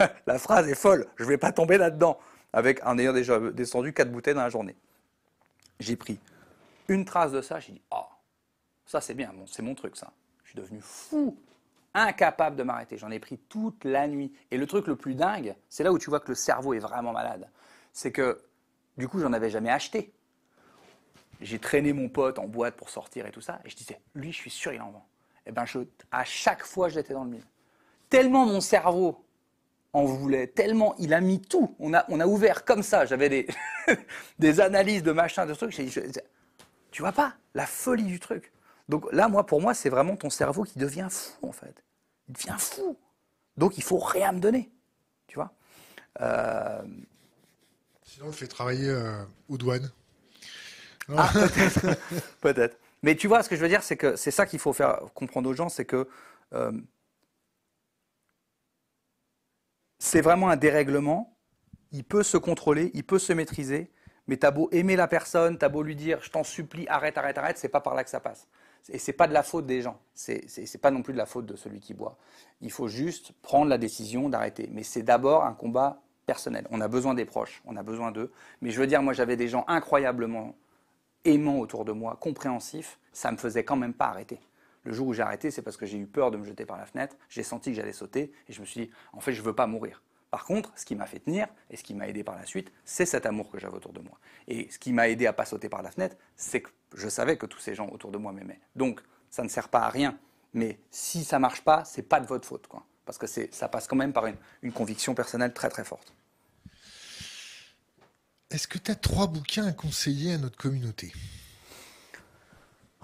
[0.26, 2.18] la phrase est folle, je ne vais pas tomber là-dedans,
[2.54, 4.74] avec en ayant déjà descendu quatre bouteilles dans la journée.
[5.78, 6.18] J'ai pris
[6.88, 8.06] une trace de ça, j'ai dit, oh,
[8.86, 10.10] ça c'est bien, bon, c'est mon truc ça.
[10.42, 11.36] Je suis devenu fou,
[11.92, 12.96] incapable de m'arrêter.
[12.96, 14.32] J'en ai pris toute la nuit.
[14.50, 16.78] Et le truc le plus dingue, c'est là où tu vois que le cerveau est
[16.78, 17.46] vraiment malade,
[17.92, 18.40] c'est que
[18.96, 20.12] du coup, j'en avais jamais acheté.
[21.40, 24.32] J'ai traîné mon pote en boîte pour sortir et tout ça, et je disais, lui,
[24.32, 25.06] je suis sûr, il en vend
[25.46, 25.64] eh ben
[26.10, 27.44] à chaque fois, j'étais dans le mille.
[28.08, 29.24] Tellement mon cerveau
[29.92, 31.74] en voulait, tellement il a mis tout.
[31.78, 33.04] On a, on a ouvert comme ça.
[33.04, 33.46] J'avais des,
[34.38, 35.74] des analyses de machin, de trucs.
[35.74, 35.92] Dit,
[36.90, 38.52] tu vois pas la folie du truc.
[38.88, 41.84] Donc là, moi, pour moi, c'est vraiment ton cerveau qui devient fou, en fait.
[42.28, 42.96] Il devient fou.
[43.56, 44.70] Donc il faut rien me donner.
[45.26, 45.52] Tu vois?
[46.20, 46.82] Euh,
[48.04, 49.90] Sinon, on fait travailler euh, aux douanes.
[51.16, 51.30] Ah,
[52.40, 52.78] peut-être.
[53.02, 55.00] Mais tu vois, ce que je veux dire, c'est que c'est ça qu'il faut faire
[55.14, 56.08] comprendre aux gens, c'est que
[56.52, 56.72] euh,
[59.98, 61.36] c'est vraiment un dérèglement.
[61.92, 63.90] Il peut se contrôler, il peut se maîtriser,
[64.28, 67.36] Mais t'as beau aimer la personne, t'as beau lui dire, je t'en supplie, arrête, arrête,
[67.38, 68.46] arrête, c'est pas par là que ça passe.
[68.88, 69.98] Et c'est pas de la faute des gens.
[70.14, 72.16] C'est c'est pas non plus de la faute de celui qui boit.
[72.60, 74.68] Il faut juste prendre la décision d'arrêter.
[74.72, 76.66] Mais c'est d'abord un combat personnel.
[76.70, 78.32] On a besoin des proches, on a besoin d'eux.
[78.60, 80.54] Mais je veux dire, moi, j'avais des gens incroyablement
[81.24, 82.98] aimants autour de moi, compréhensifs.
[83.12, 84.40] Ça me faisait quand même pas arrêter.
[84.84, 86.78] Le jour où j'ai arrêté, c'est parce que j'ai eu peur de me jeter par
[86.78, 87.16] la fenêtre.
[87.28, 89.66] J'ai senti que j'allais sauter et je me suis dit, en fait, je veux pas
[89.66, 90.02] mourir.
[90.30, 92.72] Par contre, ce qui m'a fait tenir et ce qui m'a aidé par la suite,
[92.84, 94.18] c'est cet amour que j'avais autour de moi.
[94.46, 97.36] Et ce qui m'a aidé à pas sauter par la fenêtre, c'est que je savais
[97.36, 98.60] que tous ces gens autour de moi m'aimaient.
[98.76, 100.18] Donc, ça ne sert pas à rien.
[100.54, 102.84] Mais si ça marche pas, c'est pas de votre faute, quoi.
[103.04, 106.14] Parce que ça passe quand même par une, une conviction personnelle très très forte.
[108.50, 111.12] Est-ce que tu as trois bouquins à conseiller à notre communauté?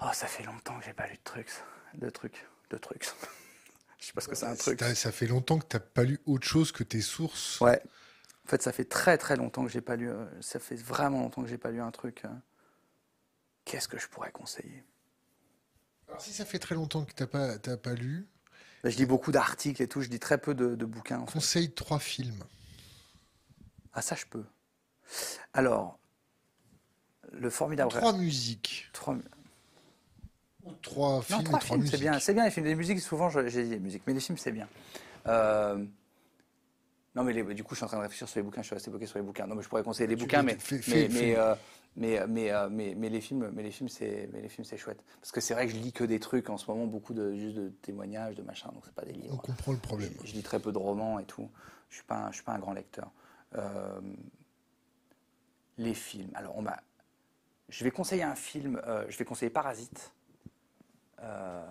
[0.01, 1.51] Oh, ça fait longtemps que j'ai pas lu de trucs.
[1.93, 2.45] De trucs.
[2.69, 3.05] De trucs.
[3.99, 4.79] Je sais pas ce que c'est un truc.
[4.81, 7.59] Ça fait longtemps que tu n'as pas lu autre chose que tes sources?
[7.61, 7.81] Ouais.
[8.45, 10.09] En fait, ça fait très très longtemps que j'ai pas lu.
[10.09, 12.23] Euh, ça fait vraiment longtemps que j'ai pas lu un truc.
[12.25, 12.29] Euh.
[13.65, 14.83] Qu'est-ce que je pourrais conseiller?
[16.07, 18.27] Alors, si ça fait très longtemps que tu n'as pas, pas lu.
[18.83, 20.01] Bah, je lis beaucoup d'articles et tout.
[20.01, 21.19] Je lis très peu de, bouquins.
[21.19, 22.43] En Conseille trois films.
[23.93, 24.45] Ah, ça, je peux.
[25.53, 25.99] Alors,
[27.31, 27.91] le formidable.
[27.91, 28.89] Trois musiques.
[28.93, 29.15] Trois
[30.81, 32.19] trois films, trois, films, c'est bien.
[32.19, 32.65] C'est bien les films.
[32.65, 34.67] Les musiques, souvent, j'ai dit les musiques, mais les films, c'est bien.
[35.27, 35.83] Euh,
[37.15, 38.61] non, mais du coup, je suis en train de réfléchir sur les bouquins.
[38.61, 39.47] Je suis resté bloqué sur les bouquins.
[39.47, 40.57] Non, mais je pourrais conseiller les bouquins, mais
[40.87, 41.55] mais, euh,
[41.95, 44.77] mais, mais, euh, mais, mais, les films, mais les films, c'est, mais les films, c'est
[44.77, 45.03] chouette.
[45.19, 47.33] Parce que c'est vrai que je lis que des trucs en ce moment, beaucoup de
[47.33, 48.69] juste de témoignages, de machin.
[48.73, 49.33] Donc c'est pas des livres.
[49.33, 50.13] On comprend le problème.
[50.23, 51.49] Je, lis très peu de romans et tout.
[51.89, 53.11] Je suis pas, je suis pas un grand lecteur.
[55.77, 56.31] Les films.
[56.35, 56.65] Alors, on.
[57.69, 58.81] Je vais conseiller un film.
[59.09, 60.11] je vais conseiller Parasite.
[61.23, 61.63] Euh,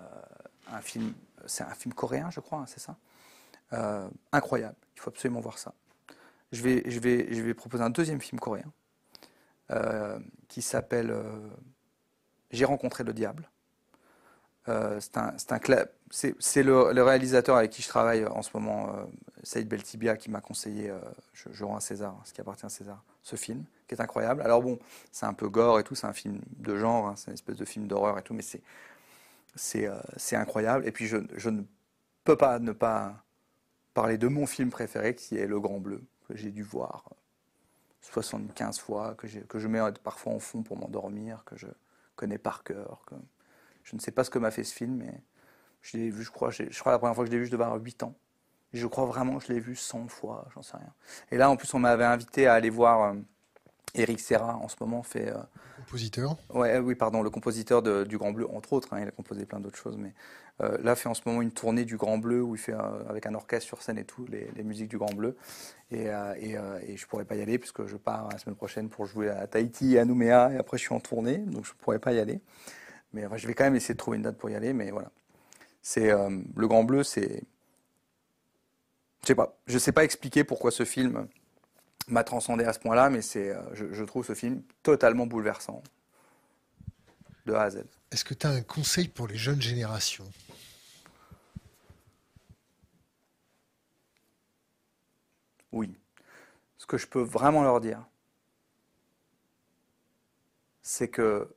[0.72, 1.14] un film,
[1.46, 2.96] c'est un film coréen, je crois, hein, c'est ça?
[3.72, 5.74] Euh, Incroyable, il faut absolument voir ça.
[6.52, 8.72] Je vais, je vais, je vais proposer un deuxième film coréen
[9.70, 10.18] euh,
[10.48, 11.14] qui s'appelle
[12.50, 13.48] J'ai rencontré le diable.
[14.66, 15.52] c'est un, c'est
[16.12, 18.92] le, le, réalisateur avec qui je travaille en ce moment,
[19.42, 20.92] Saïd Beltibia, qui m'a conseillé,
[21.32, 24.42] je, je, rends à César, ce qui appartient à César, ce film, qui est incroyable.
[24.42, 24.78] Alors bon,
[25.12, 27.56] c'est un peu gore et tout, c'est un film de genre, hein, c'est une espèce
[27.56, 28.62] de film d'horreur et tout, mais c'est
[29.74, 30.86] euh, c'est incroyable.
[30.86, 31.62] Et puis je, ne
[32.24, 33.24] peux pas ne pas
[33.94, 37.04] parler de mon film préféré qui est Le Grand Bleu, que j'ai dû voir
[38.02, 41.66] 75 fois, que, que je mets parfois en fond pour m'endormir, que je
[42.14, 43.02] connais par cœur.
[43.06, 43.14] Que...
[43.82, 45.20] Je ne sais pas ce que m'a fait ce film, mais
[45.86, 47.52] je l'ai vu, je crois, je crois la première fois que je l'ai vu, je
[47.52, 48.14] devais avoir 8 ans.
[48.72, 50.92] Et je crois vraiment que je l'ai vu 100 fois, j'en sais rien.
[51.30, 53.14] Et là, en plus, on m'avait invité à aller voir
[53.94, 55.38] Eric euh, Serra, en ce moment, fait euh,
[55.78, 58.92] compositeur ouais, Oui, pardon, le compositeur du Grand Bleu, entre autres.
[58.92, 60.12] Hein, il a composé plein d'autres choses, mais
[60.60, 63.08] euh, là, fait en ce moment une tournée du Grand Bleu où il fait euh,
[63.08, 65.36] avec un orchestre sur scène et tout, les, musiques du Grand Bleu.
[65.92, 66.06] Et,
[66.40, 69.30] et, et, je pourrais pas y aller puisque je pars la semaine prochaine pour jouer
[69.30, 72.12] à Tahiti et à Nouméa, et après je suis en tournée, donc je pourrais pas
[72.12, 72.40] y aller.
[73.12, 75.12] Mais je vais quand même essayer de trouver une date pour y aller, mais voilà.
[75.88, 77.44] C'est le Grand Bleu, c'est
[79.22, 81.28] je sais pas, je sais pas expliquer pourquoi ce film
[82.08, 85.80] m'a transcendé à ce point-là, mais c'est, euh, je, trouve ce film totalement bouleversant,
[87.44, 87.84] de A à Z.
[88.10, 90.28] Est-ce que tu as un conseil pour les jeunes générations?
[95.70, 95.96] Oui.
[96.78, 98.04] Ce que je peux vraiment leur dire,
[100.82, 101.48] c'est que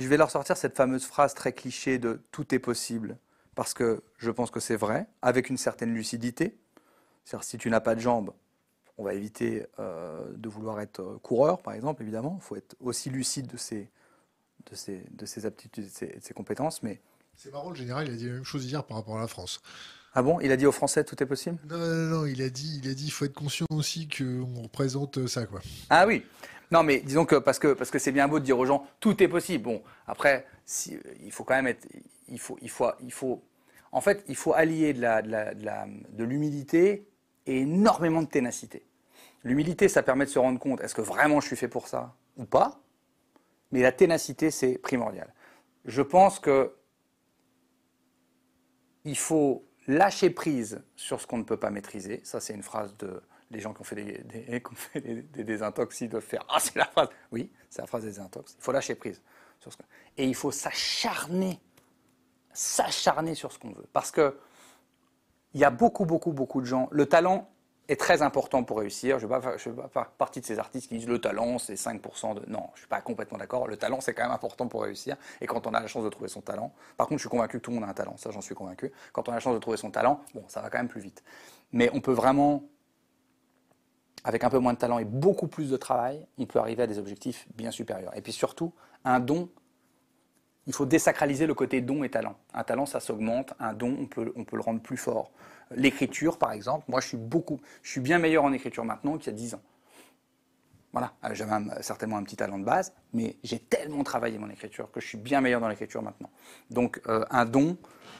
[0.00, 3.18] je vais leur sortir cette fameuse phrase très cliché de tout est possible
[3.54, 6.58] parce que je pense que c'est vrai, avec une certaine lucidité.
[7.24, 8.32] C'est-à-dire, si tu n'as pas de jambes,
[8.96, 12.38] on va éviter euh, de vouloir être euh, coureur, par exemple, évidemment.
[12.40, 13.90] Il faut être aussi lucide de ses,
[14.70, 16.82] de ses, de ses aptitudes et de ses, compétences.
[16.82, 17.00] Mais...
[17.36, 19.28] C'est marrant, le général, il a dit la même chose hier par rapport à la
[19.28, 19.60] France.
[20.14, 20.40] Ah bon?
[20.40, 21.58] Il a dit aux Français tout est possible?
[21.68, 24.62] Non, non, non, il a dit, il a dit, il faut être conscient aussi qu'on
[24.62, 25.60] représente ça, quoi.
[25.88, 26.24] Ah oui.
[26.70, 28.86] Non, mais disons que parce que parce que c'est bien beau de dire aux gens
[29.00, 29.64] tout est possible.
[29.64, 31.86] Bon, après, si, il faut quand même être,
[32.28, 33.42] il faut, il faut, il faut
[33.92, 37.08] en fait, il faut allier de l'humilité
[37.46, 38.86] et énormément de ténacité.
[39.42, 42.14] L'humilité, ça permet de se rendre compte, est-ce que vraiment je suis fait pour ça
[42.36, 42.80] ou pas?
[43.72, 45.32] Mais la ténacité, c'est primordial.
[45.86, 46.74] Je pense que
[49.04, 52.20] il faut lâcher prise sur ce qu'on ne peut pas maîtriser.
[52.22, 54.22] Ça, c'est une phrase de des gens qui ont fait des,
[55.00, 57.08] des, des, des, intox, ils doivent faire Ah, c'est la phrase.
[57.32, 58.54] Oui, c'est la phrase des intox.
[58.58, 59.20] Il faut lâcher prise.
[59.60, 59.78] Sur ce
[60.16, 61.60] Et il faut s'acharner
[62.52, 63.86] s'acharner sur ce qu'on veut.
[63.92, 64.38] Parce que
[65.54, 66.88] il y a beaucoup, beaucoup, beaucoup de gens.
[66.92, 67.48] Le talent
[67.88, 69.18] est très important pour réussir.
[69.18, 72.34] Je ne suis pas faire partie de ces artistes qui disent le talent, c'est 5%
[72.34, 72.48] de.
[72.48, 73.66] Non, je ne suis pas complètement d'accord.
[73.66, 75.16] Le talent, c'est quand même important pour réussir.
[75.40, 76.72] Et quand on a la chance de trouver son talent.
[76.96, 78.16] Par contre, je suis convaincu que tout le monde a un talent.
[78.16, 78.92] Ça, j'en suis convaincu.
[79.12, 81.00] Quand on a la chance de trouver son talent, bon, ça va quand même plus
[81.00, 81.24] vite.
[81.72, 82.62] Mais on peut vraiment
[84.24, 86.86] avec un peu moins de talent et beaucoup plus de travail, on peut arriver à
[86.86, 88.16] des objectifs bien supérieurs.
[88.16, 88.72] Et puis surtout,
[89.04, 89.48] un don,
[90.66, 92.36] il faut désacraliser le côté don et talent.
[92.54, 95.32] Un talent, ça s'augmente, un don, on peut, on peut le rendre plus fort.
[95.74, 99.32] L'écriture, par exemple, moi je suis beaucoup, je suis bien meilleur en écriture maintenant qu'il
[99.32, 99.62] y a 10 ans.
[100.92, 104.90] Voilà, euh, j'avais certainement un petit talent de base, mais j'ai tellement travaillé mon écriture
[104.90, 106.30] que je suis bien meilleur dans l'écriture maintenant.
[106.70, 107.76] Donc euh, un don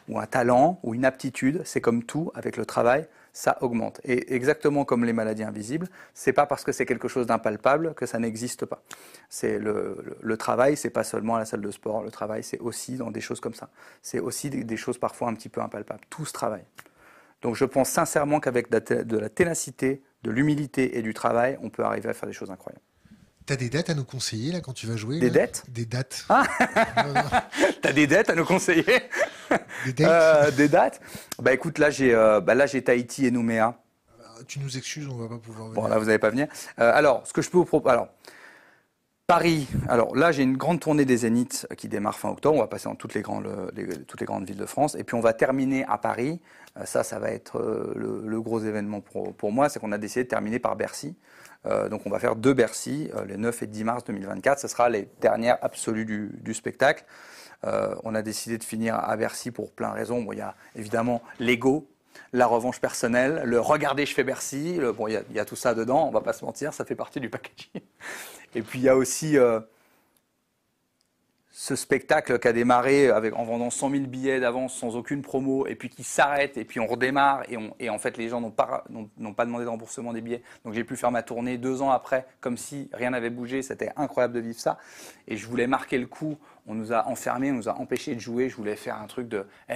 [0.08, 4.00] ou un talent ou une aptitude, c'est comme tout, avec le travail, ça augmente.
[4.04, 8.06] Et exactement comme les maladies invisibles, c'est pas parce que c'est quelque chose d'impalpable que
[8.06, 8.82] ça n'existe pas.
[9.28, 12.02] C'est le, le, travail, c'est pas seulement à la salle de sport.
[12.02, 13.70] Le travail, c'est aussi dans des choses comme ça.
[14.02, 16.02] C'est aussi des, choses parfois un petit peu impalpables.
[16.10, 16.64] Tout ce travail.
[17.42, 21.84] Donc je pense sincèrement qu'avec de la ténacité, de l'humilité et du travail, on peut
[21.84, 22.84] arriver à faire des choses incroyables.
[23.46, 26.24] T'as des dates à nous conseiller là quand tu vas jouer Des dettes Des dates.
[26.28, 26.44] Ah
[27.82, 28.84] T'as des dettes à nous conseiller
[29.86, 31.00] Des dates euh, Des dates
[31.40, 33.80] Bah écoute, là j'ai euh, bah, là j'ai Tahiti et Nouméa.
[34.46, 35.82] Tu nous excuses, on va pas pouvoir venir.
[35.82, 36.46] Bon là vous n'allez pas venir.
[36.78, 38.08] Euh, alors ce que je peux vous proposer, alors
[39.26, 39.68] Paris.
[39.88, 42.56] Alors là j'ai une grande tournée des Zéniths qui démarre fin octobre.
[42.56, 43.72] On va passer dans toutes les grandes
[44.06, 46.40] toutes les grandes villes de France et puis on va terminer à Paris.
[46.84, 47.60] ça ça va être
[47.96, 51.16] le, gros événement pour pour moi, c'est qu'on a décidé de terminer par Bercy.
[51.66, 54.60] Euh, donc on va faire deux Bercy, euh, les 9 et 10 mars 2024.
[54.60, 57.04] Ce sera les dernières absolues du, spectacle.
[57.64, 60.22] Euh, on a décidé de finir à Bercy pour plein de raisons.
[60.22, 61.86] Bon, il y a évidemment l'ego,
[62.32, 64.80] la revanche personnelle, le regardez, je fais Bercy.
[64.96, 67.20] bon, il y, a, tout ça dedans, on va pas se mentir, ça fait partie
[67.20, 67.82] du packaging.
[68.54, 69.36] Et puis il y a aussi
[71.52, 75.74] ce spectacle qui a démarré en vendant 100 000 billets d'avance sans aucune promo, et
[75.74, 77.42] puis qui s'arrête, et puis on redémarre,
[77.78, 80.42] et, en fait les gens n'ont pas, demandé de remboursement des billets.
[80.64, 83.62] Donc j'ai pu faire ma tournée deux ans après, comme si rien n'avait bougé.
[83.62, 84.78] C'était incroyable de vivre ça.
[85.26, 86.38] Et je voulais marquer le coup.
[86.66, 88.48] On nous a enfermés, on nous a empêchés de jouer.
[88.48, 89.74] Je voulais faire un truc de, eh,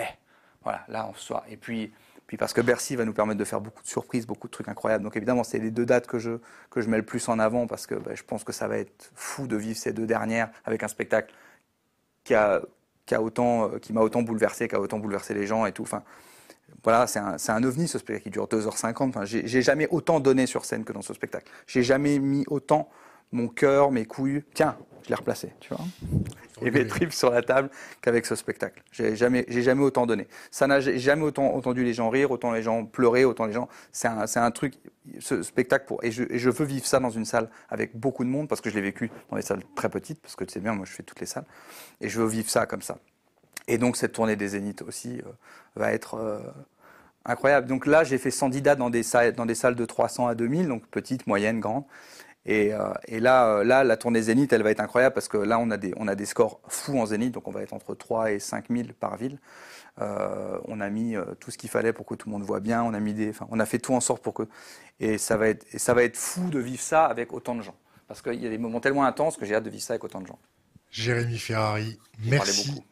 [0.63, 1.45] voilà, là on soit.
[1.51, 1.93] Et puis,
[2.37, 5.05] parce que Bercy va nous permettre de faire beaucoup de surprises, beaucoup de trucs incroyables.
[5.05, 6.33] Donc évidemment, c'est les deux dates que je,
[6.71, 8.79] que je mets le plus en avant parce que bah, je pense que ça va
[8.79, 11.35] être fou de vivre ces deux dernières avec un spectacle
[12.25, 12.63] qui a,
[13.07, 15.73] qui a autant, euh, qui m'a autant bouleversé, qui a autant bouleversé les gens et
[15.73, 15.83] tout.
[15.83, 16.03] Enfin,
[16.83, 19.09] voilà, c'est un, un, ovni ce spectacle qui dure 2h50.
[19.09, 21.51] Enfin, j'ai jamais autant donné sur scène que dans ce spectacle.
[21.67, 22.89] J'ai jamais mis autant
[23.33, 24.43] mon cœur, mes couilles.
[24.55, 25.85] Tiens, je l'ai replacé, tu vois.
[26.63, 27.69] Et mes tripes sur la table
[28.01, 28.83] qu'avec ce spectacle.
[28.91, 30.27] J'ai jamais, j'ai jamais autant donné.
[30.51, 33.69] Ça n'a jamais autant entendu les gens rire, autant les gens pleurer, autant les gens.
[33.93, 34.75] C'est un, un, truc,
[35.19, 36.03] ce spectacle pour.
[36.03, 38.61] Et je, et je, veux vivre ça dans une salle avec beaucoup de monde parce
[38.61, 40.87] que je l'ai vécu dans des salles très petites, parce que tu sais bien, moi
[40.87, 41.47] je fais toutes les salles.
[42.01, 42.99] Et je veux vivre ça comme ça.
[43.69, 45.31] Et donc cette tournée des Zéniths aussi euh,
[45.77, 46.15] va être.
[46.15, 46.39] Euh,
[47.27, 47.67] incroyable.
[47.67, 50.35] Donc là, j'ai fait 110 dates dans des, salles, dans des salles de 300 à
[50.35, 51.85] 2000, donc petites, moyennes, grandes.
[52.47, 55.39] Et, euh, et là, euh, là, la tournée Zénith, elle va être incroyable parce que
[55.39, 57.73] là, on a des, on a des scores fous en Zénith, donc on va être
[57.73, 59.39] entre 3 et 5 000 par ville.
[60.01, 62.83] Euh, on a mis tout ce qu'il fallait pour que tout le monde voit bien.
[62.83, 64.43] On a mis des, enfin, on a fait tout en sorte pour que,
[65.01, 67.63] et ça va être, et ça va être fou de vivre ça avec autant de
[67.63, 67.77] gens,
[68.09, 70.05] parce qu'il y a des moments tellement intenses que j'ai hâte de vivre ça avec
[70.05, 70.39] autant de gens.
[70.91, 72.85] Jérémy Ferrari, merci